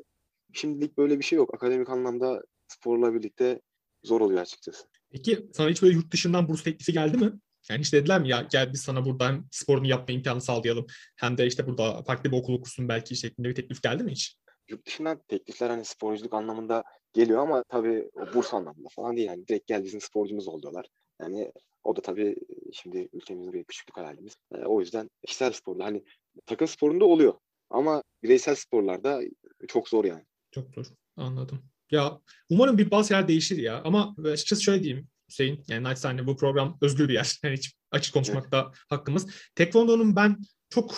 şimdilik 0.52 0.98
böyle 0.98 1.18
bir 1.18 1.24
şey 1.24 1.36
yok. 1.36 1.54
Akademik 1.54 1.88
anlamda 1.90 2.42
sporla 2.68 3.14
birlikte 3.14 3.60
zor 4.04 4.20
oluyor 4.20 4.40
açıkçası. 4.40 4.86
Peki 5.10 5.46
sana 5.52 5.68
hiç 5.68 5.82
böyle 5.82 5.94
yurt 5.94 6.12
dışından 6.12 6.48
burs 6.48 6.62
teklifi 6.62 6.92
geldi 6.92 7.16
mi? 7.16 7.32
Yani 7.70 7.80
hiç 7.80 7.92
dediler 7.92 8.20
mi 8.20 8.28
ya 8.28 8.46
gel 8.50 8.72
biz 8.72 8.80
sana 8.80 9.04
buradan 9.04 9.48
sporunu 9.50 9.86
yapma 9.86 10.14
imkanı 10.14 10.40
sağlayalım. 10.40 10.86
Hem 11.16 11.38
de 11.38 11.46
işte 11.46 11.66
burada 11.66 12.02
farklı 12.02 12.32
bir 12.32 12.36
okul 12.36 12.54
okursun 12.54 12.88
belki 12.88 13.16
şeklinde 13.16 13.48
bir 13.48 13.54
teklif 13.54 13.82
geldi 13.82 14.04
mi 14.04 14.10
hiç? 14.10 14.36
Yurt 14.68 14.86
dışından 14.86 15.20
teklifler 15.28 15.70
hani 15.70 15.84
sporculuk 15.84 16.34
anlamında 16.34 16.84
geliyor 17.12 17.38
ama 17.38 17.64
tabii 17.68 18.10
o 18.14 18.34
burs 18.34 18.54
anlamında 18.54 18.88
falan 18.90 19.16
değil. 19.16 19.28
Yani 19.28 19.48
direkt 19.48 19.66
gel 19.66 19.84
bizim 19.84 20.00
sporcumuz 20.00 20.48
ol 20.48 20.62
diyorlar. 20.62 20.86
Yani 21.20 21.52
o 21.84 21.96
da 21.96 22.00
tabii 22.00 22.36
şimdi 22.72 23.08
ülkemizin 23.12 23.52
bir 23.52 23.64
küçüklük 23.64 23.96
hayalimiz. 23.96 24.36
E, 24.54 24.58
o 24.58 24.80
yüzden 24.80 25.10
kişisel 25.26 25.52
sporda 25.52 25.84
hani 25.84 26.04
takım 26.46 26.68
sporunda 26.68 27.04
oluyor. 27.04 27.34
Ama 27.70 28.02
bireysel 28.22 28.54
sporlarda 28.54 29.20
çok 29.68 29.88
zor 29.88 30.04
yani. 30.04 30.24
Çok 30.50 30.74
zor. 30.74 30.86
Anladım. 31.16 31.62
Ya 31.90 32.20
umarım 32.50 32.78
bir 32.78 32.90
bazı 32.90 33.08
şeyler 33.08 33.28
değişir 33.28 33.56
ya. 33.56 33.82
Ama 33.84 34.16
açıkçası 34.24 34.62
şöyle 34.62 34.82
diyeyim 34.82 35.08
Hüseyin. 35.28 35.64
Yani 35.68 35.82
naçizane 35.82 36.26
bu 36.26 36.36
program 36.36 36.78
özgür 36.80 37.08
bir 37.08 37.14
yer. 37.14 37.38
Yani 37.44 37.56
hiç 37.56 37.74
açık 37.90 38.14
konuşmakta 38.14 38.72
hakkımız. 38.88 39.26
Tekvando'nun 39.54 40.16
ben 40.16 40.36
çok 40.70 40.94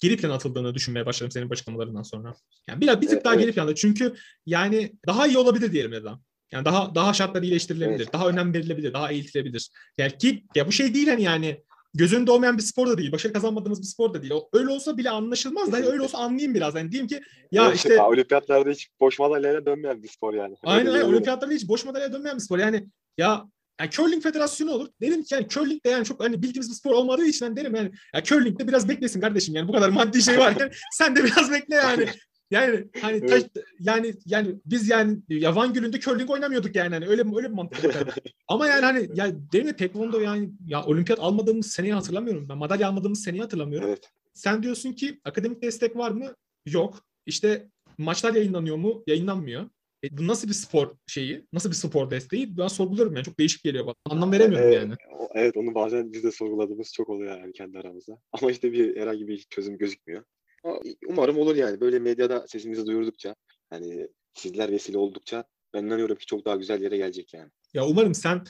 geri 0.00 0.16
plana 0.16 0.34
atıldığını 0.34 0.74
düşünmeye 0.74 1.06
başladım 1.06 1.30
senin 1.30 1.50
açıklamalarından 1.50 2.02
sonra. 2.02 2.34
Yani 2.68 2.80
biraz 2.80 3.00
bir 3.00 3.06
tık 3.06 3.12
Evet, 3.12 3.24
daha 3.24 3.34
evet. 3.34 3.44
geri 3.44 3.54
planda. 3.54 3.74
Çünkü 3.74 4.14
yani 4.46 4.92
daha 5.06 5.26
iyi 5.26 5.38
olabilir 5.38 5.72
diyelim 5.72 5.90
neden. 5.90 6.16
Yani 6.52 6.64
daha 6.64 6.94
daha 6.94 7.14
şartlar 7.14 7.42
iyileştirilebilir, 7.42 8.00
Evet. 8.00 8.12
daha 8.12 8.28
önem 8.28 8.54
verilebilir, 8.54 8.92
daha 8.92 9.12
eğitilebilir. 9.12 9.70
Yani 9.98 10.18
ki 10.18 10.44
ya 10.54 10.66
bu 10.66 10.72
şey 10.72 10.94
değil 10.94 11.08
hani 11.08 11.22
yani 11.22 11.62
göz 11.94 12.12
önünde 12.12 12.30
olmayan 12.30 12.58
bir 12.58 12.62
spor 12.62 12.86
da 12.86 12.98
değil, 12.98 13.12
başarı 13.12 13.32
kazanmadığımız 13.32 13.80
bir 13.80 13.86
spor 13.86 14.14
da 14.14 14.22
değil. 14.22 14.32
O, 14.32 14.48
öyle 14.52 14.68
olsa 14.68 14.96
bile 14.96 15.10
anlaşılmaz 15.10 15.72
da 15.72 15.76
hani 15.76 15.86
öyle 15.86 16.02
olsa 16.02 16.18
anlayayım 16.18 16.54
biraz. 16.54 16.74
Yani 16.74 16.92
diyeyim 16.92 17.08
ki 17.08 17.20
ya 17.52 17.66
Evet, 17.66 17.76
işte 17.76 18.02
olimpiyatlarda 18.02 18.70
hiç 18.70 18.88
boş 19.00 19.18
madalyayla 19.18 19.66
dönmeyen 19.66 20.02
bir 20.02 20.08
spor 20.08 20.34
yani. 20.34 20.56
Aynen 20.62 20.86
Öyle 20.86 20.98
aynen. 20.98 21.12
Olimpiyatlarda 21.12 21.54
hiç 21.54 21.68
boş 21.68 21.84
madalyaya 21.84 22.12
dönmeyen 22.12 22.36
bir 22.36 22.42
spor. 22.42 22.58
Yani 22.58 22.86
ya 23.18 23.44
yani 23.80 23.90
curling 23.90 24.22
federasyonu 24.22 24.70
olur. 24.70 24.88
Derim 25.00 25.22
ki 25.22 25.34
yani 25.34 25.48
curling 25.48 25.84
de 25.84 25.90
yani 25.90 26.04
çok 26.04 26.20
hani 26.20 26.42
bildiğimiz 26.42 26.70
bir 26.70 26.74
spor 26.74 26.92
olmadığı 26.92 27.24
için 27.24 27.48
ben 27.48 27.56
derim 27.56 27.74
yani 27.74 27.92
ya 28.14 28.22
curling 28.22 28.60
de 28.60 28.68
biraz 28.68 28.88
beklesin 28.88 29.20
kardeşim 29.20 29.54
yani 29.54 29.68
bu 29.68 29.72
kadar 29.72 29.88
maddi 29.88 30.22
şey 30.22 30.38
varken 30.38 30.70
sen 30.92 31.16
de 31.16 31.24
biraz 31.24 31.52
bekle 31.52 31.74
yani. 31.74 32.08
Yani 32.50 32.88
hani 33.00 33.26
taş, 33.26 33.42
yani 33.80 34.14
yani 34.26 34.54
biz 34.66 34.88
yani 34.88 35.18
ya 35.28 35.56
Van 35.56 35.72
Gölü'nde 35.72 36.00
curling 36.00 36.30
oynamıyorduk 36.30 36.76
yani 36.76 36.94
hani 36.94 37.06
öyle 37.06 37.22
öyle 37.36 37.48
bir 37.48 37.54
mantık. 37.54 37.94
Ama 38.48 38.66
yani 38.66 38.84
hani 38.84 39.08
ya 39.14 39.32
demin 39.52 39.68
de 39.68 39.76
tekvondo 39.76 40.20
yani 40.20 40.50
ya 40.66 40.84
olimpiyat 40.84 41.20
almadığımız 41.20 41.66
seneyi 41.66 41.94
hatırlamıyorum 41.94 42.48
ben. 42.48 42.58
Madalya 42.58 42.88
almadığımız 42.88 43.22
seneyi 43.22 43.42
hatırlamıyorum. 43.42 43.88
Evet. 43.88 44.10
Sen 44.34 44.62
diyorsun 44.62 44.92
ki 44.92 45.20
akademik 45.24 45.62
destek 45.62 45.96
var 45.96 46.10
mı? 46.10 46.34
Yok. 46.66 47.04
İşte 47.26 47.68
maçlar 47.98 48.34
yayınlanıyor 48.34 48.76
mu? 48.76 49.02
Yayınlanmıyor. 49.06 49.68
E, 50.04 50.18
bu 50.18 50.26
nasıl 50.26 50.48
bir 50.48 50.52
spor 50.52 50.96
şeyi? 51.06 51.46
Nasıl 51.52 51.70
bir 51.70 51.74
spor 51.74 52.10
desteği? 52.10 52.56
Ben 52.56 52.66
sorguluyorum 52.66 53.14
yani. 53.14 53.24
Çok 53.24 53.38
değişik 53.38 53.64
geliyor 53.64 53.86
bana. 53.86 53.94
Anlam 54.10 54.32
veremiyorum 54.32 54.68
evet, 54.68 54.82
yani. 54.82 54.94
Evet 55.34 55.56
onu 55.56 55.74
bazen 55.74 56.12
biz 56.12 56.24
de 56.24 56.32
sorguladığımız 56.32 56.92
çok 56.92 57.08
oluyor 57.08 57.38
yani 57.38 57.52
kendi 57.52 57.78
aramızda. 57.78 58.18
Ama 58.32 58.50
işte 58.50 58.72
bir 58.72 58.96
herhangi 58.96 59.28
bir 59.28 59.46
çözüm 59.50 59.78
gözükmüyor. 59.78 60.24
Ama 60.64 60.80
umarım 61.08 61.38
olur 61.38 61.56
yani. 61.56 61.80
Böyle 61.80 61.98
medyada 61.98 62.46
sesimizi 62.48 62.86
duyurdukça 62.86 63.34
hani 63.70 64.08
sizler 64.34 64.72
vesile 64.72 64.98
oldukça 64.98 65.44
ben 65.74 65.84
inanıyorum 65.84 66.16
ki 66.16 66.26
çok 66.26 66.44
daha 66.44 66.56
güzel 66.56 66.82
yere 66.82 66.96
gelecek 66.96 67.34
yani. 67.34 67.50
Ya 67.74 67.86
umarım 67.86 68.14
sen 68.14 68.44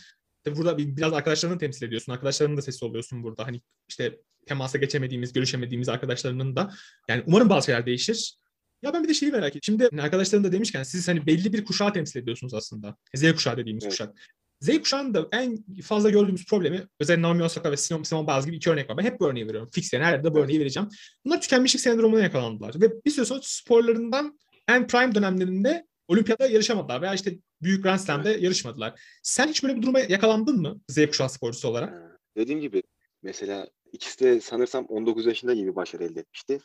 de 0.47 0.57
burada 0.57 0.79
biraz 0.79 1.13
arkadaşlarını 1.13 1.59
temsil 1.59 1.87
ediyorsun. 1.87 2.13
Arkadaşlarının 2.13 2.57
da 2.57 2.63
sesi 2.63 2.85
oluyorsun 2.85 3.23
burada. 3.23 3.47
Hani 3.47 3.61
işte 3.89 4.21
temasa 4.47 4.79
geçemediğimiz, 4.79 5.33
görüşemediğimiz 5.33 5.89
arkadaşlarının 5.89 6.57
da 6.57 6.73
yani 7.09 7.23
umarım 7.27 7.49
bazı 7.49 7.67
şeyler 7.67 7.87
değişir. 7.87 8.42
Ya 8.83 8.93
ben 8.95 9.05
bir 9.05 9.09
de 9.09 9.15
şeyi 9.15 9.33
merak 9.33 9.57
ediyorum. 9.57 9.61
Şimdi 9.65 10.03
arkadaşlarım 10.03 10.45
da 10.45 10.53
demişken 10.53 10.83
siz 10.83 11.09
hani 11.09 11.27
belli 11.27 11.53
bir 11.53 11.65
kuşağı 11.65 11.93
temsil 11.93 12.21
ediyorsunuz 12.21 12.55
aslında. 12.55 12.97
Z 13.15 13.33
kuşağı 13.33 13.57
dediğimiz 13.57 13.85
Evet. 13.85 13.91
kuşak. 13.93 14.15
Z 14.61 14.79
kuşağının 14.79 15.15
da 15.15 15.29
en 15.33 15.65
fazla 15.83 16.11
gördüğümüz 16.11 16.47
problemi 16.47 16.87
özellikle 17.01 17.23
Naomi 17.23 17.43
Osaka 17.43 17.73
ve 17.73 17.77
Simon, 17.77 18.03
Simon 18.03 18.27
Biles 18.27 18.47
gibi 18.47 18.57
iki 18.57 18.71
örnek 18.71 18.91
var. 18.91 18.97
Ben 18.99 19.03
hep 19.05 19.21
bu 19.21 19.29
örneği 19.29 19.47
veriyorum. 19.47 19.71
Fix 19.73 19.93
yani 19.93 20.05
her 20.05 20.13
yerde 20.13 20.35
bu 20.35 20.39
Evet. 20.39 20.45
örneği 20.49 20.61
vereceğim. 20.61 20.89
Bunlar 21.25 21.41
tükenmişlik 21.41 21.81
sendromuna 21.81 22.21
yakalandılar. 22.21 22.75
Ve 22.81 23.05
bir 23.05 23.11
süre 23.11 23.25
sonra 23.25 23.41
sporlarından 23.43 24.39
en 24.69 24.87
prime 24.87 25.15
dönemlerinde 25.15 25.87
olimpiyata 26.09 26.47
yarışamadılar 26.47 27.03
veya 27.03 27.15
işte 27.15 27.39
büyük 27.63 27.83
Grand 27.85 27.99
Slam'de 27.99 28.31
yarışmadılar. 28.31 29.01
Sen 29.23 29.49
hiç 29.49 29.63
böyle 29.63 29.77
bir 29.77 29.83
duruma 29.83 30.01
yakalandın 30.01 30.61
mı 30.61 30.81
Z 30.89 31.07
kuşağı 31.07 31.31
sporcusu 31.31 31.69
olarak? 31.69 32.21
Dediğim 32.37 32.61
gibi 32.61 32.83
mesela 33.23 33.69
ikisi 33.93 34.25
de 34.25 34.41
sanırsam 34.41 34.85
19 34.85 35.27
yaşında 35.27 35.55
bir 35.55 35.77
başarı 35.77 36.05
elde 36.05 36.21
etmişti. 36.21 36.59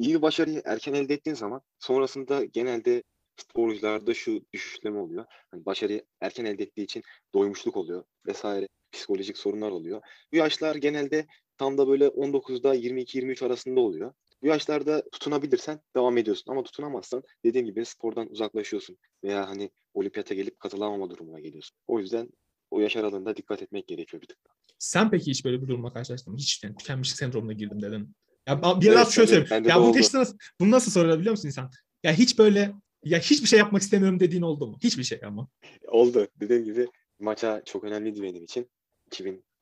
İyi 0.00 0.14
bir 0.14 0.22
başarıyı 0.22 0.62
erken 0.64 0.94
elde 0.94 1.14
ettiğin 1.14 1.34
zaman 1.34 1.62
sonrasında 1.78 2.44
genelde 2.44 3.02
sporcularda 3.36 4.14
şu 4.14 4.44
düşüşleme 4.52 4.98
oluyor. 4.98 5.24
Hani 5.50 5.66
başarıyı 5.66 6.04
erken 6.20 6.44
elde 6.44 6.62
ettiği 6.62 6.82
için 6.82 7.02
doymuşluk 7.34 7.76
oluyor 7.76 8.04
vesaire 8.26 8.68
psikolojik 8.92 9.38
sorunlar 9.38 9.70
oluyor. 9.70 10.00
Bu 10.32 10.36
yaşlar 10.36 10.74
genelde 10.74 11.26
tam 11.58 11.78
da 11.78 11.88
böyle 11.88 12.06
19'da 12.06 12.74
22-23 12.74 13.46
arasında 13.46 13.80
oluyor. 13.80 14.12
Bu 14.42 14.46
yaşlarda 14.46 15.10
tutunabilirsen 15.10 15.80
devam 15.96 16.18
ediyorsun 16.18 16.52
ama 16.52 16.62
tutunamazsan 16.62 17.22
dediğim 17.44 17.66
gibi 17.66 17.84
spordan 17.84 18.30
uzaklaşıyorsun 18.30 18.98
veya 19.24 19.48
hani 19.48 19.70
olimpiyata 19.94 20.34
gelip 20.34 20.60
katılamama 20.60 21.10
durumuna 21.10 21.40
geliyorsun. 21.40 21.76
O 21.86 21.98
yüzden 21.98 22.28
o 22.70 22.80
yaş 22.80 22.96
aralığında 22.96 23.36
dikkat 23.36 23.62
etmek 23.62 23.86
gerekiyor 23.86 24.22
bir 24.22 24.26
tık. 24.26 24.38
Sen 24.78 25.10
peki 25.10 25.30
hiç 25.30 25.44
böyle 25.44 25.62
bir 25.62 25.68
durumla 25.68 25.92
karşılaştın 25.92 26.32
mı? 26.32 26.38
Hiç 26.38 26.64
yani 26.64 26.76
tükenmişlik 26.76 27.18
sendromuna 27.18 27.52
girdim 27.52 27.82
dedin. 27.82 28.14
Ya 28.50 28.62
bir 28.62 28.66
Evet, 28.66 28.82
biraz 28.82 29.12
şöyle 29.14 29.30
bende- 29.32 29.46
söyleyeyim. 29.46 29.68
Ya 29.68 29.76
de 29.76 29.80
bu 29.80 29.84
oldu. 29.86 29.98
işte 29.98 30.18
nasıl, 30.18 30.36
bunu 30.60 30.70
nasıl 30.70 30.90
soruyor 30.92 31.18
biliyor 31.18 31.30
musun 31.32 31.48
insan? 31.48 31.70
Ya 32.02 32.12
hiç 32.12 32.38
böyle 32.38 32.72
ya 33.04 33.18
hiçbir 33.18 33.46
şey 33.48 33.58
yapmak 33.58 33.82
istemiyorum 33.82 34.20
dediğin 34.20 34.42
oldu 34.42 34.66
mu? 34.66 34.76
Hiçbir 34.82 35.02
şey 35.04 35.20
ama. 35.26 35.48
Oldu. 35.88 36.28
Dediğim 36.40 36.64
gibi 36.64 36.88
maça 37.20 37.62
çok 37.64 37.84
önemliydi 37.84 38.22
benim 38.22 38.44
için. 38.44 38.70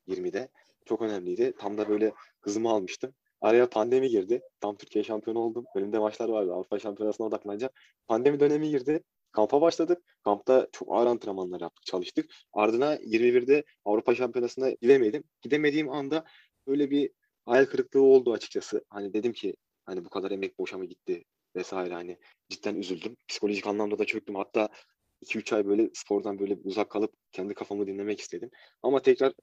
2020'de. 0.07 0.49
Çok 0.85 1.01
önemliydi. 1.01 1.53
Tam 1.59 1.77
da 1.77 1.89
böyle 1.89 2.13
hızımı 2.41 2.69
almıştım. 2.69 3.13
Araya 3.41 3.69
pandemi 3.69 4.09
girdi. 4.09 4.41
Tam 4.61 4.77
Türkiye 4.77 5.03
şampiyonu 5.03 5.39
oldum. 5.39 5.65
Önümde 5.75 5.99
maçlar 5.99 6.29
vardı. 6.29 6.53
Avrupa 6.53 6.79
şampiyonasına 6.79 7.27
odaklanacağım. 7.27 7.73
Pandemi 8.07 8.39
dönemi 8.39 8.69
girdi. 8.69 9.03
Kampa 9.31 9.61
başladık. 9.61 9.97
Kampta 10.23 10.67
çok 10.71 10.87
ağır 10.95 11.07
antrenmanlar 11.07 11.61
yaptık, 11.61 11.85
çalıştık. 11.85 12.25
Ardına 12.53 12.95
21'de 12.95 13.63
Avrupa 13.85 14.15
şampiyonasına 14.15 14.69
gidemedim. 14.69 15.23
Gidemediğim 15.41 15.89
anda 15.89 16.25
böyle 16.67 16.91
bir 16.91 17.09
hayal 17.49 17.65
kırıklığı 17.65 18.01
oldu 18.01 18.33
açıkçası. 18.33 18.85
Hani 18.89 19.13
dedim 19.13 19.33
ki 19.33 19.55
hani 19.85 20.05
bu 20.05 20.09
kadar 20.09 20.31
emek 20.31 20.59
boşa 20.59 20.77
mı 20.77 20.85
gitti 20.85 21.23
vesaire 21.55 21.93
hani 21.93 22.17
cidden 22.49 22.75
üzüldüm. 22.75 23.17
Psikolojik 23.27 23.67
anlamda 23.67 23.99
da 23.99 24.05
çöktüm. 24.05 24.35
Hatta 24.35 24.69
2-3 25.21 25.53
ay 25.53 25.65
böyle 25.67 25.89
spordan 25.93 26.39
böyle 26.39 26.57
uzak 26.63 26.89
kalıp 26.89 27.13
kendi 27.31 27.53
kafamı 27.53 27.87
dinlemek 27.87 28.19
istedim. 28.19 28.49
Ama 28.83 29.01
tekrar 29.01 29.33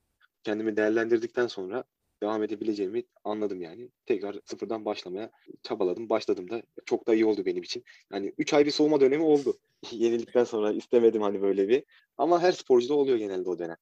kendimi 0.44 0.76
değerlendirdikten 0.76 1.46
sonra 1.46 1.84
devam 2.22 2.42
edebileceğimi 2.42 3.04
anladım 3.24 3.60
yani. 3.60 3.90
Tekrar 4.06 4.40
sıfırdan 4.44 4.84
başlamaya 4.84 5.30
çabaladım. 5.62 6.08
Başladım 6.08 6.50
da 6.50 6.62
çok 6.86 7.06
da 7.06 7.14
iyi 7.14 7.26
oldu 7.26 7.46
benim 7.46 7.62
için. 7.62 7.84
Yani 8.12 8.34
3 8.38 8.54
ay 8.54 8.66
bir 8.66 8.70
soğuma 8.70 9.00
dönemi 9.00 9.22
oldu. 9.24 9.58
Yenilikten 9.92 10.44
sonra 10.44 10.72
istemedim 10.72 11.22
hani 11.22 11.42
böyle 11.42 11.68
bir. 11.68 11.84
Ama 12.18 12.42
her 12.42 12.52
sporcuda 12.52 12.94
oluyor 12.94 13.18
genelde 13.18 13.50
o 13.50 13.58
dönem. 13.58 13.76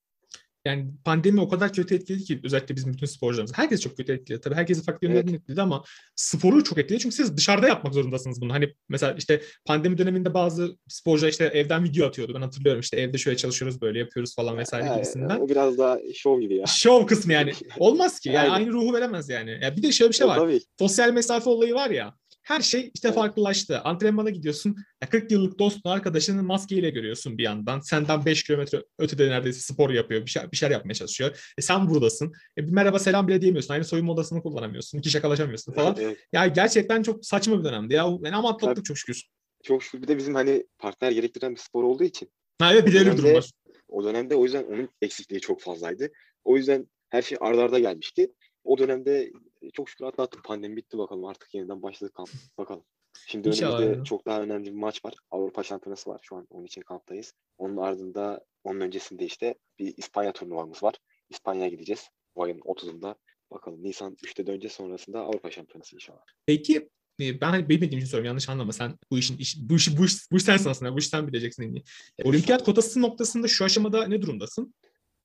Yani 0.66 0.86
pandemi 1.04 1.40
o 1.40 1.48
kadar 1.48 1.72
kötü 1.72 1.94
etkiledi 1.94 2.24
ki 2.24 2.40
özellikle 2.44 2.76
bizim 2.76 2.92
bütün 2.92 3.06
sporcularımız. 3.06 3.58
Herkes 3.58 3.80
çok 3.80 3.96
kötü 3.96 4.12
etkiledi. 4.12 4.40
Tabii 4.40 4.54
herkesi 4.54 4.82
farklı 4.82 5.06
yönlerden 5.06 5.28
Evet. 5.28 5.40
etkiledi 5.40 5.62
ama 5.62 5.84
sporu 6.16 6.64
çok 6.64 6.78
etkiledi. 6.78 7.02
Çünkü 7.02 7.16
siz 7.16 7.36
dışarıda 7.36 7.68
yapmak 7.68 7.94
zorundasınız 7.94 8.40
bunu. 8.40 8.52
Hani 8.52 8.74
mesela 8.88 9.14
işte 9.18 9.42
pandemi 9.64 9.98
döneminde 9.98 10.34
bazı 10.34 10.76
sporcular 10.88 11.28
işte 11.28 11.44
evden 11.44 11.84
video 11.84 12.06
atıyordu. 12.06 12.34
Ben 12.34 12.40
hatırlıyorum 12.42 12.80
işte 12.80 12.96
evde 13.00 13.18
şöyle 13.18 13.36
çalışıyoruz 13.36 13.80
böyle 13.80 13.98
yapıyoruz 13.98 14.34
falan 14.34 14.58
vesaire 14.58 14.88
Ha, 14.88 14.94
gibisinden. 14.94 15.40
o 15.40 15.48
biraz 15.48 15.78
daha 15.78 15.98
şov 16.14 16.40
gibi 16.40 16.54
ya. 16.56 16.66
Şov 16.66 17.06
kısmı 17.06 17.32
yani. 17.32 17.52
Olmaz 17.78 18.20
ki. 18.20 18.28
Yani 18.28 18.38
Aynen. 18.38 18.54
aynı 18.54 18.72
ruhu 18.72 18.92
veremez 18.94 19.28
yani. 19.28 19.58
Ya 19.62 19.76
bir 19.76 19.82
de 19.82 19.92
şöyle 19.92 20.10
bir 20.10 20.16
şey 20.16 20.26
var. 20.26 20.36
Tabii. 20.38 20.60
sosyal 20.78 21.12
mesafe 21.12 21.50
olayı 21.50 21.74
var 21.74 21.90
ya. 21.90 22.14
Her 22.44 22.60
şey 22.60 22.90
işte 22.94 23.08
Evet. 23.08 23.14
farklılaştı. 23.14 23.80
Antrenmana 23.80 24.30
gidiyorsun. 24.30 24.76
Ya 25.02 25.08
40 25.08 25.30
yıllık 25.30 25.58
dostun, 25.58 25.90
arkadaşını 25.90 26.42
maskeyle 26.42 26.90
görüyorsun 26.90 27.38
bir 27.38 27.42
yandan. 27.42 27.80
Senden 27.80 28.24
5 28.24 28.42
kilometre 28.42 28.84
ötede 28.98 29.30
neredeyse 29.30 29.60
spor 29.60 29.90
yapıyor. 29.90 30.26
Bir, 30.26 30.30
şey, 30.30 30.42
bir 30.52 30.56
şeyler 30.56 30.74
yapmaya 30.74 30.94
çalışıyor. 30.94 31.52
E 31.58 31.62
sen 31.62 31.88
buradasın. 31.88 32.32
E 32.58 32.66
bir 32.66 32.72
merhaba 32.72 32.98
selam 32.98 33.28
bile 33.28 33.40
diyemiyorsun. 33.40 33.74
Aynı 33.74 33.84
soyunma 33.84 34.12
odasını 34.12 34.42
kullanamıyorsun. 34.42 34.98
İki 34.98 35.10
şakalaşamıyorsun 35.10 35.72
falan. 35.72 35.96
Evet. 36.00 36.18
Ya 36.32 36.46
gerçekten 36.46 37.02
çok 37.02 37.26
saçma 37.26 37.58
bir 37.58 37.64
dönemdi. 37.64 37.94
Ya 37.94 38.04
yani 38.22 38.36
ama 38.36 38.50
atlattık 38.50 38.84
çok 38.84 38.98
şükür. 38.98 39.22
Çok 39.62 39.82
şükür 39.82 40.02
bir 40.02 40.08
de 40.08 40.18
bizim 40.18 40.34
hani 40.34 40.66
partner 40.78 41.10
gerektiren 41.12 41.54
bir 41.54 41.60
spor 41.60 41.84
olduğu 41.84 42.04
için 42.04 42.30
Ha 42.58 42.72
evet 42.72 42.86
bir 42.86 42.94
de 42.94 42.98
öyle 42.98 43.16
durum 43.16 43.34
var. 43.34 43.50
O 43.88 44.04
dönemde 44.04 44.36
o 44.36 44.44
yüzden 44.44 44.64
onun 44.64 44.88
eksikliği 45.02 45.40
çok 45.40 45.60
fazlaydı. 45.60 46.10
O 46.44 46.56
yüzden 46.56 46.88
her 47.08 47.22
şey 47.22 47.38
ardarda 47.40 47.62
arda 47.62 47.78
gelmişti. 47.78 48.32
O 48.64 48.78
dönemde 48.78 49.30
çok 49.72 49.90
şükür 49.90 50.04
atlattık. 50.04 50.44
Pandemi 50.44 50.76
bitti 50.76 50.98
bakalım. 50.98 51.24
Artık 51.24 51.54
yeniden 51.54 51.82
başladık 51.82 52.14
kamp. 52.14 52.28
Bakalım. 52.58 52.84
Şimdi 53.26 53.48
İnşallah 53.48 53.78
önümüzde 53.78 53.98
ya. 53.98 54.04
çok 54.04 54.26
daha 54.26 54.42
önemli 54.42 54.66
bir 54.66 54.76
maç 54.78 55.04
var. 55.04 55.14
Avrupa 55.30 55.62
Şampiyonası 55.62 56.10
var. 56.10 56.20
Şu 56.22 56.36
an 56.36 56.46
onun 56.50 56.64
için 56.64 56.80
kamptayız. 56.80 57.32
Onun 57.58 57.76
ardında, 57.76 58.44
onun 58.64 58.80
öncesinde 58.80 59.24
işte 59.24 59.54
bir 59.78 59.94
İspanya 59.96 60.32
turnuvamız 60.32 60.82
var. 60.82 60.94
İspanya'ya 61.30 61.68
gideceğiz. 61.68 62.08
Bu 62.36 62.42
ayın 62.42 62.58
30'unda. 62.58 63.14
Bakalım 63.50 63.82
Nisan 63.82 64.14
3'te 64.14 64.46
döneceğiz 64.46 64.72
sonrasında 64.72 65.20
Avrupa 65.20 65.50
Şampiyonası 65.50 65.96
inşallah. 65.96 66.24
Peki 66.46 66.88
e, 67.20 67.40
ben 67.40 67.50
hani 67.50 67.68
bilmediğim 67.68 67.98
için 67.98 68.08
soruyorum 68.08 68.26
yanlış 68.26 68.48
anlama 68.48 68.72
sen 68.72 68.98
bu 69.10 69.18
işin 69.18 69.38
iş, 69.38 69.56
bu 69.60 69.76
işi 69.76 69.98
bu 69.98 70.04
iş, 70.04 70.30
bu 70.32 70.36
iş 70.36 70.42
sensin 70.42 70.70
aslında 70.70 70.94
bu 70.94 70.98
iş 70.98 71.08
sen 71.08 71.28
bileceksin 71.28 71.62
en 71.62 71.72
iyi. 71.72 71.84
Olimpiyat 72.24 72.64
kotası 72.64 73.02
noktasında 73.02 73.48
şu 73.48 73.64
aşamada 73.64 74.06
ne 74.08 74.22
durumdasın? 74.22 74.74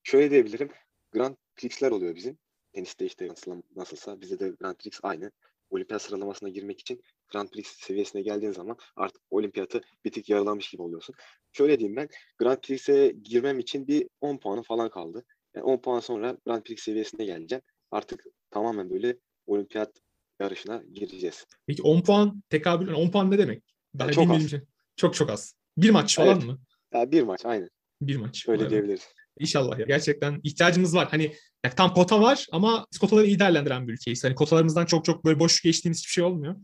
Şöyle 0.04 0.32
diyebilirim. 0.32 0.70
Grand 1.12 1.36
Prix'ler 1.56 1.92
oluyor 1.92 2.16
bizim. 2.16 2.38
Teniste 2.74 3.06
işte 3.06 3.28
nasıl, 3.28 3.62
nasılsa 3.76 4.22
bizde 4.22 4.40
de 4.40 4.50
Grand 4.50 4.76
Prix 4.76 5.00
aynı. 5.04 5.32
Olimpiyat 5.70 6.02
sıralamasına 6.02 6.50
girmek 6.50 6.80
için 6.80 7.02
Grand 7.32 7.50
Prix 7.50 7.68
seviyesine 7.68 8.22
geldiğin 8.22 8.52
zaman 8.52 8.78
artık 8.96 9.22
olimpiyatı 9.30 9.82
bir 10.06 10.12
tık 10.12 10.30
yarılamış 10.30 10.70
gibi 10.70 10.82
oluyorsun. 10.82 11.16
Şöyle 11.52 11.80
diyeyim 11.80 11.96
ben 11.96 12.10
Grand 12.38 12.58
Prix'e 12.58 13.16
girmem 13.24 13.60
için 13.60 13.88
bir 13.88 14.08
10 14.22 14.38
puanı 14.38 14.64
falan 14.64 14.90
kaldı. 14.90 15.26
Yani 15.56 15.64
10 15.64 15.78
puan 15.82 16.00
sonra 16.00 16.38
Grand 16.46 16.64
Prix 16.64 16.84
seviyesine 16.84 17.26
geleceğim. 17.26 17.62
Artık 17.92 18.24
tamamen 18.52 18.90
böyle 18.90 19.18
olimpiyat 19.48 19.92
yarışına 20.40 20.84
gireceğiz. 20.94 21.46
Peki 21.68 21.82
10 21.82 22.02
puan 22.02 22.44
tekabül 22.50 22.94
10 22.94 23.12
puan 23.12 23.32
ne 23.32 23.38
demek? 23.38 23.64
Daha 24.00 24.08
Yani 24.08 24.16
çok 24.16 24.32
az. 24.32 24.46
için. 24.46 24.68
Çok 24.96 25.14
çok 25.14 25.30
az. 25.30 25.56
Bir 25.78 25.90
maç 25.90 26.16
falan 26.16 26.30
Evet. 26.30 26.44
mı? 26.46 26.60
Ya 26.94 27.12
bir 27.12 27.22
maç 27.22 27.46
aynen. 27.46 27.70
Bir 28.02 28.16
maç. 28.16 28.50
Öyle 28.50 28.70
diyebiliriz. 28.70 29.08
İnşallah 29.40 29.80
ya. 29.80 29.86
Gerçekten 29.86 30.40
ihtiyacımız 30.44 30.96
var. 30.96 31.08
Hani 31.12 31.36
ya 31.66 31.72
tam 31.72 31.94
kota 31.94 32.22
var 32.22 32.48
ama 32.52 32.86
biz 32.92 33.00
kotaları 33.00 33.26
iyi 33.26 33.40
değerlendiren 33.40 33.88
bir 33.88 33.94
ülkeyiz. 33.94 34.24
Hani 34.24 34.36
kotalarımızdan 34.36 34.86
çok 34.86 35.06
çok 35.06 35.26
böyle 35.26 35.40
boş 35.40 35.62
geçtiğimiz 35.62 35.98
hiçbir 35.98 36.12
şey 36.12 36.24
olmuyor. 36.24 36.56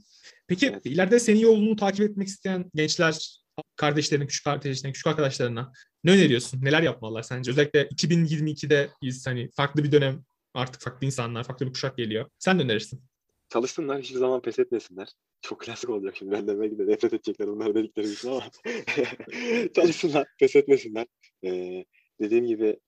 Peki 0.47 0.79
ileride 0.83 1.19
senin 1.19 1.39
yolunu 1.39 1.75
takip 1.75 2.09
etmek 2.09 2.27
isteyen 2.27 2.71
gençler, 2.75 3.41
kardeşlerine, 3.75 4.27
küçük 4.27 4.45
kardeşlerine, 4.45 4.93
küçük 4.93 5.07
arkadaşlarına 5.07 5.71
ne 6.03 6.11
öneriyorsun? 6.11 6.61
Neler 6.61 6.81
yapmalılar 6.81 7.21
sence? 7.21 7.51
Özellikle 7.51 7.87
2022'de 7.87 8.89
biz 9.01 9.27
hani 9.27 9.49
farklı 9.51 9.83
bir 9.83 9.91
dönem 9.91 10.23
artık 10.53 10.81
farklı 10.81 11.05
insanlar, 11.05 11.43
farklı 11.43 11.65
bir 11.65 11.73
kuşak 11.73 11.97
geliyor. 11.97 12.29
Sen 12.39 12.57
ne 12.57 12.61
önerirsin? 12.61 13.03
Çalışsınlar, 13.49 14.01
hiçbir 14.01 14.19
zaman 14.19 14.41
pes 14.41 14.59
etmesinler. 14.59 15.07
Çok 15.41 15.61
klasik 15.61 15.89
olacak 15.89 16.15
şimdi. 16.17 16.31
Ben 16.31 16.47
de 16.47 16.59
belki 16.59 16.77
de 16.77 16.87
nefret 16.87 17.13
edecekler 17.13 17.47
onlar 17.47 17.75
dedikleri 17.75 18.11
için 18.11 18.29
ama 18.29 18.43
çalışsınlar, 19.75 20.27
pes 20.39 20.55
etmesinler. 20.55 21.05
Ee, 21.45 21.85
dediğim 22.19 22.45
gibi 22.45 22.79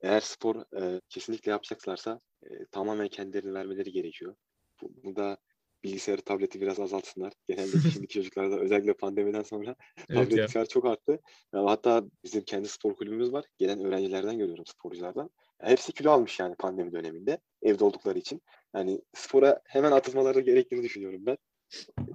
eğer 0.00 0.20
spor 0.20 0.56
e, 0.82 1.00
kesinlikle 1.08 1.50
yapacaklarsa 1.50 2.20
e, 2.42 2.48
tamamen 2.70 3.08
kendilerini 3.08 3.54
vermeleri 3.54 3.92
gerekiyor. 3.92 4.34
Bu, 4.82 4.90
bu 5.04 5.16
da 5.16 5.38
bilgisayarı, 5.84 6.22
tableti 6.22 6.60
biraz 6.60 6.80
azaltsınlar. 6.80 7.32
Genelde 7.48 7.76
şimdiki 7.92 8.14
çocuklarda 8.14 8.60
özellikle 8.60 8.92
pandemiden 8.92 9.42
sonra 9.42 9.76
Evet 10.08 10.32
ya. 10.32 10.36
tabletler 10.36 10.68
çok 10.68 10.86
arttı. 10.86 11.20
Ya 11.54 11.64
hatta 11.64 12.04
bizim 12.24 12.42
kendi 12.42 12.68
spor 12.68 12.94
kulübümüz 12.94 13.32
var. 13.32 13.44
Gelen 13.58 13.84
öğrencilerden 13.84 14.38
görüyorum 14.38 14.66
sporculardan. 14.66 15.30
Ya 15.62 15.68
hepsi 15.68 15.92
kilo 15.92 16.10
almış 16.10 16.40
yani 16.40 16.54
pandemi 16.54 16.92
döneminde 16.92 17.38
evde 17.62 17.84
oldukları 17.84 18.18
için. 18.18 18.42
Yani 18.74 19.00
spora 19.14 19.60
hemen 19.64 19.92
atılmaları 19.92 20.40
gerektiğini 20.40 20.82
düşünüyorum 20.82 21.26
ben. 21.26 21.36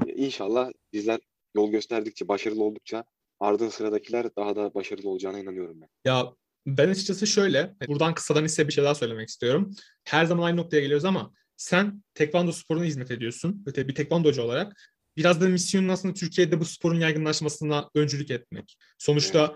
Ee, 0.07 0.13
İnşallah 0.13 0.72
bizler 0.93 1.20
yol 1.55 1.72
gösterdikçe, 1.72 2.28
başarılı 2.28 2.63
oldukça 2.63 3.03
ardın 3.39 3.70
sıradakiler 3.70 4.36
daha 4.36 4.55
da 4.55 4.74
başarılı 4.74 5.09
olacağına 5.09 5.39
inanıyorum 5.39 5.82
ben. 5.82 5.89
Ya 6.05 6.34
ben 6.68 6.89
açıkçası 6.89 7.28
şöyle, 7.28 7.76
buradan 7.88 8.13
kısadan 8.13 8.45
ise 8.45 8.68
bir 8.68 8.74
şey 8.74 8.84
daha 8.84 8.95
söylemek 8.95 9.30
istiyorum. 9.30 9.76
Her 10.03 10.26
zaman 10.26 10.43
aynı 10.43 10.57
noktaya 10.57 10.82
geliyoruz 10.82 11.05
ama 11.05 11.34
sen 11.57 12.03
tekvando 12.13 12.51
sporuna 12.51 12.84
hizmet 12.84 13.11
ediyorsun. 13.11 13.63
Öte 13.65 13.88
bir 13.88 13.95
tekvandocu 13.95 14.41
olarak. 14.41 14.74
Biraz 15.18 15.41
da 15.41 15.49
misyonun 15.49 15.89
aslında 15.89 16.13
Türkiye'de 16.13 16.59
bu 16.59 16.65
sporun 16.65 16.99
yaygınlaşmasına 16.99 17.89
öncülük 17.95 18.32
etmek. 18.32 18.78
Sonuçta 18.97 19.55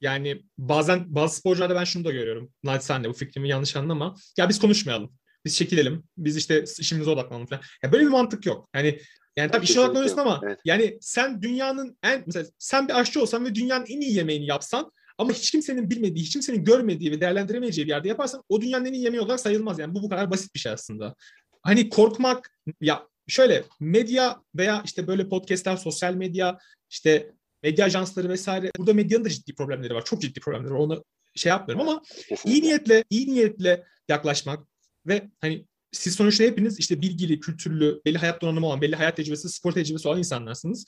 yani 0.00 0.42
bazen 0.58 1.14
bazı 1.14 1.36
sporcularda 1.36 1.74
ben 1.74 1.84
şunu 1.84 2.04
da 2.04 2.10
görüyorum. 2.10 2.52
Naçizane 2.62 3.08
bu 3.08 3.12
fikrimi 3.12 3.48
yanlış 3.48 3.76
anlama. 3.76 4.14
Ya 4.38 4.48
biz 4.48 4.58
konuşmayalım. 4.58 5.12
Biz 5.44 5.56
çekilelim. 5.56 6.04
Biz 6.16 6.36
işte 6.36 6.64
işimize 6.78 7.10
odaklanalım 7.10 7.46
falan. 7.46 7.62
Ya 7.82 7.92
böyle 7.92 8.04
bir 8.04 8.10
mantık 8.10 8.46
yok. 8.46 8.68
Yani 8.74 9.00
yani 9.36 9.50
tabii 9.50 9.64
işe 9.64 9.80
odaklanıyorsun 9.80 10.18
ama 10.18 10.40
Evet. 10.44 10.60
yani 10.64 10.98
sen 11.00 11.42
dünyanın 11.42 11.98
en 12.02 12.22
mesela 12.26 12.46
sen 12.58 12.88
bir 12.88 13.00
aşçı 13.00 13.22
olsan 13.22 13.44
ve 13.44 13.54
dünyanın 13.54 13.86
en 13.86 14.00
iyi 14.00 14.14
yemeğini 14.14 14.46
yapsan 14.46 14.92
ama 15.18 15.32
hiç 15.32 15.50
kimsenin 15.50 15.90
bilmediği, 15.90 16.24
hiç 16.24 16.32
kimsenin 16.32 16.64
görmediği 16.64 17.10
ve 17.10 17.20
değerlendiremeyeceği 17.20 17.86
bir 17.86 17.92
yerde 17.92 18.08
yaparsan 18.08 18.42
o 18.48 18.60
dünyanın 18.60 18.84
en 18.84 18.92
iyi 18.92 19.02
yemeği 19.02 19.20
olarak 19.20 19.40
sayılmaz. 19.40 19.78
Yani 19.78 19.94
bu 19.94 20.02
bu 20.02 20.08
kadar 20.08 20.30
basit 20.30 20.54
bir 20.54 20.60
şey 20.60 20.72
aslında. 20.72 21.14
Hani 21.62 21.88
korkmak 21.88 22.50
ya 22.80 23.06
şöyle 23.28 23.64
medya 23.80 24.42
veya 24.54 24.82
işte 24.84 25.06
böyle 25.06 25.28
podcastler, 25.28 25.76
sosyal 25.76 26.14
medya, 26.14 26.58
işte 26.90 27.32
medya 27.62 27.84
ajansları 27.84 28.28
vesaire 28.28 28.70
burada 28.78 28.94
medyanın 28.94 29.24
da 29.24 29.28
ciddi 29.28 29.54
problemleri 29.54 29.94
var. 29.94 30.04
Çok 30.04 30.22
ciddi 30.22 30.40
problemleri 30.40 30.74
var. 30.74 30.78
Onu 30.78 31.04
şey 31.34 31.50
yapmıyorum 31.50 31.88
ama 31.88 32.02
iyi 32.44 32.62
niyetle, 32.62 33.04
iyi 33.10 33.32
niyetle 33.32 33.84
yaklaşmak 34.08 34.66
ve 35.06 35.30
hani 35.40 35.66
siz 35.92 36.14
sonuçta 36.14 36.44
hepiniz 36.44 36.78
işte 36.78 37.00
bilgili, 37.02 37.40
kültürlü, 37.40 38.00
belli 38.04 38.18
hayat 38.18 38.42
donanımı 38.42 38.66
olan, 38.66 38.80
belli 38.80 38.96
hayat 38.96 39.16
tecrübesi, 39.16 39.48
spor 39.48 39.72
tecrübesi 39.72 40.08
olan 40.08 40.18
insanlarsınız. 40.18 40.84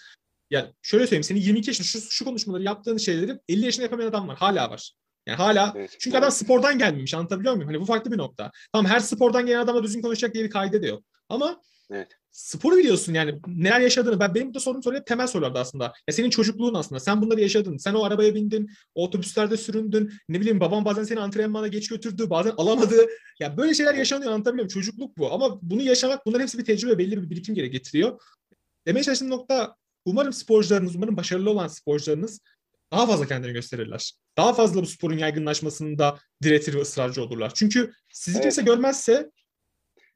Yani 0.51 0.69
şöyle 0.83 1.05
söyleyeyim, 1.07 1.23
senin 1.25 1.41
22 1.41 1.71
yaşında 1.71 1.87
şu, 1.87 2.01
şu 2.11 2.25
konuşmaları 2.25 2.63
yaptığın 2.63 2.97
şeyleri 2.97 3.39
50 3.49 3.65
yaşında 3.65 3.83
yapamayan 3.83 4.09
adam 4.09 4.29
var. 4.29 4.37
Hala 4.37 4.71
var. 4.71 4.93
Yani 5.27 5.37
hala 5.37 5.73
Evet. 5.77 5.97
çünkü 5.99 6.17
adam 6.19 6.31
spordan 6.31 6.79
gelmemiş 6.79 7.15
anlatabiliyor 7.15 7.55
muyum? 7.55 7.69
Hani 7.69 7.81
bu 7.81 7.85
farklı 7.85 8.13
bir 8.13 8.19
nokta. 8.19 8.51
Tamam 8.73 8.91
her 8.91 9.01
spordan 9.01 9.47
gelen 9.47 9.61
adamla 9.61 9.83
düzgün 9.83 10.03
konuşacak 10.03 10.35
diye 10.35 10.45
bir 10.45 10.51
kaide 10.51 10.83
de 10.83 10.87
yok. 10.87 11.03
Ama 11.29 11.61
Evet. 11.91 12.09
sporu 12.31 12.77
biliyorsun 12.77 13.15
yani 13.15 13.41
neler 13.47 13.81
yaşadığını. 13.81 14.21
Ben 14.21 14.35
benim 14.35 14.47
burada 14.47 14.61
sorduğum 14.61 14.83
soru 14.83 14.97
hep 14.97 15.07
temel 15.07 15.27
sorulardı 15.27 15.59
aslında. 15.59 15.85
Ya 15.85 16.15
senin 16.15 16.31
çocukluğun 16.31 16.75
aslında. 16.75 17.01
Sen 17.01 17.23
bunları 17.23 17.41
yaşadın. 17.41 17.77
Sen 17.77 17.95
o 17.95 18.05
arabaya 18.05 18.35
bindin, 18.35 18.71
o 18.95 19.05
otobüslerde 19.05 19.57
süründün. 19.57 20.13
Ne 20.29 20.41
bileyim 20.41 20.61
babam 20.61 20.85
bazen 20.85 21.05
seni 21.05 21.21
antrenmana 21.21 21.69
geç 21.69 21.89
götürdü, 21.89 22.31
bazen 22.31 22.53
alamadı. 22.57 23.07
Ya 23.41 23.57
böyle 23.57 23.75
şeyler 23.75 23.95
yaşanıyor 23.95 24.33
anlatabiliyor 24.33 24.55
muyum? 24.65 24.69
Çocukluk 24.69 25.19
bu. 25.19 25.33
Ama 25.33 25.59
bunu 25.63 25.83
yaşamak 25.83 26.27
bunların 26.27 26.43
hepsi 26.43 26.59
bir 26.59 26.65
tecrübe, 26.65 26.99
belli 26.99 27.23
bir 27.23 27.31
birikim 27.31 27.55
gere 27.55 27.67
getiriyor. 27.69 28.21
Demeye 28.87 29.03
çalıştığım 29.03 29.31
nokta 29.31 29.77
umarım 30.05 30.33
sporcularınız, 30.33 30.97
umarım 30.97 31.17
başarılı 31.17 31.51
olan 31.51 31.69
sporcularınız 31.69 32.41
daha 32.93 33.07
fazla 33.07 33.27
kendini 33.27 33.53
gösterirler. 33.53 34.13
Daha 34.37 34.53
fazla 34.53 34.83
bu 34.83 34.87
sporun 34.87 35.19
yaygınlaşmasında 35.19 36.19
diretir 36.43 36.75
ve 36.75 36.81
ısrarcı 36.81 37.23
olurlar. 37.23 37.53
Çünkü 37.55 37.93
sizi 38.13 38.37
Evet. 38.37 38.43
kimse 38.43 38.63
görmezse 38.63 39.31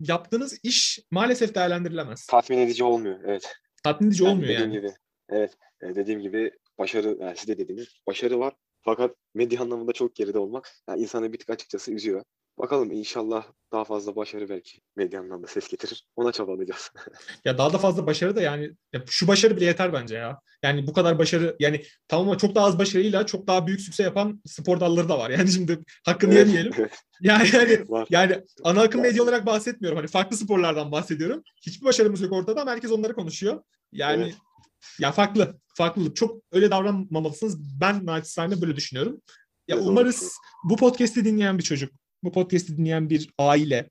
yaptığınız 0.00 0.58
iş 0.62 0.98
maalesef 1.10 1.54
değerlendirilemez. 1.54 2.26
Tatmin 2.26 2.58
edici 2.58 2.84
olmuyor. 2.84 3.20
Evet. 3.24 3.52
Tatmin 3.84 4.08
edici 4.08 4.24
Yani 4.24 4.32
olmuyor 4.32 4.48
dediğim 4.48 4.70
yani. 4.72 4.80
gibi. 4.80 4.94
Evet. 5.28 5.52
e, 5.82 5.94
Dediğim 5.94 6.20
gibi 6.20 6.50
başarı, 6.78 7.16
yani 7.20 7.36
siz 7.36 7.48
de 7.48 7.58
dediğiniz 7.58 7.88
başarı 8.06 8.38
var. 8.38 8.54
Fakat 8.84 9.16
medya 9.34 9.60
anlamında 9.60 9.92
çok 9.92 10.14
geride 10.14 10.38
olmak 10.38 10.70
yani 10.88 11.02
insanı 11.02 11.32
bir 11.32 11.38
tık 11.38 11.50
açıkçası 11.50 11.92
üzüyor. 11.92 12.24
Bakalım 12.58 12.92
inşallah 12.92 13.44
daha 13.72 13.84
fazla 13.84 14.16
başarı 14.16 14.48
belki 14.48 14.80
medya 14.96 15.20
anlamda 15.20 15.46
ses 15.46 15.68
getirir. 15.68 16.06
Ona 16.16 16.32
çabalayacağız. 16.32 16.92
Ya 17.44 17.58
daha 17.58 17.72
da 17.72 17.78
fazla 17.78 18.06
başarı 18.06 18.36
da 18.36 18.42
yani 18.42 18.70
ya 18.92 19.02
şu 19.06 19.28
başarı 19.28 19.56
bile 19.56 19.64
yeter 19.64 19.92
bence 19.92 20.14
ya. 20.14 20.40
Yani 20.62 20.86
bu 20.86 20.92
kadar 20.92 21.18
başarı 21.18 21.56
yani 21.60 21.84
tamam 22.08 22.28
ama 22.28 22.38
çok 22.38 22.54
daha 22.54 22.66
az 22.66 22.78
başarıyla 22.78 23.26
çok 23.26 23.46
daha 23.46 23.66
büyük 23.66 23.80
sükse 23.80 24.02
yapan 24.02 24.42
spor 24.46 24.80
dalları 24.80 25.08
da 25.08 25.18
var. 25.18 25.30
Yani 25.30 25.50
şimdi 25.50 25.78
hakkını 26.04 26.34
Evet, 26.34 26.46
yemeyelim. 26.46 26.72
Yani, 27.20 27.48
yani 27.52 27.84
var. 27.88 28.06
Yani 28.10 28.44
ana 28.64 28.82
akım 28.82 29.00
medya 29.00 29.22
olarak 29.22 29.46
bahsetmiyorum. 29.46 29.98
Hani 29.98 30.08
farklı 30.08 30.36
sporlardan 30.36 30.92
bahsediyorum. 30.92 31.42
Hiçbir 31.66 31.86
başarımız 31.86 32.20
yok 32.20 32.32
ortada 32.32 32.62
ama 32.62 32.70
herkes 32.70 32.90
onları 32.90 33.14
konuşuyor. 33.14 33.62
Yani 33.92 34.22
Evet. 34.22 34.34
ya 35.00 35.12
farklı. 35.12 35.54
Farklılık. 35.74 36.16
Çok 36.16 36.42
öyle 36.52 36.70
davranmamalısınız. 36.70 37.80
Ben 37.80 38.06
naçizane 38.06 38.60
böyle 38.60 38.76
düşünüyorum. 38.76 39.22
Ya 39.68 39.76
Evet, 39.76 39.86
umarız 39.88 40.32
bu 40.64 40.76
podcast'i 40.76 41.24
dinleyen 41.24 41.58
bir 41.58 41.62
çocuk, 41.62 41.92
bu 42.24 42.32
podcast'i 42.32 42.76
dinleyen 42.76 43.10
bir 43.10 43.30
aile 43.38 43.90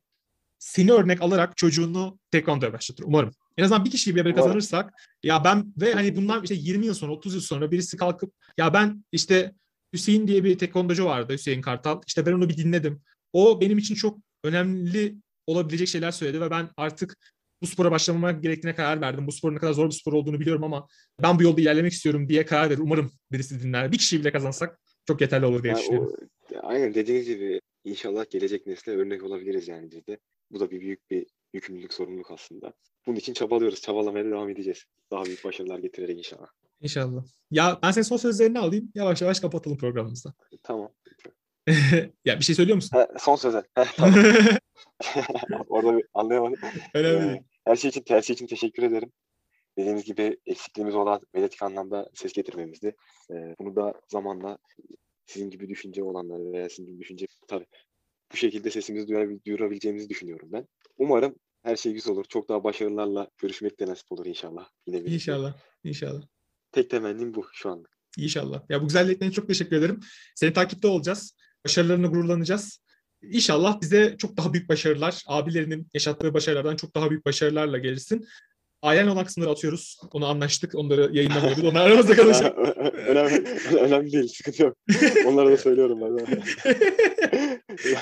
seni 0.59 0.91
örnek 0.91 1.21
alarak 1.21 1.57
çocuğunu 1.57 2.19
tekvandoya 2.31 2.73
başlatır. 2.73 3.03
Umarım. 3.07 3.31
En 3.57 3.63
azından 3.63 3.85
bir 3.85 3.91
kişiyi 3.91 4.15
bir 4.15 4.21
Umarım. 4.21 4.35
kazanırsak 4.35 4.93
ya 5.23 5.43
ben 5.43 5.73
ve 5.81 5.93
hani 5.93 6.15
bundan 6.15 6.43
işte 6.43 6.55
20 6.55 6.85
yıl 6.85 6.93
sonra 6.93 7.11
30 7.11 7.33
yıl 7.33 7.41
sonra 7.41 7.71
birisi 7.71 7.97
kalkıp 7.97 8.33
ya 8.57 8.73
ben 8.73 9.05
işte 9.11 9.53
Hüseyin 9.93 10.27
diye 10.27 10.43
bir 10.43 10.57
tekvandocu 10.57 11.05
vardı 11.05 11.33
Hüseyin 11.33 11.61
Kartal. 11.61 12.01
İşte 12.07 12.25
ben 12.25 12.31
onu 12.33 12.49
bir 12.49 12.57
dinledim. 12.57 13.01
O 13.33 13.61
benim 13.61 13.77
için 13.77 13.95
çok 13.95 14.19
önemli 14.43 15.15
olabilecek 15.47 15.87
şeyler 15.87 16.11
söyledi 16.11 16.41
ve 16.41 16.51
ben 16.51 16.69
artık 16.77 17.17
bu 17.61 17.67
spora 17.67 17.91
başlamama 17.91 18.31
gerektiğine 18.31 18.75
karar 18.75 19.01
verdim. 19.01 19.27
Bu 19.27 19.31
sporun 19.31 19.55
ne 19.55 19.59
kadar 19.59 19.73
zor 19.73 19.85
bir 19.89 19.91
spor 19.95 20.13
olduğunu 20.13 20.39
biliyorum 20.39 20.63
ama 20.63 20.87
ben 21.21 21.39
bu 21.39 21.43
yolda 21.43 21.61
ilerlemek 21.61 21.91
istiyorum 21.93 22.29
diye 22.29 22.45
karar 22.45 22.69
verir. 22.69 22.79
Umarım 22.79 23.11
birisi 23.31 23.63
dinler. 23.63 23.91
Bir 23.91 23.97
kişiyi 23.97 24.19
bile 24.19 24.31
kazansak 24.31 24.79
çok 25.07 25.21
yeterli 25.21 25.45
olur 25.45 25.63
diye 25.63 25.73
Yani 25.73 25.81
düşünüyorum. 25.81 26.13
o- 26.53 26.67
aynen 26.67 26.93
dediğiniz 26.93 27.27
gibi 27.27 27.61
inşallah 27.83 28.29
gelecek 28.29 28.67
nesle 28.67 28.91
örnek 28.91 29.23
olabiliriz 29.23 29.67
yani 29.67 29.91
biz 29.91 30.07
de. 30.07 30.19
Bu 30.51 30.59
da 30.59 30.71
bir 30.71 30.81
büyük 30.81 31.11
bir 31.11 31.25
yükümlülük, 31.53 31.93
sorumluluk 31.93 32.31
aslında. 32.31 32.73
Bunun 33.07 33.15
için 33.15 33.33
çabalıyoruz. 33.33 33.81
Çabalamaya 33.81 34.25
devam 34.25 34.49
edeceğiz. 34.49 34.85
Daha 35.11 35.25
büyük 35.25 35.45
başarılar 35.45 35.79
getirerek 35.79 36.17
inşallah. 36.17 36.47
İnşallah. 36.81 37.23
Ya 37.51 37.79
ben 37.83 37.91
senin 37.91 38.03
son 38.03 38.17
sözlerini 38.17 38.59
alayım. 38.59 38.91
Yavaş 38.95 39.21
yavaş 39.21 39.39
kapatalım 39.39 39.77
programımızı. 39.77 40.33
Tamam. 40.63 40.91
ya 42.25 42.39
bir 42.39 42.43
şey 42.43 42.55
söylüyor 42.55 42.75
musun? 42.75 42.89
Ha, 42.97 43.07
son 43.19 43.35
söze. 43.35 43.63
Heh, 43.75 43.93
tamam. 43.95 44.15
Orada 45.69 45.97
bir 45.97 46.05
anlayamadım. 46.13 46.59
Önemli 46.93 47.29
değil. 47.29 47.41
her 47.65 47.75
şey 47.75 47.89
için, 47.89 48.03
her 48.07 48.21
şey 48.21 48.33
için 48.33 48.47
teşekkür 48.47 48.83
ederim. 48.83 49.11
Dediğimiz 49.77 50.03
gibi 50.03 50.37
eksikliğimiz 50.45 50.95
olan 50.95 51.21
medyatik 51.33 51.63
anlamda 51.63 52.09
ses 52.13 52.33
getirmemizdi. 52.33 52.95
Ee, 53.31 53.55
bunu 53.59 53.75
da 53.75 53.93
zamanla 54.07 54.57
sizin 55.31 55.49
gibi 55.49 55.69
düşünce 55.69 56.03
olanları 56.03 56.51
veya 56.53 56.69
sizin 56.69 56.85
gibi 56.85 56.99
düşünce 56.99 57.25
tabii 57.47 57.65
bu 58.33 58.37
şekilde 58.37 58.71
sesimizi 58.71 59.07
duyurabil- 59.07 59.45
duyurabileceğimizi 59.45 60.09
düşünüyorum 60.09 60.49
ben. 60.51 60.67
Umarım 60.97 61.35
her 61.63 61.75
şey 61.75 61.93
güzel 61.93 62.13
olur. 62.13 62.25
Çok 62.29 62.49
daha 62.49 62.63
başarılarla 62.63 63.29
görüşmek 63.37 63.79
de 63.79 63.85
nasip 63.85 64.11
olur 64.11 64.25
inşallah. 64.25 64.69
Yine 64.87 64.97
birlikte. 64.97 65.13
İnşallah. 65.13 65.57
İnşallah. 65.83 66.21
Tek 66.71 66.89
temennim 66.89 67.33
bu 67.33 67.45
şu 67.53 67.69
anda. 67.69 67.87
İnşallah. 68.17 68.63
Ya 68.69 68.81
bu 68.81 68.87
güzelliklerine 68.87 69.33
çok 69.33 69.47
teşekkür 69.47 69.75
ederim. 69.75 69.99
Seni 70.35 70.53
takipte 70.53 70.87
olacağız. 70.87 71.35
Başarılarına 71.65 72.07
gururlanacağız. 72.07 72.81
İnşallah 73.21 73.81
bize 73.81 74.15
çok 74.17 74.37
daha 74.37 74.53
büyük 74.53 74.69
başarılar, 74.69 75.23
abilerinin 75.27 75.87
yaşattığı 75.93 76.33
başarılardan 76.33 76.75
çok 76.75 76.95
daha 76.95 77.09
büyük 77.09 77.25
başarılarla 77.25 77.77
gelirsin. 77.77 78.27
Ailen 78.81 79.07
olan 79.07 79.25
kısımları 79.25 79.51
atıyoruz. 79.51 79.99
Onu 80.13 80.25
anlaştık. 80.25 80.75
Onları 80.75 81.09
yayınlamıyoruz. 81.13 81.63
Onlar 81.63 81.87
aramızda 81.87 82.15
kalacak. 82.15 82.57
önemli, 83.07 83.45
önemli 83.79 84.11
değil. 84.11 84.27
Sıkıntı 84.27 84.63
yok. 84.63 84.77
Onlara 85.27 85.51
da 85.51 85.57
söylüyorum 85.57 85.99
ben. 86.01 86.41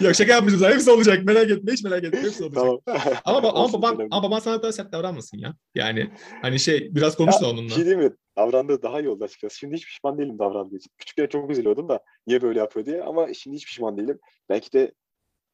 Yok 0.05 0.15
şaka 0.15 0.33
yapmışız. 0.33 0.61
Hepsi 0.61 0.91
olacak. 0.91 1.25
Merak 1.25 1.49
etme. 1.51 1.71
Hiç 1.71 1.83
merak 1.83 2.03
etme. 2.03 2.21
Hepsi 2.21 2.43
olacak. 2.43 2.63
tamam. 2.63 2.79
Ama, 3.25 3.39
ba- 3.39 3.51
ama, 3.51 3.73
baban, 3.73 4.07
ama 4.11 4.23
baban 4.23 4.39
sana 4.39 4.63
da 4.63 4.71
sert 4.71 4.91
davranmasın 4.91 5.37
ya. 5.37 5.53
Yani 5.75 6.09
hani 6.41 6.59
şey 6.59 6.95
biraz 6.95 7.17
konuş 7.17 7.41
da 7.41 7.49
onunla. 7.49 7.69
Şey 7.69 7.85
değil 7.85 7.97
mi? 7.97 8.11
Davrandığı 8.37 8.81
daha 8.81 9.01
iyi 9.01 9.09
oldu 9.09 9.23
açıkçası. 9.23 9.57
Şimdi 9.57 9.75
hiç 9.75 9.85
pişman 9.85 10.17
değilim 10.17 10.39
davrandığı 10.39 10.75
için. 10.75 10.91
Küçükken 10.97 11.27
çok 11.27 11.51
üzülüyordum 11.51 11.89
da 11.89 11.99
niye 12.27 12.41
böyle 12.41 12.59
yapıyor 12.59 12.85
diye. 12.85 13.03
Ama 13.03 13.33
şimdi 13.33 13.55
hiç 13.57 13.65
pişman 13.65 13.97
değilim. 13.97 14.19
Belki 14.49 14.73
de 14.73 14.91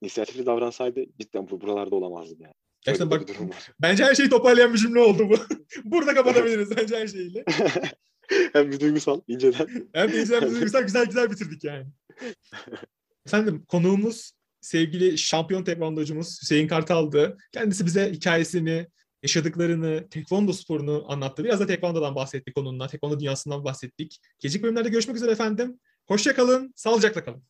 inisiyatifli 0.01 0.45
davransaydı 0.45 1.05
cidden 1.19 1.49
bu 1.49 1.61
buralarda 1.61 1.95
olamazdım 1.95 2.37
yani. 2.41 2.53
Gerçekten 2.85 3.11
bak 3.11 3.27
bir 3.27 3.35
bence 3.81 4.03
her 4.03 4.15
şeyi 4.15 4.29
toparlayan 4.29 4.73
bir 4.73 4.77
cümle 4.77 4.99
oldu 4.99 5.29
bu. 5.29 5.35
Burada 5.83 6.13
kapatabiliriz 6.13 6.77
bence 6.77 6.99
her 6.99 7.07
şeyle. 7.07 7.45
Hem 8.53 8.71
bir 8.71 8.79
duygusal, 8.79 9.21
inceden. 9.27 9.67
Hem 9.93 10.07
de 10.07 10.11
izleyicilerimizi 10.11 10.59
güzel 10.63 10.83
güzel 10.83 11.05
güzel 11.05 11.31
bitirdik 11.31 11.63
yani. 11.63 11.85
Efendim 13.25 13.65
konuğumuz 13.67 14.31
sevgili 14.61 15.17
şampiyon 15.17 15.63
tekvandocumuz 15.63 16.41
Hüseyin 16.41 16.67
Kartal'dı. 16.67 17.37
Kendisi 17.51 17.85
bize 17.85 18.11
hikayesini, 18.11 18.87
yaşadıklarını, 19.23 20.07
tekvando 20.09 20.53
sporunu 20.53 21.05
anlattı. 21.07 21.43
Biraz 21.43 21.59
da 21.59 21.67
tekvandodan 21.67 22.15
bahsettik 22.15 22.57
onunla. 22.57 22.87
Tekvando 22.87 23.19
dünyasından 23.19 23.63
bahsettik. 23.63 24.19
Gelecek 24.39 24.63
bölümlerde 24.63 24.89
görüşmek 24.89 25.17
üzere 25.17 25.31
efendim. 25.31 25.79
Hoşça 26.07 26.35
kalın, 26.35 26.73
sağlıcakla 26.75 27.23
kalın. 27.23 27.43